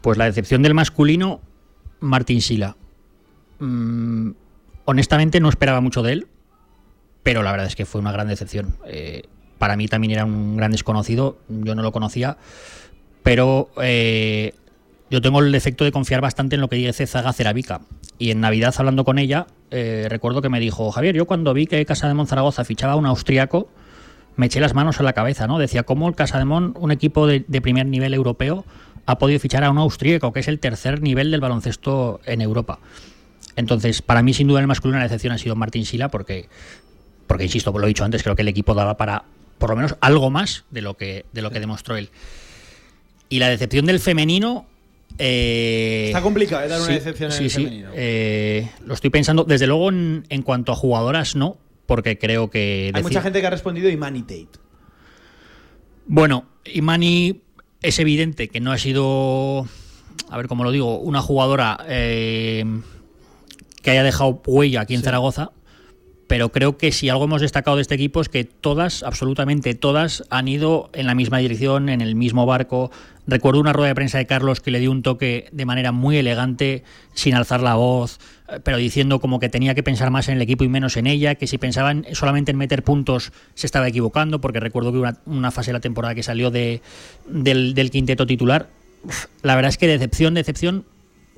[0.00, 1.40] Pues la decepción del masculino,
[2.00, 2.76] Martín Sila.
[3.58, 4.30] Mm,
[4.84, 6.26] honestamente no esperaba mucho de él,
[7.22, 8.76] pero la verdad es que fue una gran decepción.
[8.86, 9.24] Eh,
[9.58, 12.36] para mí también era un gran desconocido, yo no lo conocía,
[13.22, 14.54] pero eh,
[15.10, 17.80] yo tengo el defecto de confiar bastante en lo que dice Zaga Ceravica.
[18.18, 21.66] Y en Navidad, hablando con ella, eh, recuerdo que me dijo, Javier, yo cuando vi
[21.66, 23.68] que Casa de Monzaragoza fichaba a un austriaco,
[24.36, 25.58] me eché las manos a la cabeza, ¿no?
[25.58, 28.64] Decía, ¿cómo el Casademón, un equipo de primer nivel europeo,
[29.06, 32.78] ha podido fichar a un austríaco, que es el tercer nivel del baloncesto en Europa?
[33.56, 36.48] Entonces, para mí, sin duda, en el masculino la decepción ha sido Martín Sila, porque,
[37.26, 39.24] porque insisto, lo he dicho antes, creo que el equipo daba para
[39.58, 42.10] por lo menos algo más de lo que, de lo que demostró él.
[43.30, 44.66] Y la decepción del femenino.
[45.18, 46.68] eh, Está complicado, ¿eh?
[46.68, 47.56] Dar una sí, decepción en sí, el sí.
[47.64, 47.90] femenino.
[47.94, 52.88] Eh, lo estoy pensando, desde luego, en, en cuanto a jugadoras, no, porque creo que.
[52.94, 54.48] Hay decir- mucha gente que ha respondido y Manny Tate.
[56.06, 57.40] bueno, Imani
[57.82, 59.66] es evidente que no ha sido,
[60.30, 62.64] a ver cómo lo digo, una jugadora eh,
[63.82, 65.52] que haya dejado huella aquí en Zaragoza,
[66.26, 70.24] pero creo que si algo hemos destacado de este equipo es que todas, absolutamente todas,
[70.30, 72.90] han ido en la misma dirección, en el mismo barco.
[73.28, 76.16] Recuerdo una rueda de prensa de Carlos que le dio un toque de manera muy
[76.16, 78.18] elegante, sin alzar la voz,
[78.48, 81.06] eh, pero diciendo como que tenía que pensar más en el equipo y menos en
[81.06, 85.18] ella, que si pensaban solamente en meter puntos se estaba equivocando, porque recuerdo que una,
[85.26, 86.82] una fase de la temporada que salió de,
[87.28, 88.68] del, del quinteto titular.
[89.42, 90.84] La verdad es que decepción, decepción,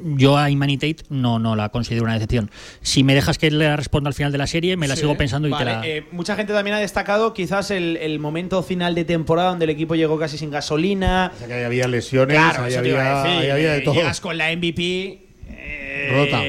[0.00, 2.50] yo a Imani Tate no, no la considero una decepción.
[2.82, 5.00] Si me dejas que le responda al final de la serie, me la Sí.
[5.02, 5.86] sigo pensando y Vale, te la...
[5.86, 9.70] eh, mucha gente también ha destacado quizás el, el momento final de temporada donde el
[9.70, 11.32] equipo llegó casi sin gasolina.
[11.34, 13.38] O sea, que ahí había lesiones, Claro, ahí, había, decir.
[13.40, 13.94] ahí había de Eh, todo.
[13.94, 15.24] Llegas con la MVP.
[15.50, 16.40] eh, Rota.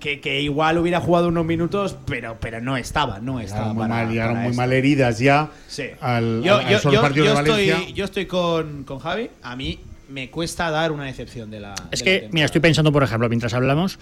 [0.00, 3.72] Que, que igual hubiera jugado unos minutos, pero, pero no estaba, no estaba.
[3.72, 5.84] Llegaron muy, para- mal, llegaron para muy mal heridas ya Sí.
[6.00, 7.76] al, Yo, al- al yo- solo yo- partido yo de Valencia.
[7.78, 9.30] estoy, yo estoy con, con Javi.
[9.42, 9.78] A mí
[10.08, 11.74] me cuesta dar una decepción de la.
[11.90, 13.98] Es de que, mira, estoy pensando, por ejemplo, mientras hablamos,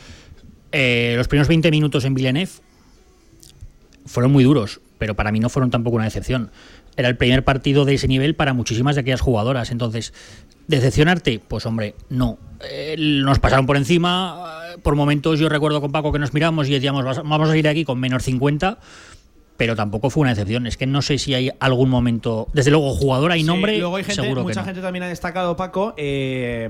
[0.73, 2.51] eh, los primeros 20 minutos en Villeneuve
[4.07, 6.51] fueron muy duros, pero para mí no fueron tampoco una decepción.
[6.97, 9.71] Era el primer partido de ese nivel para muchísimas de aquellas jugadoras.
[9.71, 10.13] Entonces,
[10.67, 11.41] ¿decepcionarte?
[11.47, 12.39] Pues hombre, no.
[12.69, 14.61] Eh, nos pasaron por encima.
[14.75, 17.57] eh, Por momentos yo recuerdo con Paco que nos miramos y decíamos, "Vas- vamos a
[17.57, 18.79] ir aquí con menos 50.
[19.63, 20.67] Pero tampoco fue una decepción.
[20.67, 22.49] Es que no sé si hay algún momento.
[22.53, 23.79] Desde luego, jugadora y Sí, nombre.
[23.79, 24.67] luego hay gente, seguro que mucha no.
[24.67, 26.69] gente también ha destacado, Paco, eh,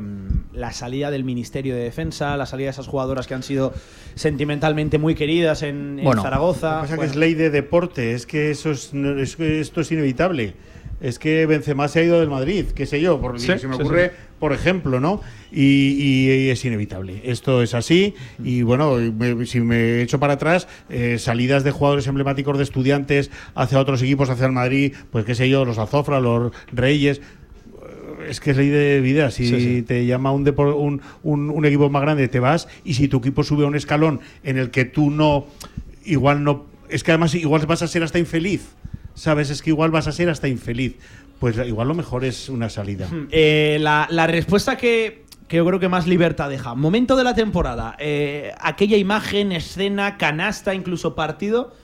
[0.52, 3.72] la salida del Ministerio de Defensa, la salida de esas jugadoras que han sido
[4.14, 6.68] sentimentalmente muy queridas en, en Bueno, Zaragoza.
[6.68, 8.90] Lo que pasa Bueno, que es ley de deporte, es que eso es,
[9.36, 10.54] que esto es inevitable.
[11.02, 13.74] Es que Benzema se ha ido del Madrid, qué sé yo, por, Sí, se me
[13.74, 14.14] ocurre, sí.
[14.38, 15.20] por ejemplo, ¿no?
[15.50, 17.20] Y, y es inevitable.
[17.24, 18.14] Esto es así.
[18.42, 23.30] Y bueno, me- si me echo para atrás, eh, salidas de jugadores emblemáticos de estudiantes
[23.54, 27.18] hacia otros equipos, hacia el Madrid, pues qué sé yo, los Azofra, los Reyes.
[27.18, 27.22] eh,
[28.30, 29.30] Es que es ley de vida.
[29.32, 29.82] Si Sí, sí.
[29.82, 32.68] te llama un, depor- un, un- un equipo más grande, te vas.
[32.84, 35.46] Y si tu equipo sube a un escalón en el que tú no,
[36.04, 38.62] igual no, es que además igual vas a ser hasta infeliz.
[39.14, 39.50] ¿Sabes?
[39.50, 40.96] Es que igual vas a ser hasta infeliz.
[41.38, 43.08] Pues igual lo mejor es una salida.
[43.30, 46.74] Eh, la, la respuesta que, que yo creo que más libertad deja.
[46.74, 47.96] Momento de la temporada.
[47.98, 51.74] eh, aquella imagen, escena, canasta, incluso partido,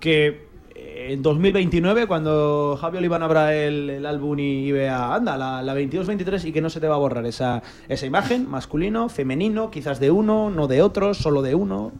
[0.00, 5.38] que eh, en 2029, cuando Javi Oliván abra el, el álbum y, y vea, anda,
[5.38, 9.08] la, la 22-23 y que no se te va a borrar esa, esa imagen, masculino,
[9.08, 11.92] femenino, quizás de uno, no de otro, solo de uno,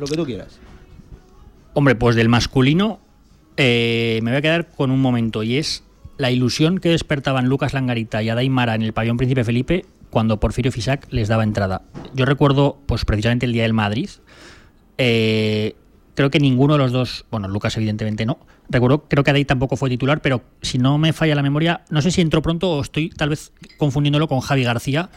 [0.00, 0.58] lo que tú quieras.
[1.72, 2.98] Hombre, pues del masculino
[3.56, 5.84] eh, me voy a quedar con un momento y es
[6.18, 10.38] la ilusión que despertaban Lucas Langarita y Adai Mara en el pabellón Príncipe Felipe cuando
[10.38, 11.82] Porfirio Fisac les daba entrada.
[12.14, 14.08] Yo recuerdo, pues precisamente el día del Madrid,
[14.96, 15.74] eh,
[16.14, 19.76] creo que ninguno de los dos, bueno, Lucas evidentemente no, recuerdo, creo que Adai tampoco
[19.76, 22.80] fue titular, pero si no me falla la memoria, no sé si entró pronto o
[22.80, 25.10] estoy tal vez confundiéndolo con Javi García,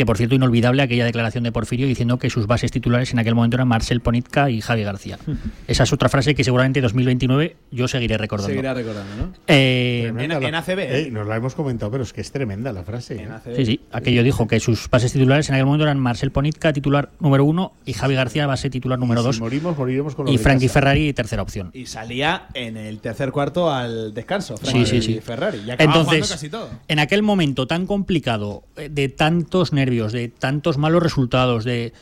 [0.00, 3.34] que por cierto inolvidable aquella declaración de Porfirio diciendo que sus bases titulares en aquel
[3.34, 5.18] momento eran Marcel Ponitka y Javi García.
[5.68, 8.48] Esa es otra frase que seguramente en 2029 yo seguiré recordando.
[8.48, 9.32] Seguirá recordando, ¿no?
[9.46, 11.08] Eh, en- la- en ACB, ¿eh?
[11.12, 13.16] Nos la hemos comentado, pero es que es tremenda la frase.
[13.16, 13.28] ¿eh?
[13.56, 17.10] Sí, sí, aquello dijo que sus bases titulares en aquel momento eran Marcel Ponitka, titular
[17.20, 20.38] número uno, y Javi García, base titular número Si dos, morimos, moriremos con lo y
[20.38, 20.80] Frankie casa.
[20.80, 21.72] Ferrari, tercera opción.
[21.74, 24.56] Y salía en el tercer cuarto al descanso.
[24.56, 25.20] Sí, Frankie sí, sí.
[25.20, 25.58] Ferrari.
[25.58, 26.70] Y acababa jugando Entonces, casi todo.
[26.88, 31.92] en aquel momento tan complicado, de tantos nervios, de tantos malos resultados, de...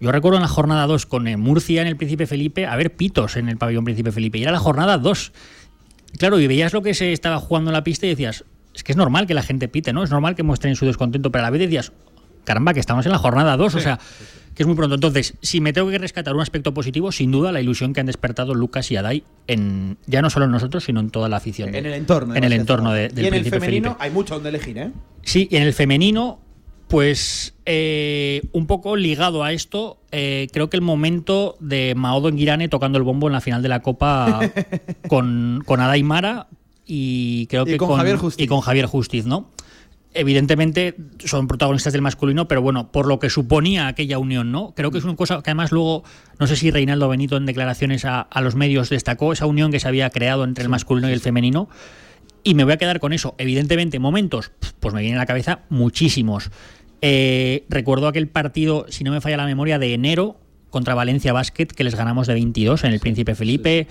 [0.00, 2.94] Yo recuerdo en la jornada 2 con eh, Murcia en el Príncipe Felipe, a ver
[2.94, 5.32] pitos en el pabellón Príncipe Felipe, y era la jornada 2.
[6.18, 8.44] Claro, y veías lo que se estaba jugando en la pista y decías,
[8.74, 10.04] es que es normal que la gente pite, ¿no?
[10.04, 11.92] Es normal que muestren su descontento, pero a la vez decías,
[12.44, 13.98] caramba, que estamos en la jornada 2, o sea,
[14.54, 14.94] que es muy pronto.
[14.94, 18.06] Entonces, si me tengo que rescatar un aspecto positivo, sin duda la ilusión que han
[18.06, 21.72] despertado Lucas y Adai, en, ya no solo en nosotros, sino en toda la afición.
[21.72, 22.34] de- En el entorno.
[22.36, 24.04] En el entorno de- y del en el Príncipe femenino Felipe.
[24.04, 24.90] hay mucho donde elegir, ¿eh?
[25.22, 26.40] Sí, y en el femenino,
[26.88, 32.68] pues eh, un poco ligado a esto, eh, creo que el momento de Maodo Enguirane
[32.68, 34.40] tocando el bombo en la final de la Copa
[35.08, 36.48] con, con Adai Mara
[36.86, 38.44] y creo Y que con Javier Justiz.
[38.44, 39.50] y con Javier Justiz, ¿no?
[40.14, 44.72] Evidentemente son protagonistas del masculino, pero bueno, por lo que suponía aquella unión, ¿no?
[44.74, 46.02] Creo que es una cosa que además luego,
[46.40, 49.78] no sé si Reinaldo Benito en declaraciones a, a los medios destacó esa unión que
[49.78, 51.68] se había creado entre el masculino y el femenino.
[52.42, 53.34] Y me voy a quedar con eso.
[53.36, 56.50] Evidentemente, momentos, pues me vienen a la cabeza muchísimos.
[57.02, 60.36] Eh, recuerdo aquel partido, si no me falla la memoria, de enero
[60.70, 63.86] contra Valencia Basket, que les ganamos de 22 en el Príncipe Felipe.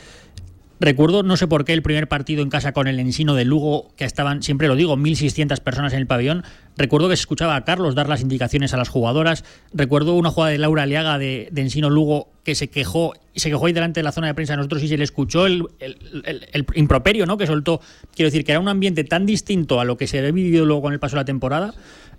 [0.80, 3.90] Recuerdo, no sé por qué, el primer partido en casa con el Ensino de Lugo,
[3.96, 6.44] que estaban, siempre lo digo, 1.600 personas en el pabellón.
[6.78, 9.44] Recuerdo que se escuchaba a Carlos dar las indicaciones a las jugadoras.
[9.74, 13.66] Recuerdo una jugada de Laura Aliaga de, de Ensino Lugo que se quejó, se quejó
[13.66, 15.98] ahí delante de la zona de prensa de nosotros y se le escuchó el, el-
[16.26, 17.38] el- el improperio ¿no?
[17.38, 17.82] que soltó.
[18.16, 20.84] Quiero decir que era un ambiente tan distinto a lo que se había vivido luego
[20.84, 21.74] con el paso de la temporada.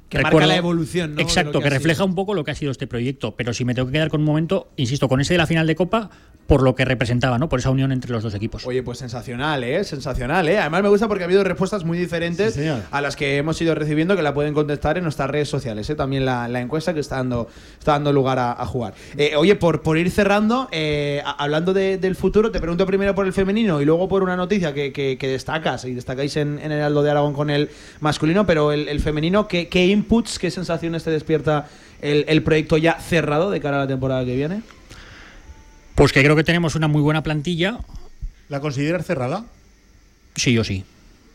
[0.09, 1.21] Que marca la evolución, ¿no?
[1.21, 2.07] Exacto, que refleja sido.
[2.07, 3.35] un poco lo que ha sido este proyecto.
[3.37, 5.67] Pero si me tengo que quedar con un momento, insisto, con ese de la final
[5.67, 6.11] de Copa,
[6.47, 7.51] por lo que representaba, ¿no?
[7.51, 8.65] Por esa unión entre los dos equipos.
[8.67, 9.85] Oye, pues sensacional, ¿eh?
[9.85, 10.57] Sensacional, ¿eh?
[10.59, 13.75] Además me gusta porque ha habido respuestas muy diferentes Sí, a las que hemos ido
[13.75, 15.95] recibiendo que la pueden contestar en nuestras redes sociales, ¿eh?
[15.95, 17.49] También la, la encuesta que está dando,
[17.79, 18.95] está dando lugar a, a jugar.
[19.19, 23.27] Eh, oye, por, por ir cerrando, eh, hablando de- del futuro, te pregunto primero por
[23.27, 26.73] el femenino y luego por una noticia que, que- que destacas y destacáis en, en
[26.73, 27.69] el Aldo de Aragón con el
[28.01, 31.69] masculino, pero el, el femenino, ¿qué, qué inputs, qué sensaciones te despierta
[32.01, 34.63] el, el proyecto ya cerrado de cara a la temporada que viene?
[35.95, 37.79] Pues que creo que tenemos una muy buena plantilla,
[38.49, 39.45] ¿La consideras cerrada?
[40.37, 40.85] sí o sí.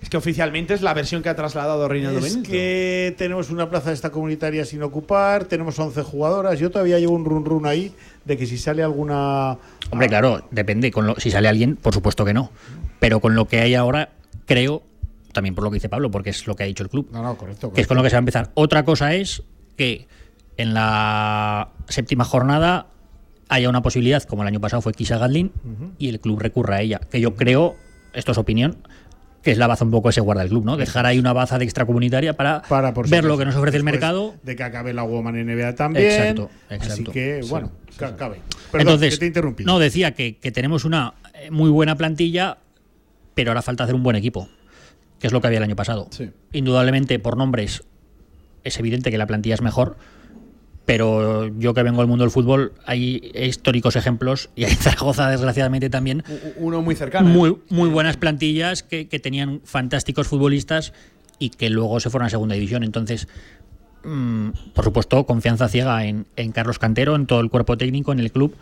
[0.02, 2.49] Es que oficialmente es la versión que ha trasladado Reinaldo Es Benito.
[2.52, 6.60] que tenemos una plaza de esta comunitaria sin ocupar, tenemos 11 jugadoras.
[6.60, 7.94] Yo todavía llevo un run run ahí
[8.26, 9.57] de que si sale alguna.
[9.91, 10.91] Hombre, claro, depende.
[10.91, 12.52] Con lo, si sale alguien, por supuesto que no.
[12.99, 14.10] Pero con lo que hay ahora,
[14.45, 14.84] creo,
[15.34, 17.22] también por lo que dice Pablo, porque es lo que ha dicho el club, No,
[17.22, 17.73] no, correcto.
[17.73, 18.51] que es con lo que se va a empezar.
[18.53, 19.43] Otra cosa es
[19.76, 20.07] que
[20.57, 22.88] en la séptima jornada
[23.49, 25.51] haya una posibilidad, como el año pasado fue Kisha Gadlin,
[25.97, 26.99] y el club recurra a ella.
[27.11, 27.76] Que yo creo,
[28.14, 28.77] esto es opinión,
[29.41, 30.77] que es la baza un poco ese guarda el club, ¿no?
[30.77, 33.76] Dejar ahí una baza de extracomunitaria para, Para, por ver supuesto, lo que nos ofrece
[33.77, 34.35] el mercado.
[34.43, 36.05] De que acabe la Woman NBA también.
[36.05, 37.11] Exacto, Así exacto.
[37.11, 38.14] que, Sí, bueno, sí, ca- sí.
[38.18, 38.39] cabe.
[38.72, 39.65] Perdón, Entonces, que te interrumpí.
[39.65, 42.57] no, decía que, que tenemos una eh, muy buena plantilla,
[43.35, 44.47] pero ahora falta hacer un buen equipo,
[45.24, 46.10] que es lo que había el año pasado.
[46.12, 46.32] Sí.
[46.52, 47.86] Indudablemente, por nombres,
[48.66, 49.95] es evidente que la plantilla es mejor,
[50.84, 55.90] pero yo que vengo del mundo del fútbol, hay históricos ejemplos, y en Zaragoza desgraciadamente
[55.90, 56.26] también,
[56.58, 57.30] Uno muy cercano.
[57.30, 57.32] ¿eh?
[57.32, 60.91] muy, muy buenas plantillas que, que tenían fantásticos futbolistas
[61.40, 62.84] y que luego se fueron a segunda división.
[62.84, 63.30] Entonces,
[64.04, 68.20] mm, por supuesto, confianza ciega en, en Carlos Cantero, en todo el cuerpo técnico, en
[68.20, 68.58] el club,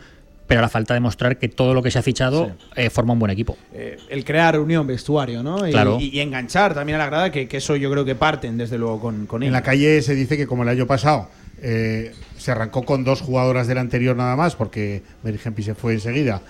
[0.46, 3.12] pero a la falta de mostrar que todo lo que se ha fichado eh, forma
[3.14, 3.56] un buen equipo.
[3.72, 5.66] Eh, el crear unión vestuario, ¿no?
[5.66, 5.98] Y, Claro.
[6.00, 8.76] y- y enganchar también a la grada, que, que eso yo creo que parten desde
[8.78, 9.52] luego con, con En ello.
[9.52, 11.28] la calle se dice que como el año pasado
[11.62, 15.94] eh, se arrancó con dos jugadoras del anterior nada más, porque Mary Hempy se fue
[15.94, 16.42] enseguida,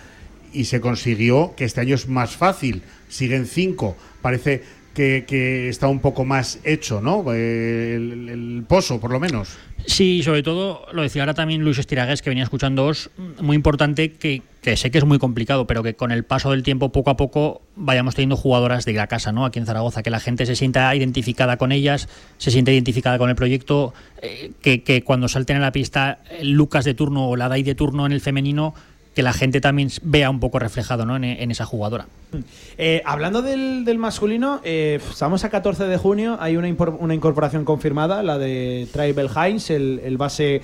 [0.54, 4.62] y se consiguió que este año es más fácil, siguen cinco, parece
[4.94, 7.24] que, está un poco más hecho, ¿no?
[7.32, 9.58] Eh, El, el pozo, por lo menos.
[9.86, 13.10] Sí, sobre todo, lo decía ahora también Luis Estiragues, que venía escuchándoos,
[13.40, 14.42] muy importante que,
[14.76, 17.62] sé que es muy complicado, pero que con el paso del tiempo, poco a poco,
[17.74, 19.44] vayamos teniendo jugadoras de la casa, ¿no?
[19.44, 22.08] Aquí en Zaragoza, que la gente se sienta identificada con ellas,
[22.38, 26.84] se sienta identificada con el proyecto, eh, que, cuando salten a la pista el Lucas
[26.84, 28.74] de turno o la Dai de turno en el femenino,
[29.14, 31.16] que la gente también vea un poco reflejado ¿no?
[31.16, 32.06] en, esa jugadora.
[32.78, 36.68] Eh, hablando del, del masculino, eh, estamos a 14 de junio, hay una,
[36.98, 40.62] una incorporación confirmada, la de Tribal Hines, el, el base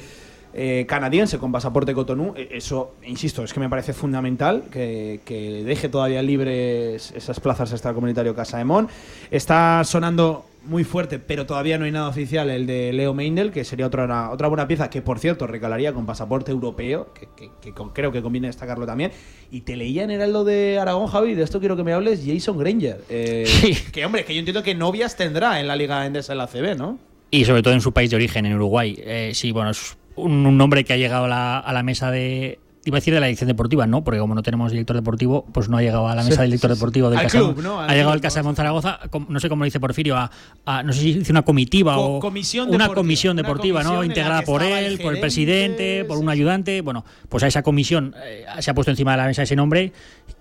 [0.55, 2.33] eh, canadiense con pasaporte Cotonou.
[2.35, 7.71] Eh, Eso, insisto, es que me parece fundamental que, que deje todavía libres esas plazas
[7.73, 8.89] extracomunitario Casa de Mon.
[9.31, 13.65] Está sonando muy fuerte, pero todavía no hay nada oficial, el de Leo Meindel, que
[13.65, 17.73] sería otra, otra buena pieza, que por cierto recalaría con pasaporte europeo, que, que- que
[17.73, 19.13] con- creo que conviene destacarlo también.
[19.51, 22.59] Y te leía en Heraldo de Aragón, Javi, de esto quiero que me hables, Jason
[22.59, 23.03] Granger.
[23.09, 23.47] Eh,
[23.93, 26.77] Que hombre, que yo entiendo que novias tendrá en la Liga Endesa en la CB,
[26.77, 26.99] ¿no?
[27.31, 28.99] Y sobre todo en su país de origen, en Uruguay.
[29.03, 32.11] Eh, sí, bueno, es un, un nombre que ha llegado a la, a la mesa
[32.11, 32.59] de.
[32.89, 34.03] Iba a decir de la dirección deportiva, ¿no?
[34.03, 36.53] Porque como no tenemos director deportivo, pues no ha llegado a la Sí, mesa del
[36.53, 36.81] director sí, sí.
[36.81, 37.81] deportivo del Al Casa club, ¿no?
[37.81, 38.99] Al Ha llegado club, al Casa de Monzaragoza,
[39.29, 40.31] no sé cómo lo dice Porfirio, a,
[40.65, 43.79] a- no sé si dice una comitiva Co- o comisión una deportiva, comisión una deportiva,
[43.81, 44.05] comisión ¿no?
[44.05, 46.81] Integrada por él, el por el presidente, por un ayudante.
[46.81, 49.93] Bueno, pues a esa comisión eh, se ha puesto encima de la mesa ese nombre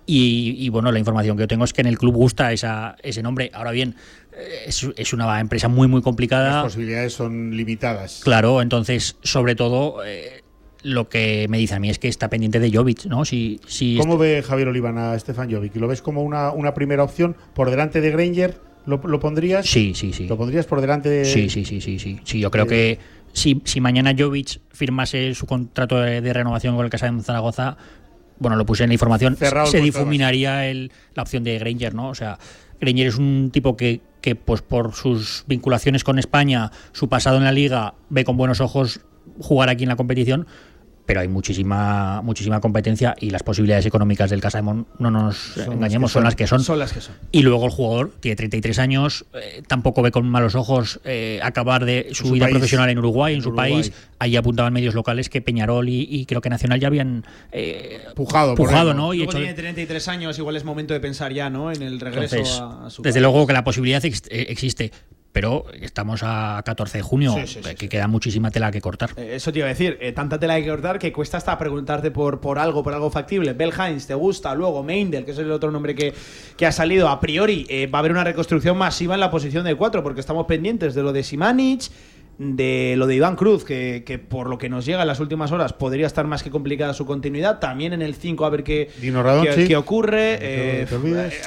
[0.06, 2.96] y, y, bueno, la información que yo tengo es que en el club gusta esa,
[3.04, 3.52] ese nombre.
[3.54, 3.96] Ahora bien,
[4.32, 6.50] eh, es, es una empresa muy, muy complicada.
[6.50, 8.22] Las posibilidades son limitadas.
[8.24, 10.37] Claro, entonces, sobre todo, eh,
[10.84, 13.26] lo que me dice a mí es que está pendiente de Jovic, ¿no?
[13.26, 15.76] Si, si ¿Cómo ve Javier Oliván a Stefan Jovic?
[15.78, 18.60] ¿Lo ves como una, una primera opción por delante de Granger?
[18.86, 19.66] ¿Lo, lo pondrías?
[19.66, 20.28] Sí, sí, sí.
[20.28, 21.26] ¿Lo pondrías por delante de.?
[21.26, 22.20] Sí, sí, sí, sí, sí.
[22.24, 23.00] Sí, yo creo Eh, que
[23.34, 27.76] si, si mañana Jovic firmase su contrato de, de renovación con el Casa de Zaragoza,
[28.40, 32.10] bueno, lo puse en la información, Cerrado se difuminaría el, la opción de Granger, ¿no?
[32.10, 32.38] O sea,
[32.80, 37.44] Granger es un tipo que, que, pues por sus vinculaciones con España, su pasado en
[37.44, 39.02] la liga, ve con buenos ojos
[39.40, 40.48] jugar aquí en la competición.
[41.06, 45.38] Pero hay muchísima muchísima competencia y las posibilidades económicas del Casa de Mon, no nos
[45.38, 46.24] Son engañemos, son son.
[46.26, 46.62] las que son.
[46.66, 47.16] Son las que son.
[47.32, 51.86] Y luego el jugador tiene 33 años, eh, tampoco ve con malos ojos eh, acabar
[51.86, 52.56] de su, su vida país.
[52.56, 53.72] profesional en Uruguay, en En su Uruguay.
[53.72, 53.94] país.
[54.20, 57.24] Ahí apuntaban medios locales que Peñarol y, y creo que Nacional ya habían
[57.54, 59.14] eh, Pujado, pujado, ¿no?
[59.14, 61.72] Y Luego hecho- tiene 33 años, igual es momento de pensar ya, ¿no?
[61.72, 63.22] En el regreso entonces, a, a su desde país.
[63.32, 64.92] luego que la posibilidad ex- eh, existe,
[65.40, 69.12] pero estamos a 14 de junio, Sí, sí, sí, que queda muchísima tela que cortar.
[69.18, 72.10] Eh, Eso te iba a decir, eh, tanta tela que cortar que cuesta hasta preguntarte
[72.10, 73.54] por, por algo, por algo factible.
[73.54, 74.56] Bell Hines, ¿te gusta?
[74.56, 76.14] Luego Meindel, que es el otro nombre que,
[76.58, 77.08] que ha salido.
[77.10, 80.22] A priori eh, va a haber una reconstrucción masiva en la posición de 4, porque
[80.22, 81.84] estamos pendientes de lo de Simanic,
[82.40, 85.52] de lo de Iván Cruz, que, que por lo que nos llega en las últimas
[85.52, 87.60] horas podría estar más que complicada su continuidad.
[87.60, 88.90] También en el 5 a ver qué,
[89.44, 90.38] qué, qué ocurre.
[90.42, 90.86] Eh,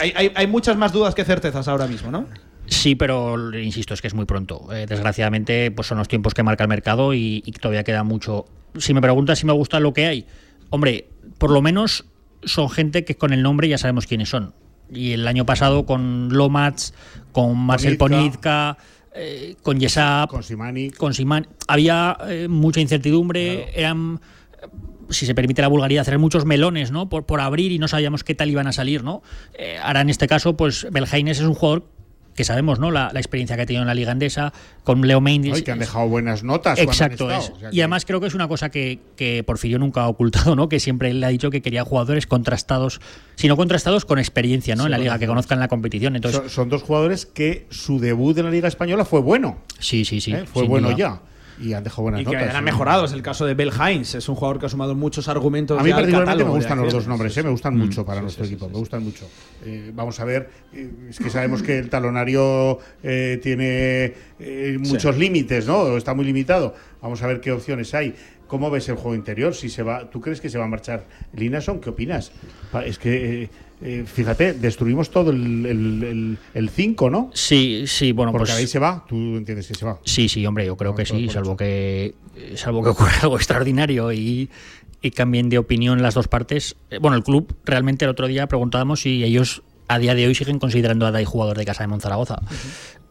[0.01, 2.27] hay, hay- hay muchas más dudas que certezas ahora mismo, ¿no?
[2.71, 4.73] Sí, pero insisto, es que es muy pronto.
[4.73, 8.47] Eh, desgraciadamente, pues son los tiempos que marca el mercado y, y todavía queda mucho.
[8.79, 10.27] Si me preguntas si me gusta lo que hay,
[10.71, 12.05] hombre, por lo menos
[12.45, 14.55] son gente que con el nombre ya sabemos quiénes son.
[14.89, 16.95] Y el año pasado con Lomax,
[17.33, 18.79] con Marcel Ponizka.
[19.13, 20.91] Eh, con Yesap, Con Simani.
[20.91, 24.21] con Simán, había eh, mucha incertidumbre, eran
[25.09, 27.09] si se permite la vulgaridad, hacer muchos melones, ¿no?
[27.09, 29.23] Por, por abrir y no sabíamos qué tal iban a salir, ¿no?
[29.55, 31.91] Eh, ahora en este caso, pues Belhaines es un jugador
[32.41, 32.91] que sabemos, ¿no?
[32.91, 35.57] La, la experiencia que ha tenido en la Liga Andesa, con Leo Mendes.
[35.57, 36.79] Ay, que han dejado buenas notas.
[36.79, 37.51] Exacto, es.
[37.51, 40.57] o sea y además creo que es una cosa que, que Porfirio nunca ha ocultado,
[40.57, 40.71] ¿no?
[40.71, 43.03] Que siempre le ha dicho que quería jugadores contrastados,
[43.35, 44.85] sino contrastados con experiencia, ¿no?
[44.85, 46.17] Sí, en la liga, que conozcan la competición.
[46.17, 49.59] Entonces, son, son dos jugadores que su debut en la Liga Española fue bueno.
[49.79, 50.33] sí, sí, sí.
[50.33, 50.45] ¿eh?
[50.47, 50.97] Fue bueno duda.
[50.97, 51.21] ya.
[51.61, 53.05] Y han dejado buenas Y que han mejorado.
[53.05, 54.15] Es el caso de Bell Hines.
[54.15, 55.79] Es un jugador que ha sumado muchos argumentos.
[55.79, 57.43] A mí particularmente me gustan los dos nombres, ¿eh?
[57.43, 57.79] me gustan Mm.
[57.79, 59.29] mucho para nuestro equipo, me gustan mucho.
[59.65, 65.17] Eh, vamos a ver, eh, es que sabemos que el talonario eh, tiene eh, muchos
[65.19, 65.97] límites, ¿no?
[65.97, 66.75] Está muy limitado.
[67.03, 68.15] Vamos a ver qué opciones hay.
[68.47, 69.55] ¿Cómo ves el juego interior?
[69.55, 71.05] Si se va, ¿Tú crees que se va a marchar
[71.35, 71.81] Linason?
[71.81, 72.33] ¿Qué opinas?
[72.85, 73.49] Es que
[73.83, 76.39] eh, fíjate, destruimos todo el
[76.75, 77.31] 5, ¿no?
[77.33, 78.59] Sí, sí, bueno, Porque pues.
[78.59, 79.99] ahí se va, tú entiendes que se va.
[80.05, 82.15] Sí, sí, hombre, yo creo que sí, salvo que,
[82.57, 84.51] salvo que ocurra algo extraordinario y,
[85.01, 86.77] y cambien de opinión las dos partes.
[86.91, 90.35] Eh, Bueno, el club realmente el otro día preguntábamos si ellos a día de hoy
[90.35, 92.41] siguen considerando a Dai jugador de Casa de Monzaragoza.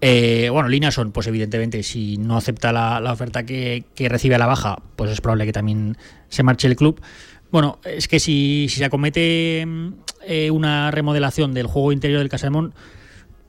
[0.01, 4.35] Eh, bueno, líneas son, pues evidentemente, si no acepta la, la oferta que, que recibe
[4.35, 5.97] a la baja, pues es probable que también
[6.29, 7.01] se marche el club.
[7.51, 9.89] Bueno, es que si, si se acomete mm,
[10.27, 12.73] eh, una remodelación del juego interior del Casamón,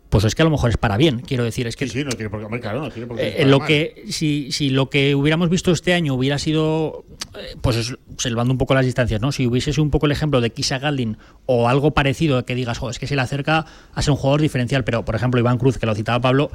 [0.09, 1.67] pues es que a lo mejor es para bien, quiero decir.
[1.69, 3.43] Es que Sí, sí, no tiene por qué, claro, no tiene por qué.
[3.43, 3.69] eh, lo mal.
[3.69, 7.05] que si, si lo que hubiéramos visto este año hubiera sido
[7.39, 10.13] eh, pues es- salvando un poco las distancias no si hubiese sido un poco el
[10.13, 11.17] ejemplo de Kisa Galdin
[11.47, 14.41] o algo parecido que digas "Jo, es que se le acerca a ser un jugador
[14.41, 16.51] diferencial pero por ejemplo Iván Cruz que lo citaba Pablo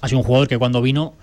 [0.00, 1.14] ha sido un jugador que cuando vino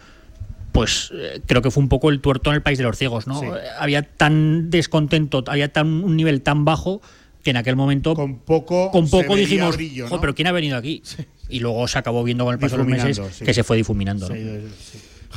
[0.71, 3.27] pues eh, creo que fue un poco el tuerto en el país de los ciegos
[3.27, 3.45] no Sí.
[3.45, 3.49] Eh,
[3.79, 7.01] había tan descontento había tan un nivel tan bajo
[7.43, 10.21] que en aquel momento con poco con poco dijimos brillo, "Jo, ¿no?
[10.21, 11.01] pero quién ha venido aquí
[11.49, 13.45] y luego se acabó viendo con el paso de los meses sí.
[13.45, 14.35] que se fue difuminando ¿no?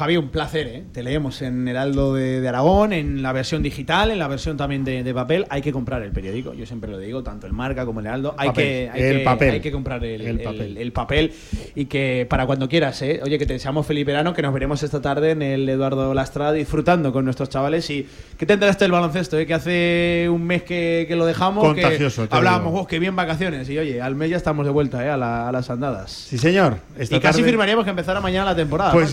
[0.01, 0.85] Javi, un placer, ¿eh?
[0.93, 4.83] Te leemos en Heraldo de, de Aragón, en la versión digital, en la versión también
[4.83, 5.45] de, de papel.
[5.51, 8.35] Hay que comprar el periódico, yo siempre lo digo, tanto el Marca como el Heraldo.
[8.39, 9.51] Hay, Papel, que, hay, el que, papel.
[9.53, 10.77] hay que comprar el, El el- papel.
[10.79, 11.33] el papel.
[11.75, 13.21] Y que para cuando quieras, ¿eh?
[13.23, 16.53] Oye, que te deseamos feliz verano, que nos veremos esta tarde en el Eduardo Lastrada
[16.53, 17.89] disfrutando con nuestros chavales.
[17.91, 18.07] ¿Y
[18.39, 19.39] qué te enteraste del baloncesto?
[19.39, 19.47] eh?
[19.47, 21.63] Que hace un mes que, que lo dejamos.
[21.63, 22.83] Contagioso, que hablábamos, digo.
[22.85, 23.69] "Oh, qué bien vacaciones.
[23.69, 25.11] Y oye, al mes ya estamos de vuelta, ¿eh?
[25.11, 26.11] A, la- a las andadas.
[26.11, 26.79] Sí, señor.
[26.99, 28.93] Esta y casi tarde- firmaríamos que empezara mañana la temporada.
[28.93, 29.13] Pues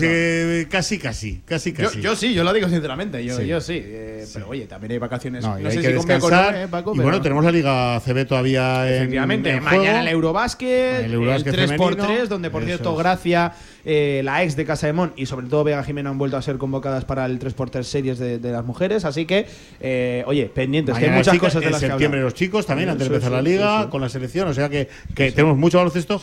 [0.78, 2.00] Casi, casi, casi, Yo, casi.
[2.00, 3.46] yo sí, yo lo digo sinceramente, yo Sí.
[3.48, 5.42] Yo sí eh, Pero oye, también hay vacaciones.
[5.42, 8.24] No, No, sé que si con eh, Paco, y pero- bueno, tenemos la Liga CB
[8.26, 10.00] todavía en, Efectivamente, en mañana juego.
[10.02, 12.26] el Eurobásquet, El el, Eurobásquet 3x3, femenino.
[12.28, 12.98] donde por cierto es.
[12.98, 13.52] Gracia,
[13.84, 16.42] eh, la ex de Casa de Mon y sobre todo Vega Jimena han vuelto a
[16.42, 19.04] ser convocadas para el 3x3 series de, de las mujeres.
[19.04, 19.46] Así que,
[19.80, 22.30] eh, oye, pendientes, que hay muchas chicos, cosas de en las que septiembre hablar.
[22.32, 24.46] los chicos también, antes de empezar la liga, con la selección.
[24.48, 26.20] O sea que, que tenemos mucho baloncesto.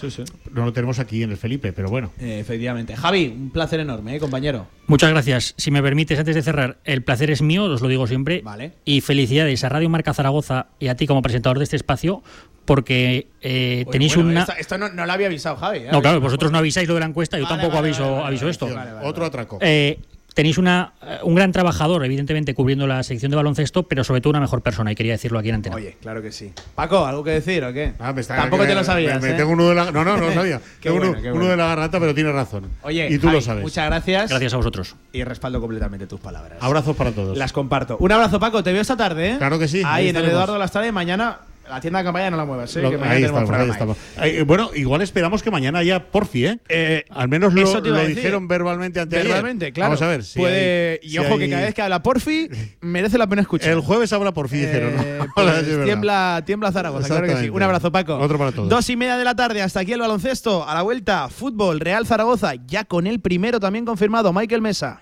[0.53, 2.11] No lo tenemos aquí en el Felipe, pero bueno.
[2.19, 2.95] Eh, efectivamente.
[2.95, 4.19] Javi, un placer enorme, eh,
[4.51, 4.67] compañero.
[4.88, 5.53] Muchas gracias.
[5.57, 8.41] Si me permites, antes de cerrar, el placer es mío, os lo digo siempre.
[8.43, 8.73] Vale.
[8.85, 12.22] Y felicidades a Radio Marca Zaragoza y a ti como presentador de este espacio,
[12.65, 14.41] porque eh, Oye, tenéis bueno, una.
[14.41, 15.80] Esto, esto no, no lo había avisado Javi.
[15.80, 15.89] ¿eh?
[15.91, 18.15] No, claro, vosotros no avisáis lo de la encuesta, yo Vale, tampoco vale, aviso, vale,
[18.15, 18.67] vale, aviso esto.
[18.67, 19.57] vale, vale, Otro atraco.
[19.61, 19.99] Eh,
[20.36, 24.30] tenéis una, eh, un gran trabajador, evidentemente, cubriendo la sección de baloncesto, pero sobre todo
[24.32, 25.76] una mejor persona, y quería decirlo aquí en antena.
[25.78, 26.52] Oye, claro que sí.
[26.76, 27.94] Paco, ¿algo que decir o qué?
[27.98, 29.20] Ah, me está- Tampoco que te lo sabías.
[29.22, 29.38] me- me ¿eh?
[29.38, 30.62] tengo uno de la, no, no, no lo sabía.
[30.82, 32.66] Tengo bueno, uno, de la garganta, pero tienes razón.
[32.84, 33.64] Oye, y tú Javi, lo sabes.
[33.64, 34.30] Muchas gracias.
[34.30, 34.95] Gracias a vosotros.
[35.14, 36.57] Y respaldo completamente tus palabras.
[36.62, 37.38] Abrazos para todos.
[37.38, 37.98] Las comparto.
[37.99, 38.62] Un abrazo, Paco.
[38.62, 39.36] Te veo esta tarde, ¿eh?
[39.38, 40.26] Claro que sí, Ahí, ahí en el.
[40.26, 41.38] Eduardo Lastra y mañana
[41.69, 42.81] la tienda de campaña no la muevas, ¿eh?
[42.81, 44.25] Lo- que mañana ahí tenemos estamos, ahí programa ahí.
[44.25, 44.37] estamos.
[44.39, 47.05] Eh, bueno, igual esperamos que mañana haya porfi, ¿eh?
[47.09, 48.15] Al menos lo, lo decir.
[48.15, 49.89] dijeron verbalmente antes Verbalmente, claro.
[49.91, 50.23] Vamos a ver.
[50.23, 52.49] si Puede, hay- y si ojo que cada vez que habla Porfi,
[52.81, 53.71] merece la pena escuchar.
[53.71, 54.95] El jueves habla porfi, dijeron.
[54.95, 55.01] ¿no?
[55.03, 57.49] Eh, Ahora pues sí tiembla, tiembla Zaragoza, claro que sí.
[57.49, 58.17] Un abrazo, Paco.
[58.17, 58.69] Otro para todos.
[58.69, 60.67] Dos y media de la tarde, hasta aquí el baloncesto.
[60.67, 65.01] A la vuelta, fútbol, Real Zaragoza, ya con el primero también confirmado, Michael Mesa.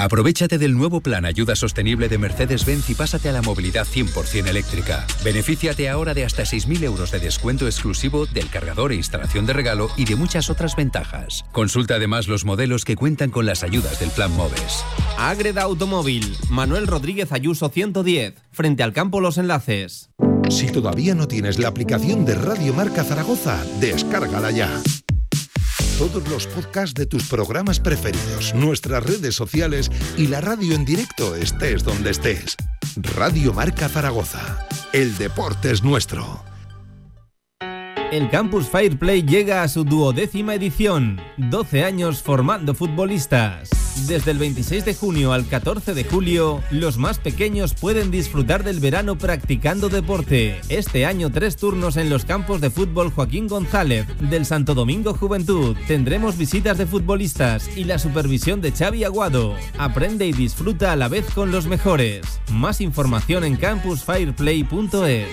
[0.00, 5.04] Aprovechate del nuevo plan Ayuda Sostenible de Mercedes-Benz y pásate a la movilidad 100% eléctrica.
[5.24, 9.90] Benefíciate ahora de hasta 6.000 euros de descuento exclusivo del cargador e instalación de regalo
[9.96, 11.44] y de muchas otras ventajas.
[11.50, 14.84] Consulta además los modelos que cuentan con las ayudas del plan MOVES.
[15.18, 20.10] Agreda Automóvil, Manuel Rodríguez Ayuso 110, frente al campo Los Enlaces.
[20.48, 24.80] Si todavía no tienes la aplicación de Radio Marca Zaragoza, descárgala ya.
[25.98, 31.34] Todos los podcasts de tus programas preferidos, nuestras redes sociales y la radio en directo
[31.34, 32.56] estés donde estés.
[33.16, 34.68] Radio Marca Zaragoza.
[34.92, 36.44] El deporte es nuestro.
[38.12, 43.87] El Campus Fireplay llega a su duodécima edición, 12 años formando futbolistas.
[44.06, 48.80] Desde el 26 de junio al 14 de julio, los más pequeños pueden disfrutar del
[48.80, 50.60] verano practicando deporte.
[50.68, 55.76] Este año tres turnos en los campos de fútbol Joaquín González del Santo Domingo Juventud.
[55.86, 59.54] Tendremos visitas de futbolistas y la supervisión de Xavi Aguado.
[59.78, 62.22] Aprende y disfruta a la vez con los mejores.
[62.50, 65.28] Más información en campusfireplay.es.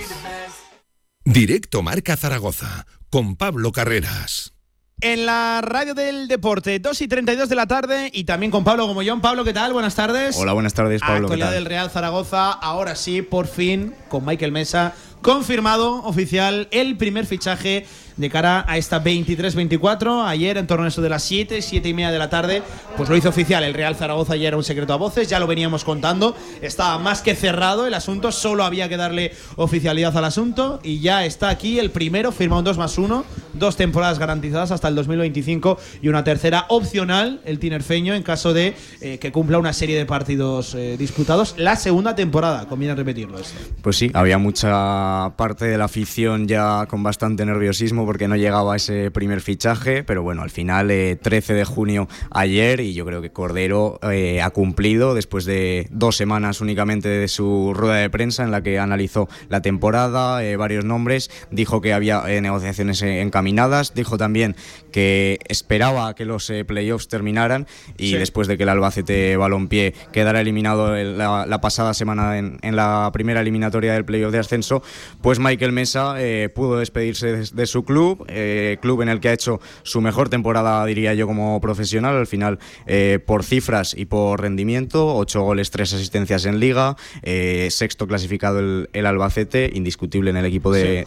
[1.24, 4.55] Directo Marca Zaragoza, con Pablo Carreras.
[5.02, 8.88] En la radio del deporte, 2 y 32 de la tarde y también con Pablo
[8.88, 9.20] Gomollón.
[9.20, 9.74] Pablo, ¿qué tal?
[9.74, 10.38] Buenas tardes.
[10.38, 11.28] Hola, buenas tardes, Pablo.
[11.28, 16.96] ¿qué Actualidad del Real Zaragoza, ahora sí, por fin, con Michael Mesa, confirmado oficial el
[16.96, 17.86] primer fichaje
[18.18, 20.26] de cara a esta 23-24.
[20.26, 22.62] Ayer, en torno a eso de las 7, 7 y media de la tarde,
[22.98, 23.64] pues lo hizo oficial.
[23.64, 26.36] El Real Zaragoza ya era un secreto a voces, ya lo veníamos contando.
[26.62, 31.26] Estaba más que cerrado el asunto, solo había que darle oficialidad al asunto y ya
[31.26, 35.78] está aquí el primero, firma un 2 más 1, dos temporadas garantizadas hasta el 2025
[36.02, 40.06] y una tercera opcional, el tinerfeño, en caso de eh, que cumpla una serie de
[40.06, 41.56] partidos eh, disputados.
[41.58, 43.58] La segunda temporada, conviene repetirlo esto.
[43.82, 48.76] Pues sí, había mucha parte de la afición ya con bastante nerviosismo porque no llegaba
[48.76, 53.22] ese primer fichaje, pero bueno, al final 13 eh, de junio ayer y yo creo
[53.22, 58.44] que Cordero eh, ha cumplido después de dos semanas únicamente de su rueda de prensa
[58.44, 64.18] en la que analizó la temporada, eh, varios nombres, dijo que había negociaciones encaminadas, dijo
[64.18, 64.56] también
[64.92, 67.68] que esperaba que los playoffs terminaran
[67.98, 73.42] y después de que el Albacete Balompié quedara eliminado la, pasada semana en, la primera
[73.42, 74.84] eliminatoria del playoff de ascenso,
[75.22, 76.16] pues Michael Mesa
[76.54, 80.28] pudo despedirse de su club club, eh, club en el que ha hecho su mejor
[80.28, 85.72] temporada, diría yo, como profesional, al final eh, por cifras y por rendimiento, ocho goles,
[85.72, 91.06] tres asistencias en liga, eh, sexto clasificado el, Albacete, indiscutible en el equipo de,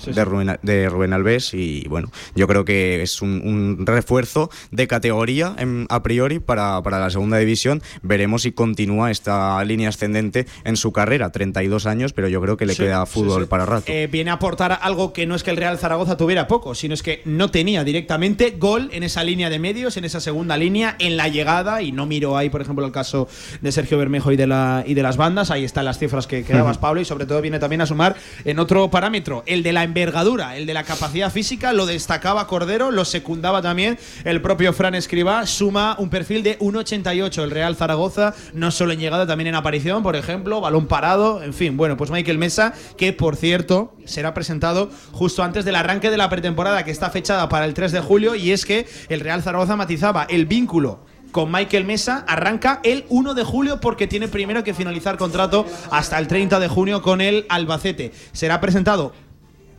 [0.63, 1.53] de, Rubén, Alves.
[1.53, 5.57] Y bueno, yo creo que es un, refuerzo de categoría
[5.91, 10.91] a priori para, para, la segunda división, veremos si continúa esta línea ascendente en su
[10.93, 13.93] carrera, 32 años, pero yo creo que le queda fútbol para rato.
[14.11, 17.03] viene a aportar algo que no es que el Real Zaragoza tuviera poco, sino es
[17.03, 21.17] que no tenía directamente gol en esa línea de medios, en esa segunda línea, en
[21.17, 23.29] la llegada, y no miro ahí, por ejemplo, el caso
[23.61, 26.45] de Sergio Bermejo y de, la, y de las bandas, ahí están las cifras que,
[26.45, 28.15] que dabas, Pablo, y sobre todo viene también a sumar
[28.45, 32.93] en otro parámetro, el de la envergadura, el de la capacidad física, lo destacaba Cordero,
[32.93, 38.35] lo secundaba también el propio Fran Escribá, suma un perfil de 1,88 el Real Zaragoza,
[38.53, 42.13] no solo en llegada, también en aparición, por ejemplo, balón parado, en fin, bueno, pues
[42.13, 46.91] Michael Mesa, que por cierto será presentado justo antes del arranque de la pretemporada que
[46.91, 50.47] está fechada para el 3 de julio y es que el Real Zaragoza matizaba el
[50.47, 51.01] vínculo
[51.33, 56.19] con Michael Mesa arranca el 1 de julio porque tiene primero que finalizar contrato hasta
[56.19, 58.13] el 30 de junio con el Albacete.
[58.33, 59.13] Será presentado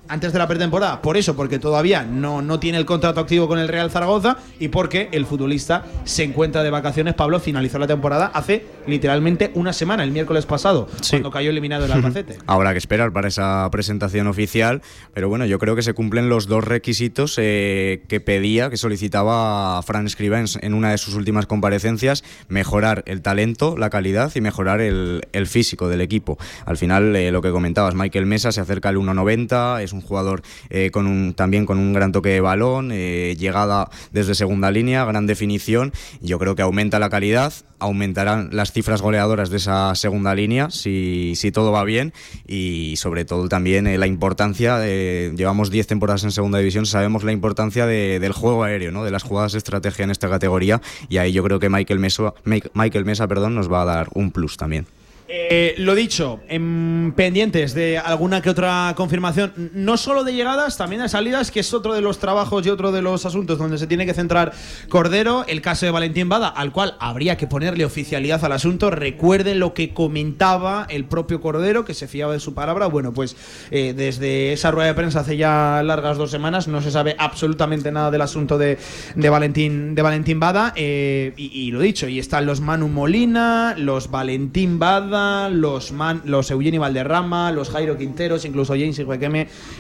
[0.10, 1.02] antes de la pretemporada.
[1.02, 4.68] Por eso, porque todavía no, no tiene el contrato activo con el Real Zaragoza y
[4.68, 7.14] porque el futbolista se encuentra de vacaciones.
[7.14, 11.92] Pablo finalizó la temporada hace literalmente una semana, el miércoles pasado, cuando cayó eliminado el
[11.92, 12.38] Albacete.
[12.48, 14.82] Habrá que esperar para esa presentación oficial,
[15.14, 19.82] pero bueno, yo creo que se cumplen los dos requisitos eh, que pedía, que solicitaba
[19.84, 24.82] Fran Escribá en, una de sus últimas comparecencias, mejorar el talento, la calidad y mejorar
[24.82, 26.38] el, físico del equipo.
[26.66, 30.08] Al final, eh, lo que comentabas, Michael Mesa se acerca al 1.90, es un un
[30.08, 30.92] jugador eh,
[31.36, 35.94] también con un gran toque de balón, eh, llegada desde segunda línea, gran definición.
[36.22, 41.36] Yo creo que aumenta la calidad, aumentarán las cifras goleadoras de esa segunda línea si,
[41.54, 42.14] todo va bien
[42.48, 47.32] y sobre todo también eh, la importancia, llevamos 10 temporadas en segunda división, sabemos la
[47.32, 49.04] importancia del juego aéreo, ¿no?
[49.04, 52.34] de las jugadas de estrategia en esta categoría y ahí yo creo que Michael Mesa,
[52.74, 54.86] Michael Mesa perdón, nos va a dar un plus también.
[55.32, 61.04] Eh, lo dicho, en pendientes de alguna que otra confirmación, no solo de llegadas, también
[61.04, 63.86] de salidas, que es otro de los trabajos y otro de los asuntos donde se
[63.86, 64.54] tiene que centrar
[64.90, 68.90] Cordero, el caso de Valentín Bada, al cual habría que ponerle oficialidad al asunto.
[68.90, 72.88] Recuerden lo que comentaba el propio Cordero, que se fiaba de su palabra.
[72.88, 73.36] Bueno, pues
[73.70, 77.92] eh, desde esa rueda de prensa hace ya largas dos semanas no se sabe absolutamente
[77.92, 78.80] nada del asunto de,
[79.16, 80.74] Valentín, de Valentín Bada.
[80.76, 85.19] Eh, y, y lo dicho, y están los Manu Molina, los Valentín Bada
[85.52, 89.06] los, Man, los Eugenio Valderrama, los Jairo Quinteros, incluso James y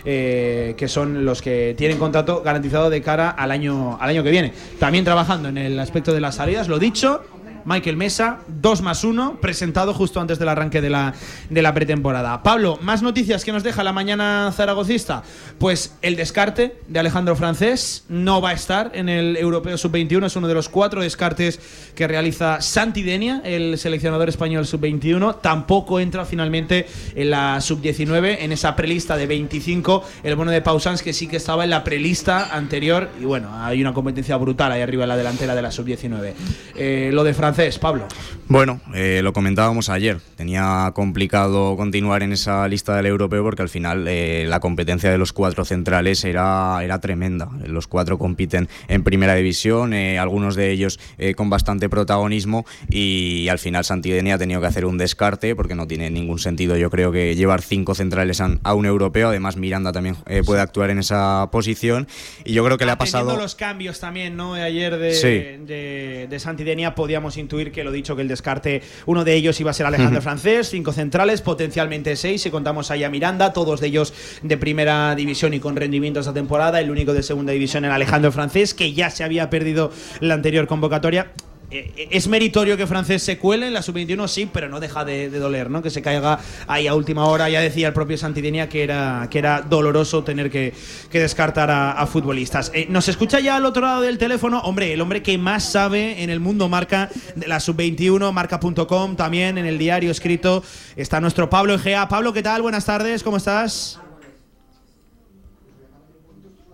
[0.06, 4.32] eh, que son los que tienen contrato garantizado de cara al año, al año que
[4.32, 4.53] viene.
[4.80, 7.22] También trabajando en el aspecto de las salidas, lo dicho,
[7.65, 11.14] Michael Mesa, 2 más 1, presentado justo antes del arranque de la,
[11.49, 12.44] de la pretemporada.
[12.44, 15.23] Pablo, más noticias que nos deja la mañana zaragocista.
[15.57, 20.36] Pues el descarte de Alejandro Francés no va a estar en el Europeo Sub-21, es
[20.36, 21.60] uno de los cuatro descartes
[21.95, 25.41] que realiza Santi Denia, el seleccionador español Sub-21.
[25.41, 31.03] Tampoco entra finalmente en la Sub-19, en esa prelista de 25, el bono de Pausans,
[31.03, 33.10] que sí que estaba en la prelista anterior.
[33.19, 36.34] Y bueno, hay una competencia brutal ahí arriba en la delantera de la Sub-19.
[36.76, 37.34] Eh, lo de
[37.80, 38.07] Pablo?
[38.47, 40.19] Bueno, eh, lo comentábamos ayer.
[40.35, 45.17] Tenía complicado continuar en esa lista del europeo porque al final eh, la competencia de
[45.17, 47.49] los cuatro centrales era, era tremenda.
[47.65, 50.99] Los cuatro compiten en primera división, eh, algunos de ellos
[51.35, 55.88] con bastante protagonismo y al final Santidenia ha tenido que hacer un descarte porque no
[55.88, 59.30] tiene ningún sentido, yo creo, que llevar cinco centrales a, un europeo.
[59.30, 60.15] Además, Miranda también
[60.45, 62.07] puede actuar en esa posición
[62.45, 63.35] y yo creo que le ha pasado.
[63.38, 64.53] los cambios también, ¿no?
[64.53, 69.34] Ayer de, de, de Santidenia podíamos intuir que lo dicho, que el descarte, uno de
[69.34, 70.22] ellos iba a ser Alejandro.
[70.22, 75.16] Francés, cinco centrales, potencialmente seis, si contamos ahí a Miranda, todos de ellos de primera
[75.16, 78.94] división y con rendimiento esta temporada, el único de segunda división era Alejandro Francés, que
[78.94, 81.32] ya se había perdido la anterior convocatoria.
[81.72, 84.28] Eh, ¿Es meritorio que Francés se cuele en la sub-21?
[84.28, 85.82] Sí, pero no deja de, doler, ¿no?
[85.82, 87.50] Que se caiga ahí a última hora.
[87.50, 90.74] Ya decía el propio Santidenia que era, que era doloroso tener que,
[91.12, 92.72] descartar a, a futbolistas.
[92.74, 96.24] Eh, Nos escucha ya al otro lado del teléfono, hombre, el hombre que más sabe
[96.24, 100.64] en el mundo marca de la sub-21, marca.com, también en el diario escrito
[100.96, 102.08] está nuestro Pablo Egea.
[102.08, 102.62] Pablo, ¿qué tal?
[102.62, 104.00] Buenas tardes, ¿cómo estás?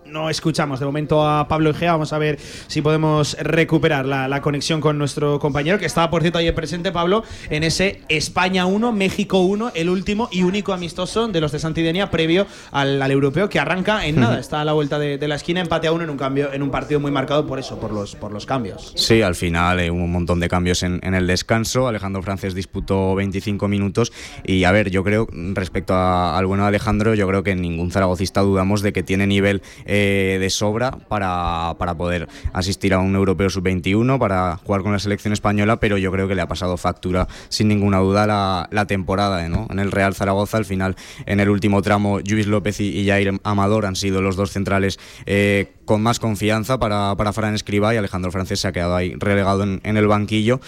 [0.08, 1.94] No escuchamos de momento a Pablo Egea.
[1.94, 2.38] Vamos a ver
[2.68, 6.92] si podemos recuperar la, la conexión con nuestro compañero, que estaba, por cierto, ayer presente,
[6.92, 11.60] Pablo, en ese España 1, México 1, el último y único amistoso de los de
[11.60, 14.40] Santidenia previo al, al europeo, que arranca en nada.
[14.40, 16.62] Está a la vuelta de, de la esquina, empate a uno en un cambio, en
[16.62, 18.94] un partido muy marcado por eso, por los, por los cambios.
[18.96, 21.88] Sí, al final eh, hubo un montón de cambios en, en el descanso.
[21.88, 24.14] Alejandro Francés disputó 25 minutos.
[24.46, 27.90] Y a ver, yo creo, respecto a- al bueno de Alejandro, yo creo que ningún
[27.92, 33.16] zaragocista dudamos de que tiene nivel eh, de sobra para, para poder asistir a un
[33.16, 36.78] europeo sub-21, para jugar con la selección española, pero yo creo que le ha pasado
[36.78, 39.48] factura sin ninguna duda la, la temporada.
[39.50, 39.68] ¿no?
[39.70, 40.96] En el Real Zaragoza, al final,
[41.26, 45.74] en el último tramo, Luis López y, Jair Amador han sido los dos centrales eh,
[45.86, 49.64] con más confianza para, para Fran Escribá y Alejandro Francés se ha quedado ahí relegado
[49.64, 50.60] en el banquillo.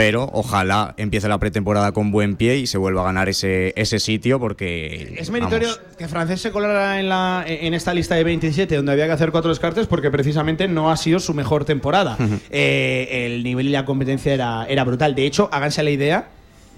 [0.00, 4.00] Pero ojalá empiece la pretemporada con buen pie y se vuelva a ganar ese, ese
[4.00, 5.14] sitio porque.
[5.18, 8.92] Es meritorio vamos, que Francés se colara en, la, en esta lista de 27, donde
[8.92, 12.16] había que hacer cuatro descartes, porque precisamente no ha sido su mejor temporada.
[12.50, 15.14] Eh, el nivel y la competencia era, era brutal.
[15.14, 16.28] De hecho, háganse la idea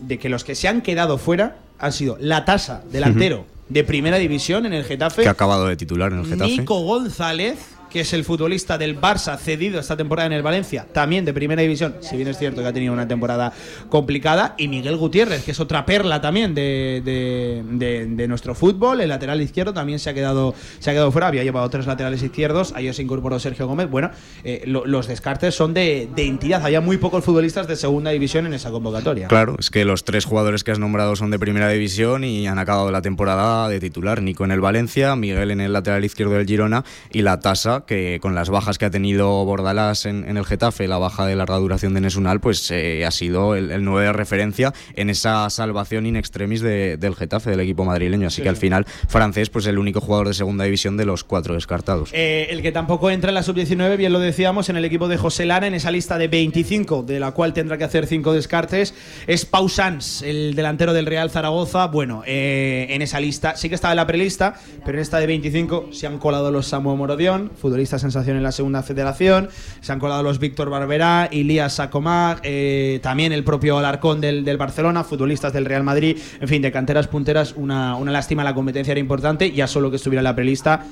[0.00, 4.18] de que los que se han quedado fuera han sido la tasa delantero de primera
[4.18, 6.50] división en el Getafe, que ha acabado de titular en el Getafe.
[6.50, 7.58] Nico González,
[7.92, 11.60] que es el futbolista del Barça cedido esta temporada en el Valencia, también de primera
[11.62, 13.52] división, si bien es cierto que ha tenido una temporada
[13.88, 19.40] complicada, y Miguel Gutiérrez, que es otra perla también de, de- nuestro fútbol, el lateral
[19.42, 22.94] izquierdo también se ha quedado se ha quedado fuera, había llevado tres laterales izquierdos, ayer
[22.94, 23.90] se incorporó Sergio Gómez.
[23.90, 24.10] Bueno,
[24.44, 28.46] eh, lo- los descartes son de, de entidad, había muy pocos futbolistas de segunda división
[28.46, 29.28] en esa convocatoria.
[29.28, 32.58] Claro, es que los tres jugadores que has nombrado son de primera división y han
[32.58, 34.22] acabado la temporada de titular.
[34.22, 38.18] Nico en el Valencia, Miguel en el lateral izquierdo del Girona y la tasa, que
[38.20, 41.56] con las bajas que ha tenido Bordalás en, en el Getafe, la baja de larga
[41.56, 46.06] duración de Nesunal, pues eh, ha sido el, el 9 de referencia en esa salvación
[46.06, 48.26] in extremis de- del Getafe, del equipo madrileño.
[48.28, 51.22] Así Sí, que al final, francés, pues el único jugador de segunda división de los
[51.24, 52.10] cuatro descartados.
[52.12, 55.16] Eh, el que tampoco entra en la sub-19, bien lo decíamos, en el equipo de
[55.18, 58.94] José Lara, en esa lista de 25, de la cual tendrá que hacer 5 descartes,
[59.26, 61.86] es Pau Sans, el delantero del Real Zaragoza.
[61.88, 64.54] Bueno, eh, en esa lista, sí que estaba en la prelista,
[64.84, 68.52] pero en esta de 25 se han colado los Samuel Morodión, futbolista sensación en la
[68.52, 69.48] segunda federación,
[69.80, 75.04] se han colado los Víctor Barberá, Ilías Sacomag, eh, también el propio Alarcón del, Barcelona,
[75.04, 79.00] futbolistas del Real Madrid, en fin, de canteras punteras, una, una lástima, la competencia era
[79.00, 80.84] importante, ya solo que estuviera en la prelista.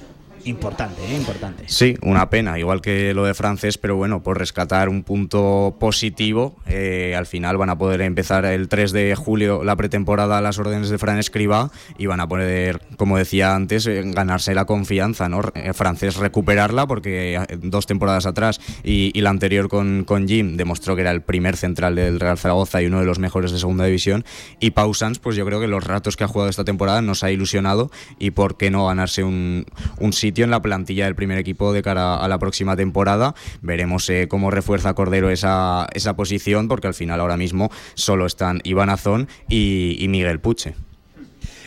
[0.44, 1.16] Importante, ¿eh?
[1.16, 1.64] importante.
[1.66, 6.56] Sí, una pena, igual que lo de francés, pero bueno, por rescatar un punto positivo,
[6.66, 10.58] eh, al final van a poder empezar el 3 de julio la pretemporada a las
[10.58, 15.28] órdenes de Fran Escribá y van a poder, como decía antes, eh, ganarse la confianza,
[15.28, 15.42] ¿no?
[15.54, 20.56] Eh, francés recuperarla porque eh, dos temporadas atrás y, y la anterior con, con Jim
[20.56, 23.58] demostró que era el primer central del Real Zaragoza y uno de los mejores de
[23.58, 24.24] segunda división
[24.58, 27.24] y Pau Sans, pues yo creo que los ratos que ha jugado esta temporada nos
[27.24, 29.66] ha ilusionado y por qué no ganarse un,
[29.98, 33.34] un sitio en la plantilla del primer equipo de cara a la próxima temporada.
[33.62, 38.60] Veremos eh, cómo refuerza Cordero esa, esa posición, porque al final ahora mismo solo están
[38.64, 40.74] Iván Azón y, y Miguel Puche.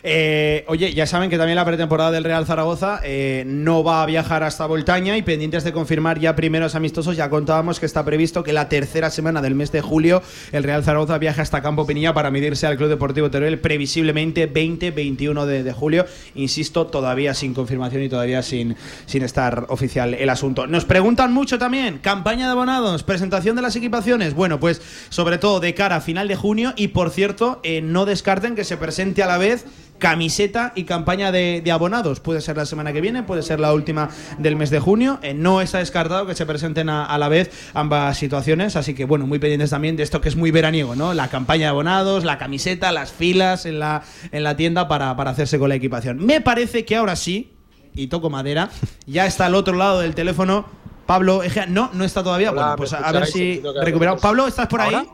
[0.05, 4.05] Eh, oye, ya saben que también la pretemporada del Real Zaragoza eh, no va a
[4.05, 8.43] viajar hasta Voltaña y pendientes de confirmar ya primeros amistosos, ya contábamos que está previsto
[8.43, 10.21] que la tercera semana del mes de julio
[10.51, 15.45] el Real Zaragoza viaje hasta Campo Pinilla para medirse al Club Deportivo Teruel previsiblemente 20-21
[15.45, 16.05] de, de julio.
[16.35, 18.75] Insisto, todavía sin confirmación y todavía sin,
[19.05, 20.67] sin estar oficial el asunto.
[20.67, 24.33] Nos preguntan mucho también, campaña de abonados, presentación de las equipaciones.
[24.33, 28.05] Bueno, pues sobre todo de cara a final de junio y por cierto, eh, no
[28.05, 29.65] descarten que se presente a la vez
[30.03, 32.19] camiseta y campaña de, de abonados.
[32.19, 35.17] Puede ser la semana que viene, puede ser la última del mes de junio.
[35.21, 39.05] Eh, no está descartado que se presenten a, a la vez ambas situaciones, así que
[39.05, 41.13] bueno, muy pendientes también de esto que es muy veraniego, ¿no?
[41.13, 44.03] La campaña de abonados, la camiseta, las filas en la,
[44.33, 46.17] en la tienda para, para hacerse con la equipación.
[46.17, 47.53] Me parece que ahora sí,
[47.95, 48.71] y toco madera,
[49.05, 50.65] ya está al otro lado del teléfono
[51.05, 51.65] Pablo Egea.
[51.65, 52.51] No, no está todavía.
[52.51, 54.17] Hola, bueno, ¿me pues a, ver si recuperado.
[54.17, 55.07] Pablo, ¿estás por ahí?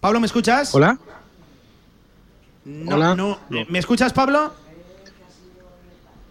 [0.00, 0.74] Pablo, ¿me escuchas?
[0.74, 0.98] Hola.
[2.66, 3.14] No, Hola.
[3.14, 3.38] no.
[3.68, 4.52] ¿Me escuchas, Pablo?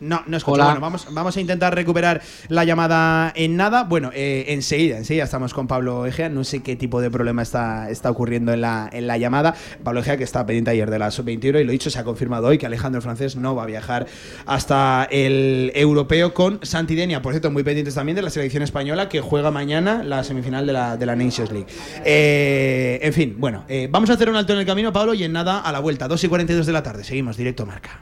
[0.06, 0.64] No, no escucho.
[0.64, 3.84] Bueno, vamos, vamos a intentar recuperar la llamada en nada.
[3.84, 6.30] Bueno, eh, enseguida, enseguida estamos con Pablo Egea.
[6.30, 9.56] No sé qué tipo de problema está, está ocurriendo en la, en la llamada.
[9.84, 12.48] Pablo Egea, que está pendiente ayer de la sub-21 y lo dicho, se ha confirmado
[12.48, 14.06] hoy que Alejandro Francés no va a viajar
[14.46, 17.22] hasta el europeo con Santidenia.
[17.22, 20.74] Por cierto, muy pendientes también de la selección española que juega mañana la semifinal de
[20.74, 21.68] la, de la Nations League.
[22.04, 25.24] Eh, en fin, bueno, eh, vamos a hacer un alto en el camino, Pablo, y
[25.24, 26.08] en nada a la vuelta.
[26.08, 27.04] 2 y 42 de la tarde.
[27.04, 28.02] Seguimos, directo marca.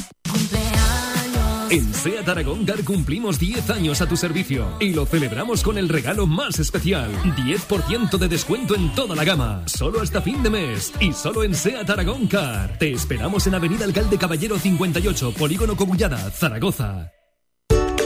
[1.71, 5.87] En SEAT Aragón Car cumplimos 10 años a tu servicio y lo celebramos con el
[5.87, 7.09] regalo más especial.
[7.23, 11.55] 10% de descuento en toda la gama, solo hasta fin de mes y solo en
[11.55, 12.77] SEAT Aragón Car.
[12.77, 17.13] Te esperamos en Avenida Alcalde Caballero 58, Polígono Cogullada, Zaragoza.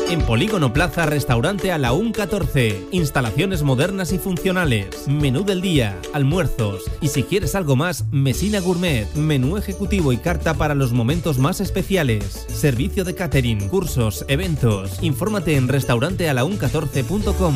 [0.07, 2.89] En Polígono Plaza, restaurante a la UN 14.
[2.91, 5.07] Instalaciones modernas y funcionales.
[5.07, 6.83] Menú del día, almuerzos.
[7.01, 9.11] Y si quieres algo más, Mesina Gourmet.
[9.15, 12.45] Menú ejecutivo y carta para los momentos más especiales.
[12.47, 15.01] Servicio de catering, cursos, eventos.
[15.01, 17.55] Infórmate en restaurantealaun14.com.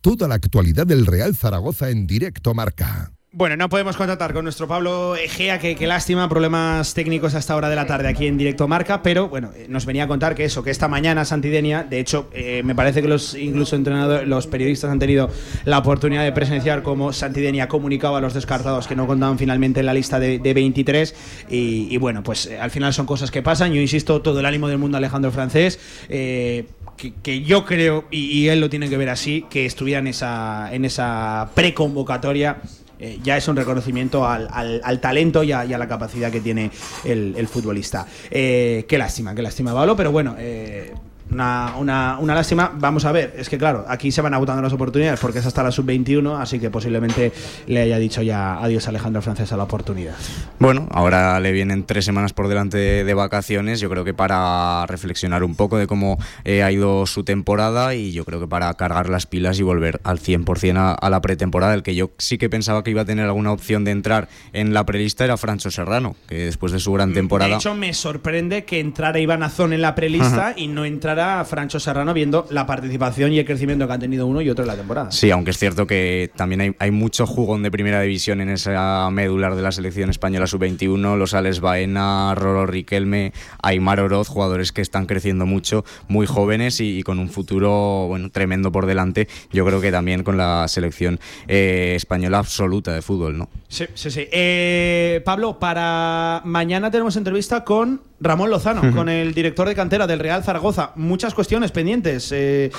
[0.00, 3.12] Toda la actualidad del Real Zaragoza en directo marca.
[3.32, 7.76] Bueno, no podemos contactar con nuestro Pablo Egea, que, lástima, problemas técnicos hasta hora de
[7.76, 10.64] la tarde aquí en directo marca, pero bueno, eh, nos venía a contar que eso,
[10.64, 14.90] que esta mañana Santidenia, de hecho, eh, me parece que los incluso entrenadores, los periodistas
[14.90, 15.30] han tenido
[15.64, 19.86] la oportunidad de presenciar cómo Santidenia comunicaba a los descartados que no contaban finalmente en
[19.86, 21.14] la lista de, 23
[21.48, 23.72] y, bueno, pues eh, al final son cosas que pasan.
[23.72, 25.78] Yo insisto, todo el ánimo del mundo Alejandro Francés.
[26.08, 26.64] que,
[27.44, 31.50] yo creo, y, él lo tiene que ver así, que estuviera en esa, en esa
[31.54, 32.60] preconvocatoria
[33.00, 36.70] eh, ya es un reconocimiento al, talento y a, la capacidad que tiene
[37.04, 38.06] el, futbolista.
[38.30, 40.92] Eh, qué lástima, qué lástima, Pablo, pero bueno, eh,
[41.30, 42.72] una, una, una, lástima.
[42.74, 45.62] Vamos a ver, es que claro, aquí se van agotando las oportunidades porque es hasta
[45.62, 47.32] la sub-21, así que posiblemente
[47.66, 50.14] le haya dicho ya adiós a Alejandro Francés a la oportunidad.
[50.58, 55.42] Bueno, ahora le vienen tres semanas por delante de, vacaciones, yo creo que para reflexionar
[55.42, 59.08] un poco de cómo eh, ha ido su temporada y yo creo que para cargar
[59.08, 62.48] las pilas y volver al 100% a, a la pretemporada, el que yo sí que
[62.48, 66.16] pensaba que iba a tener alguna opción de entrar en la prelista era Francho Serrano,
[66.28, 67.50] que después de su gran temporada...
[67.50, 71.44] De hecho, me sorprende que entrara Iván Azón en la prelista y no entrara a
[71.44, 74.68] Francho Serrano viendo la participación y el crecimiento que han tenido uno y otro en
[74.68, 75.10] la temporada.
[75.10, 79.54] Sí, aunque es cierto que también hay, mucho jugón de primera división en esa medular
[79.54, 83.32] de la selección española sub-21, los Alex Baena, Roro Riquelme,
[83.62, 88.72] Aymar Oroz, jugadores que están creciendo mucho, muy jóvenes y, con un futuro bueno, tremendo
[88.72, 89.28] por delante.
[89.52, 93.48] Yo creo que también con la selección eh, española absoluta de fútbol, ¿no?
[93.68, 94.26] Sí, sí, sí.
[94.32, 100.18] Eh, Pablo, para mañana tenemos entrevista con Ramón Lozano, con el director de cantera del
[100.18, 100.92] Real Zaragoza.
[100.96, 102.70] Muchas cuestiones pendientes eh,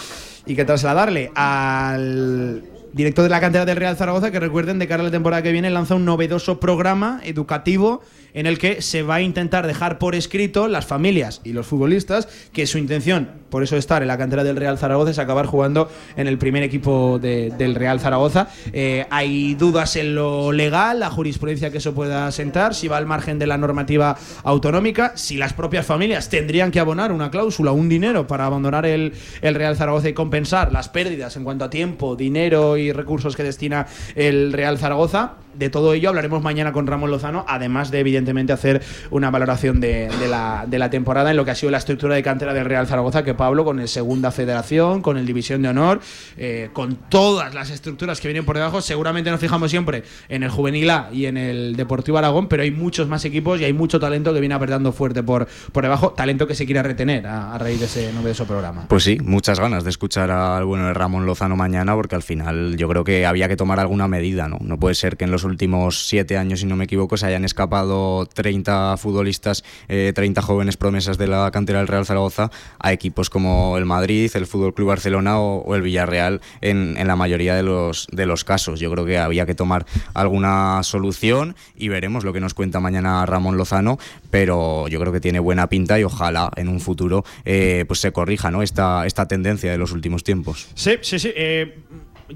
[0.46, 2.64] y que trasladarle al
[2.94, 5.52] director de la cantera del Real Zaragoza, que recuerden, de cara a la temporada que
[5.52, 8.02] viene, lanza un novedoso programa educativo
[8.34, 12.28] en el que se va a intentar dejar por escrito las familias y los futbolistas
[12.54, 15.92] que su intención, por eso estar en la cantera del Real Zaragoza, es acabar jugando
[16.16, 18.48] en el primer equipo del Real Zaragoza.
[18.74, 23.06] Eh, hay dudas en lo legal, la jurisprudencia que eso pueda sentar, si va al
[23.06, 27.90] margen de la normativa autonómica, si las propias familias tendrían que abonar una cláusula, un
[27.90, 32.16] dinero para abandonar el, el Real Zaragoza y compensar las pérdidas en cuanto a tiempo,
[32.16, 35.34] dinero y recursos que destina el Real Zaragoza.
[35.54, 40.10] De todo ello hablaremos mañana con Ramón Lozano, además de evidentemente hacer una valoración de,
[40.30, 42.88] la, de, la, temporada en lo que ha sido la estructura de cantera del Real
[42.88, 46.00] Zaragoza, que Pablo con el Segunda Federación, con el División de Honor,
[46.38, 50.52] eh, con todas las estructuras que vienen por debajo, seguramente nos fijamos siempre en el
[50.52, 54.00] Juvenil A y en el Deportivo Aragón, pero hay muchos más equipos y hay mucho
[54.00, 57.80] talento que viene apretando fuerte por, por debajo, talento que se quiere retener a, raíz
[57.80, 58.86] de ese novedoso programa.
[58.88, 62.78] Pues sí, muchas ganas de escuchar al bueno de Ramón Lozano mañana, porque al final
[62.78, 64.60] yo creo que había que tomar alguna medida, ¿no?
[64.62, 67.44] No puede ser que en los últimos siete años, si no me equivoco, se hayan
[67.44, 73.31] escapado 30 futbolistas, 30 eh, jóvenes promesas de la cantera del Real Zaragoza a equipos
[73.32, 78.08] como el Madrid, el Fútbol Club Barcelona o, el Villarreal en, la mayoría de los,
[78.12, 78.80] de los casos.
[78.80, 83.26] Yo creo que había que tomar alguna solución y veremos lo que nos cuenta mañana
[83.26, 83.98] Ramón Lozano,
[84.30, 88.12] pero yo creo que tiene buena pinta y ojalá en un futuro eh, pues se
[88.12, 88.62] corrija ¿no?
[88.62, 90.68] esta, esta tendencia de los últimos tiempos.
[90.76, 91.32] Sí, sí, sí.
[91.36, 91.80] Eh,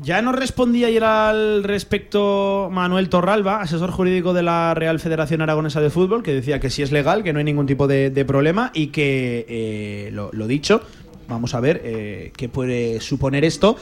[0.02, 5.82] ya nos respondía ayer al respecto Manuel Torralba, asesor jurídico de la Real Federación Aragonesa
[5.82, 8.72] de Fútbol, que decía que sí es legal, que no hay ningún tipo de, problema
[8.74, 10.82] y que, eh, lo, lo dicho,
[11.28, 13.78] vamos a ver eh, qué puede suponer esto.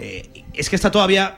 [0.00, 1.36] Eh, es que está todavía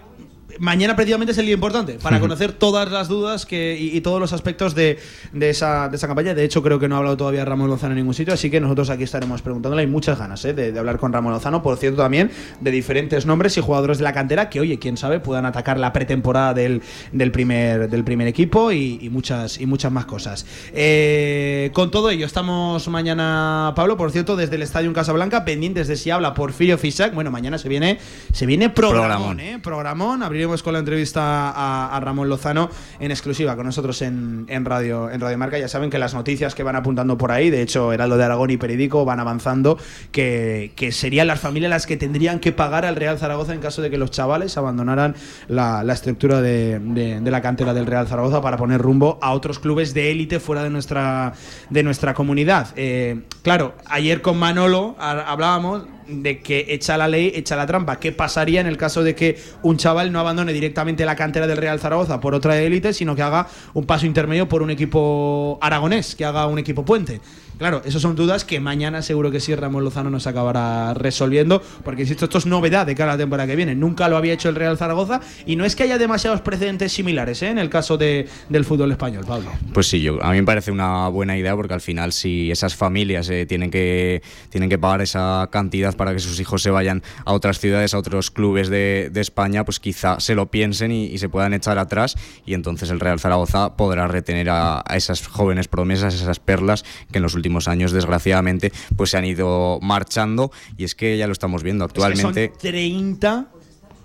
[0.58, 4.20] mañana precisamente es el día importante para conocer todas las dudas que, y, y todos
[4.20, 4.98] los aspectos de,
[5.32, 6.34] de esa, de esa campaña.
[6.34, 8.60] De hecho, creo que no ha hablado todavía Ramón Lozano en ningún sitio, así que
[8.60, 9.82] nosotros aquí estaremos preguntándole.
[9.82, 10.52] Hay muchas ganas ¿eh?
[10.54, 12.30] de, de hablar con Ramón Lozano, por cierto, también
[12.60, 15.92] de diferentes nombres y jugadores de la cantera que, oye, quién sabe, puedan atacar la
[15.92, 16.82] pretemporada del,
[17.12, 20.46] del, primer, del primer equipo y, y muchas, y muchas más cosas.
[20.72, 25.88] Eh, con todo ello, estamos mañana, Pablo, por cierto, desde el Estadio en Casablanca, pendientes
[25.88, 27.14] de si habla Porfirio Fisac.
[27.14, 27.98] Bueno, mañana se viene,
[28.32, 29.40] se viene programón, Programón.
[29.40, 29.58] ¿eh?
[29.62, 30.22] Programón.
[30.22, 32.70] Abriremos con la entrevista a, Ramón Lozano
[33.00, 35.58] en exclusiva con nosotros en, en Radio en Radio Marca.
[35.58, 38.50] Ya saben que las noticias que van apuntando por ahí, de hecho, Heraldo de Aragón
[38.50, 39.78] y Peridico van avanzando,
[40.10, 43.82] que, que serían las familias las que tendrían que pagar al Real Zaragoza en caso
[43.82, 45.14] de que los chavales abandonaran
[45.48, 49.32] la, la estructura de, de- de la cantera del Real Zaragoza para poner rumbo a
[49.32, 51.34] otros clubes de élite fuera de nuestra,
[51.68, 52.68] de nuestra comunidad.
[52.76, 58.00] Eh, claro, ayer con Manolo ha- hablábamos de que echa la ley, echa la trampa.
[58.00, 61.56] ¿Qué pasaría en el caso de que un chaval no abandone directamente la cantera del
[61.56, 66.14] Real Zaragoza por otra élite, sino que haga un paso intermedio por un equipo aragonés,
[66.14, 67.20] que haga un equipo puente?
[67.58, 72.02] Claro, esas son dudas que mañana seguro que sí Ramón Lozano nos acabará resolviendo, porque
[72.02, 73.74] insisto, esto es novedad de cara a la temporada que viene.
[73.74, 77.42] Nunca lo había hecho el Real Zaragoza y no es que haya demasiados precedentes similares
[77.42, 77.48] ¿eh?
[77.48, 79.50] en el caso de, del fútbol español, Pablo.
[79.74, 82.76] Pues sí, yo, a mí me parece una buena idea porque al final si esas
[82.76, 87.02] familias eh, tienen, que, tienen que pagar esa cantidad para que sus hijos se vayan
[87.24, 91.06] a otras ciudades, a otros clubes de, de España, pues quizá se lo piensen y,
[91.06, 92.14] y se puedan echar atrás
[92.46, 97.18] y entonces el Real Zaragoza podrá retener a, a esas jóvenes promesas, esas perlas que
[97.18, 101.32] en los últimos años desgraciadamente pues se han ido marchando y es que ya lo
[101.32, 102.44] estamos viendo actualmente.
[102.44, 103.46] Es que son 30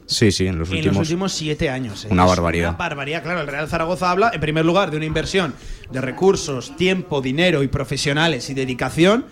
[0.05, 0.97] Sí, sí, en los en últimos...
[0.97, 2.05] los últimos siete años.
[2.05, 2.09] ¿eh?
[2.11, 2.69] Una barbaridad.
[2.69, 3.41] Una barbaridad, claro.
[3.41, 5.53] El Real Zaragoza habla, en primer lugar, de una inversión
[5.91, 9.25] de recursos, tiempo, dinero y profesionales y dedicación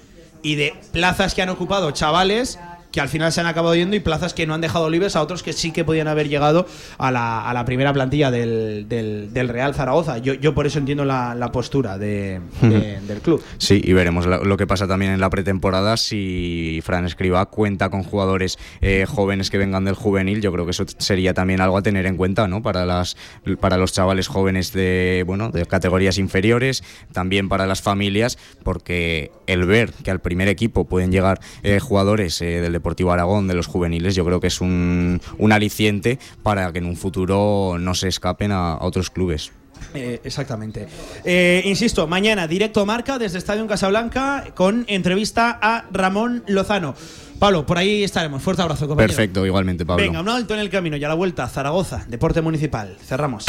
[0.43, 2.57] y de plazas que han ocupado chavales
[2.91, 5.21] que al final se han acabado yendo y plazas que no han dejado libres a
[5.21, 6.65] otros que sí que podían haber llegado
[6.97, 10.17] a la, a la primera plantilla del, del- del Real Zaragoza.
[10.17, 13.41] Yo, yo por eso entiendo la, la postura de- de- del club.
[13.57, 17.89] Sí, y veremos lo, lo que pasa también en la pretemporada si Fran Escriba cuenta
[17.89, 20.41] con jugadores eh, jóvenes que vengan del juvenil.
[20.41, 22.61] Yo creo que eso sería también algo a tener en cuenta, ¿no?
[22.61, 23.15] Para las
[23.59, 29.65] para los chavales jóvenes de bueno de categorías inferiores, también para las familias, porque el
[29.65, 33.67] ver que al primer equipo pueden llegar eh, jugadores eh, del Deportivo Aragón, de los
[33.67, 38.07] juveniles, yo creo que es un, un aliciente para que en un futuro no se
[38.07, 39.51] escapen a- otros clubes.
[39.93, 40.87] Eh, exactamente.
[41.23, 46.95] Eh, insisto, mañana directo marca desde Estadio Casablanca con entrevista a Ramón Lozano.
[47.41, 48.43] Pablo, por ahí estaremos.
[48.43, 49.15] Fuerte abrazo, compañero.
[49.15, 50.03] Perfecto, igualmente, Pablo.
[50.03, 52.95] Venga, un alto en el camino y a la vuelta, Zaragoza, Deporte Municipal.
[53.03, 53.45] Cerramos.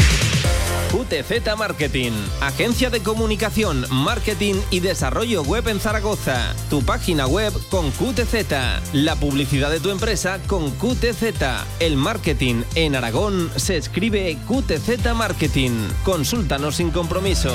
[0.90, 6.54] QTZ Marketing, agencia de comunicación, marketing y desarrollo web en Zaragoza.
[6.70, 11.34] Tu página web con QTZ, la publicidad de tu empresa con QTZ.
[11.78, 15.72] El marketing en Aragón se escribe QTZ Marketing.
[16.02, 17.54] Consúltanos sin compromiso.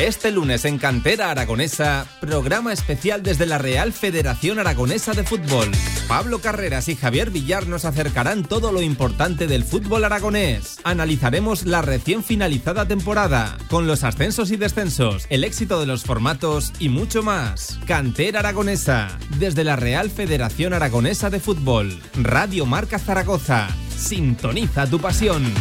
[0.00, 5.70] Este lunes en Cantera Aragonesa, programa especial desde la Real Federación Aragonesa de Fútbol.
[6.08, 10.78] Pablo Carreras y Javier Villar nos acercarán todo lo importante del fútbol aragonés.
[10.84, 16.72] Analizaremos la recién finalizada temporada, con los ascensos y descensos, el éxito de los formatos
[16.78, 17.78] y mucho más.
[17.86, 22.00] Cantera Aragonesa, desde la Real Federación Aragonesa de Fútbol.
[22.14, 23.68] Radio Marca Zaragoza.
[23.94, 25.52] Sintoniza tu pasión.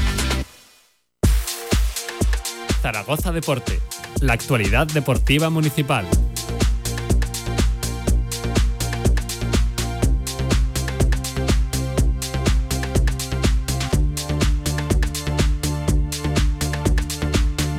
[2.81, 3.79] Zaragoza Deporte,
[4.21, 6.05] la actualidad deportiva municipal.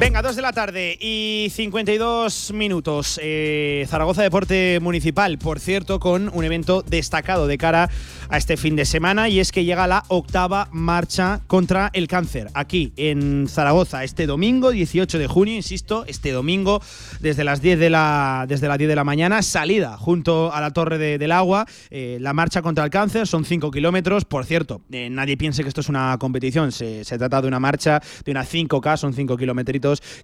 [0.00, 3.20] Venga, Venga, 2 de la tarde y 52 minutos.
[3.22, 7.90] Eh, Zaragoza Deporte Municipal, por cierto, con un evento destacado de cara
[8.30, 12.48] a este fin de semana y es que llega la octava marcha contra el cáncer
[12.54, 16.80] aquí en Zaragoza este domingo 18 de junio, insisto, este domingo
[17.20, 20.70] desde las 10 de la, desde las 10 de la mañana, salida junto a la
[20.70, 25.10] Torre del Agua, eh, la marcha contra el cáncer, son 5 kilómetros, por cierto, eh,
[25.10, 28.44] nadie piense que esto es una competición, se, se trata de una marcha de una
[28.44, 29.36] 5K, son 5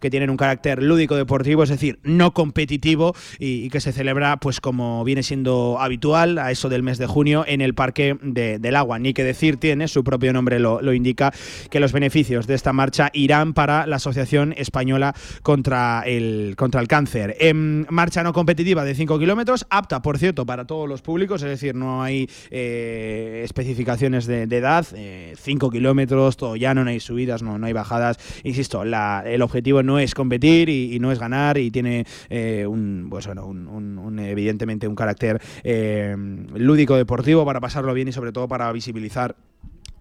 [0.00, 4.60] que tienen un carácter lúdico deportivo, es decir, no competitivo y, que se celebra pues
[4.60, 8.98] como viene siendo habitual a eso del mes de junio en el Parque del Agua.
[8.98, 11.32] Ni que decir tiene, su propio nombre lo, indica,
[11.70, 16.88] que los beneficios de esta marcha irán para la Asociación Española contra el, contra el
[16.88, 17.36] Cáncer.
[17.40, 21.48] En marcha no competitiva de 5 kilómetros, apta, por cierto, para todos los públicos, es
[21.48, 27.42] decir, no hay eh, especificaciones de, edad, 5 eh, kilómetros, todo llano, no hay subidas,
[27.42, 28.18] no, no hay bajadas.
[28.44, 33.26] Insisto, el objetivo no es competir y, no es ganar y tiene eh, un, pues
[33.26, 36.14] bueno, un, evidentemente un carácter eh,
[36.54, 39.36] lúdico deportivo para pasarlo bien y sobre todo para visibilizar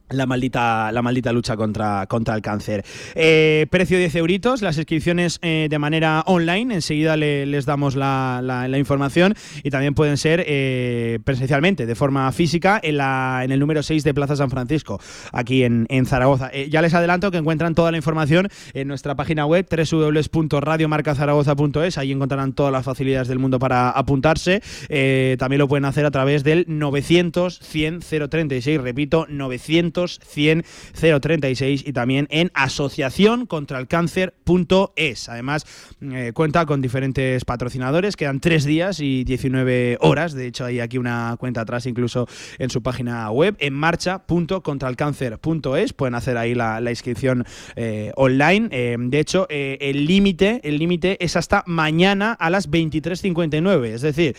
[0.09, 2.83] la maldita, la maldita lucha contra, contra el cáncer.
[3.15, 8.77] Eh, precio 10 euritos, las inscripciones eh, de manera online, enseguida les damos la, la,
[8.77, 9.33] información
[9.63, 14.03] y también pueden ser eh, presencialmente, de forma física, en, la, en el número 6
[14.03, 14.99] de Plaza San Francisco,
[15.31, 16.51] aquí en, en Zaragoza.
[16.69, 22.53] ya les adelanto que encuentran toda la información en nuestra página web www.radiomarcazaragoza.es, ahí encontrarán
[22.53, 24.61] todas las facilidades del mundo para apuntarse.
[25.37, 30.65] también lo pueden hacer a través del 900 100 036, repito, 900 100
[31.21, 35.29] 036 y también en asociación contra el cáncer.es.
[35.29, 35.65] Además,
[36.01, 40.33] eh, cuenta con diferentes patrocinadores, quedan tres días y 19 horas.
[40.33, 42.27] De hecho, hay aquí una cuenta atrás incluso
[42.59, 45.93] en su página web, en marcha.contralcáncer.es.
[45.93, 47.45] Pueden hacer ahí la, inscripción
[47.75, 48.69] eh, online.
[48.71, 53.85] Eh, de hecho, el límite el límite es hasta mañana a las 23.59.
[53.85, 54.35] Es decir,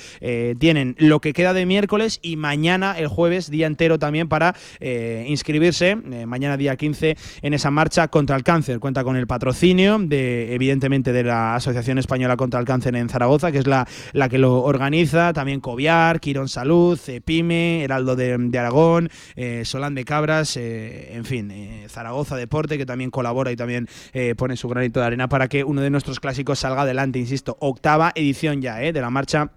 [0.58, 5.45] tienen lo que queda de miércoles y mañana, el jueves, día entero también para inscribirse
[5.46, 8.80] inscribirse eh, mañana día 15 en esa marcha contra el cáncer.
[8.80, 13.52] Cuenta con el patrocinio de evidentemente de la Asociación Española contra el Cáncer en Zaragoza,
[13.52, 19.08] que es la, la que lo organiza, también Coviar, Quirón Salud, Cepime, Heraldo de, Aragón,
[19.36, 21.52] eh, Solán de Cabras, eh, en fin,
[21.88, 23.88] Zaragoza Deporte, que también colabora y también
[24.36, 28.10] pone su granito de arena para que uno de nuestros clásicos salga adelante, insisto, octava
[28.16, 29.52] edición ya de la marcha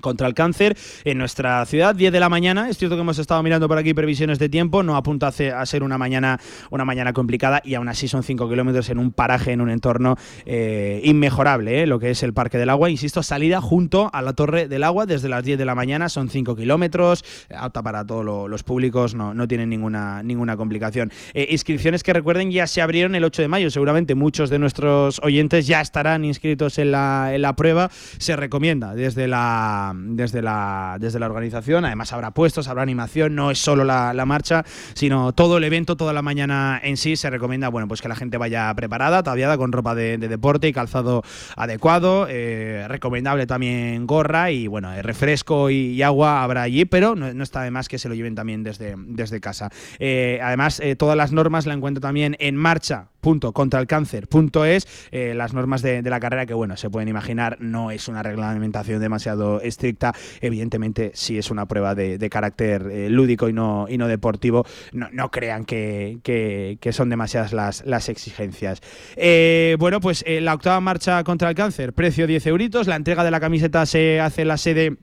[0.00, 2.68] contra el cáncer en nuestra ciudad, 10 de la mañana.
[2.68, 5.82] Es cierto que hemos estado mirando por aquí previsiones de tiempo, no apunta a ser
[5.82, 6.40] una mañana,
[6.70, 10.16] una mañana complicada y aún así son 5 kilómetros en un paraje, en un entorno
[10.46, 12.90] eh, inmejorable, eh, lo que es el Parque del Agua.
[12.90, 16.28] Insisto, salida junto a la Torre del Agua desde las 10 de la mañana, son
[16.28, 21.10] 5 kilómetros, apta para todos los públicos, no, no tienen ninguna, ninguna complicación.
[21.34, 25.20] Eh, inscripciones que recuerden ya se abrieron el 8 de mayo, seguramente muchos de nuestros
[25.22, 27.90] oyentes ya estarán inscritos en la, en la prueba.
[28.18, 31.84] Se recomienda desde la desde, la, desde la organización.
[31.84, 36.12] Además habrá puestos, habrá animación, no es solo la, marcha, sino todo el evento, toda
[36.12, 37.16] la mañana en sí.
[37.16, 40.72] Se recomienda bueno, pues que la gente vaya preparada, ataviada con ropa de, deporte y
[40.72, 41.22] calzado
[41.56, 42.26] adecuado.
[42.28, 47.62] Eh, recomendable también gorra y bueno, eh, refresco y, agua habrá allí, pero no, está
[47.62, 49.68] de más que se lo lleven también desde, desde casa.
[49.98, 54.64] Eh, además, todas las normas la encuentro también en marcha punto contra el cáncer punto
[54.64, 58.22] es eh, las normas de, la carrera que bueno se pueden imaginar no es una
[58.22, 60.14] reglamentación demasiado estricta.
[60.40, 65.30] Evidentemente si es una prueba de, carácter eh, lúdico y no y no deportivo no,
[65.30, 68.80] crean que, son demasiadas las, las exigencias.
[69.16, 73.30] Eh, bueno pues la octava marcha contra el cáncer precio 10 euritos la entrega de
[73.30, 74.96] la camiseta se hace en la sede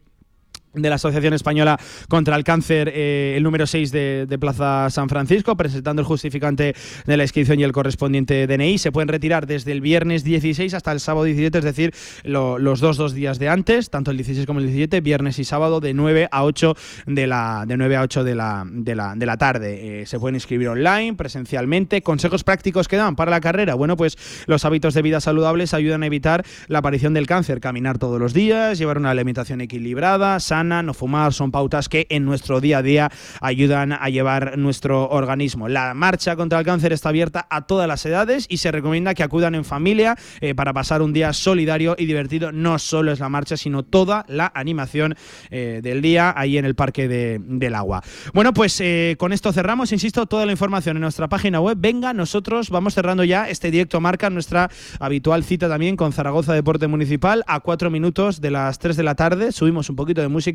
[0.74, 5.58] de la Asociación Española contra el Cáncer, eh, el número 6 de, Plaza San Francisco,
[5.58, 6.76] presentando el justificante
[7.06, 8.78] de la inscripción y el correspondiente DNI.
[8.78, 12.98] Se pueden retirar desde el viernes 16 hasta el sábado 17, es decir, los dos,
[12.98, 16.30] dos días de antes, tanto el 16 como el 17, viernes y sábado, de 9
[16.32, 16.76] a 8
[17.08, 20.02] de la, de 9 a 8 de la, de la, de la tarde.
[20.02, 22.04] Eh, se pueden inscribir online, presencialmente.
[22.04, 23.74] Consejos prácticos que dan para la carrera.
[23.74, 27.60] Bueno, pues los hábitos de vida saludables ayudan a evitar la aparición del cáncer.
[27.60, 32.26] Caminar todos los días, llevar una alimentación equilibrada, sana no fumar, son pautas que en
[32.26, 33.12] nuestro día a día
[33.42, 35.68] ayudan a llevar nuestro organismo.
[35.68, 39.24] La marcha contra el cáncer está abierta a todas las edades y se recomienda que
[39.24, 42.52] acudan en familia eh, para pasar un día solidario y divertido.
[42.52, 45.16] No solo es la marcha, sino toda la animación
[45.50, 48.04] eh, del día ahí en el Parque del Agua.
[48.34, 51.78] Bueno, pues eh, con esto cerramos, insisto, toda la información en nuestra página web.
[51.80, 54.70] Venga, nosotros vamos cerrando ya este directo marca, nuestra
[55.00, 59.16] habitual cita también con Zaragoza Deporte Municipal a cuatro minutos de las 3 de la
[59.16, 59.52] tarde.
[59.52, 60.47] Subimos un poquito de música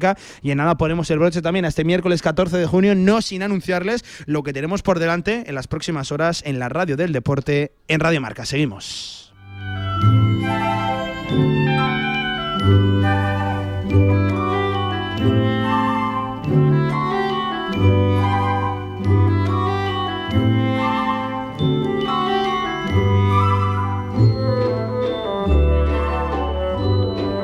[0.42, 3.42] y en nada ponemos el broche también a este miércoles 14 de junio, no sin
[3.42, 7.72] anunciarles lo que tenemos por delante en las próximas horas en la radio del deporte
[7.88, 8.46] en Radio Marca.
[8.46, 9.32] Seguimos.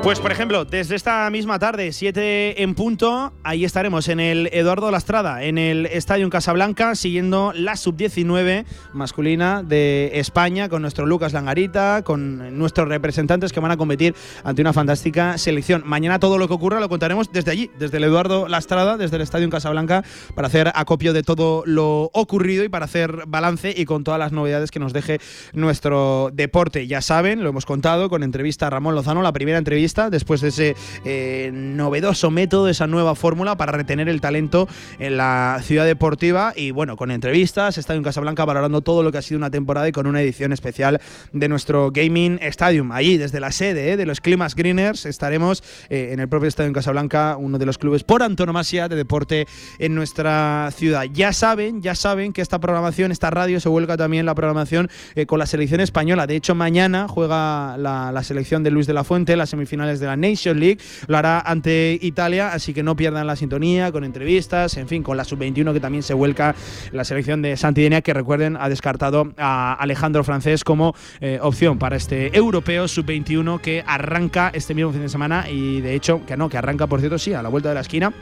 [0.09, 4.90] Pues por ejemplo, desde esta misma tarde, 7 en punto, ahí estaremos en el Eduardo
[4.90, 8.64] Lastrada, en el Estadio Casablanca, siguiendo la sub-19
[8.94, 14.14] masculina de España, con nuestro Lucas Langarita, con nuestros representantes que van a competir
[14.44, 15.82] ante una fantástica selección.
[15.85, 19.22] Mañana todo lo que ocurra lo contaremos desde allí, desde el Eduardo Lastrada, desde el
[19.22, 20.05] Estadio Casablanca,
[20.35, 24.32] para hacer acopio de todo lo ocurrido y para hacer balance y con todas las
[24.32, 25.20] novedades que nos deje
[25.52, 26.86] nuestro deporte.
[26.86, 30.48] Ya saben, lo hemos contado con entrevista a Ramón Lozano, la primera entrevista después de
[30.48, 34.68] ese eh, novedoso método, esa nueva fórmula para retener el talento
[34.98, 39.18] en la ciudad deportiva y bueno, con entrevistas, Estadio en Casablanca valorando todo lo que
[39.18, 41.00] ha sido una temporada y con una edición especial
[41.32, 42.92] de nuestro Gaming Stadium.
[42.92, 46.68] Allí, desde la sede eh, de los Climas Greeners, estaremos eh, en el propio Estadio
[46.68, 49.46] en Casablanca, uno de los clubes por antonomasia de deporte
[49.80, 51.04] en nuestra ciudad.
[51.12, 54.88] Ya saben, ya saben que esta programación, esta radio se vuelca también la programación
[55.26, 56.26] con la selección española.
[56.26, 59.52] De hecho, mañana juega la, la selección de Luis de la Fuente, las
[60.01, 60.78] de la Nation League.
[61.06, 65.16] Lo hará ante Italia, así que no pierdan la sintonía con entrevistas, en fin, con
[65.16, 66.55] la sub-21 que también se vuelca
[66.93, 71.97] la selección de Santidenia, que recuerden ha descartado a Alejandro Francés como eh, opción para
[71.97, 76.48] este europeo sub-21 que arranca este mismo fin de semana y de hecho que no,
[76.48, 78.12] que arranca por cierto sí a la vuelta de la esquina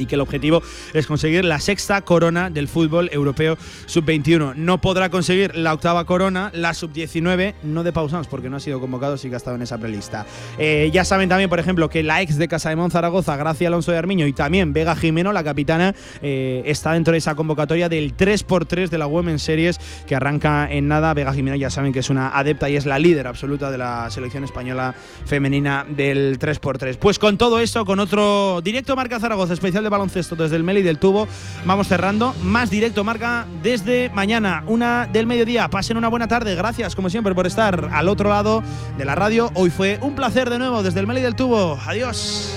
[0.00, 0.62] y que el objetivo
[0.94, 3.56] es conseguir la sexta corona del fútbol europeo
[3.86, 4.54] sub-21.
[4.56, 8.80] No podrá conseguir la octava corona, la sub-19, no de Pausans, porque no ha sido
[8.80, 10.26] convocado, sí que ha estado en esa prelista.
[10.58, 13.92] Eh, ya saben también, por ejemplo, que la ex de Casa de Monzaragoza, Gracia Alonso
[13.92, 18.16] de Armiño, y también Vega Jimeno, la capitana, eh, está dentro de esa convocatoria del
[18.16, 21.14] 3x3 de la Women's Series que arranca en nada.
[21.14, 24.10] Vega Jimeno ya saben que es una adepta y es la líder absoluta de la
[24.10, 24.94] selección española
[25.24, 26.96] femenina del 3x3.
[26.96, 30.82] Pues con todo eso, con otro directo Marca Zaragoza especial de baloncesto desde el Meli
[30.82, 31.28] del Tubo.
[31.66, 32.34] Vamos cerrando.
[32.42, 35.68] Más directo marca desde mañana, una del mediodía.
[35.68, 36.54] Pasen una buena tarde.
[36.54, 38.62] Gracias, como siempre, por estar al otro lado
[38.96, 39.50] de la radio.
[39.54, 41.78] Hoy fue un placer de nuevo desde el Meli del Tubo.
[41.86, 42.56] Adiós.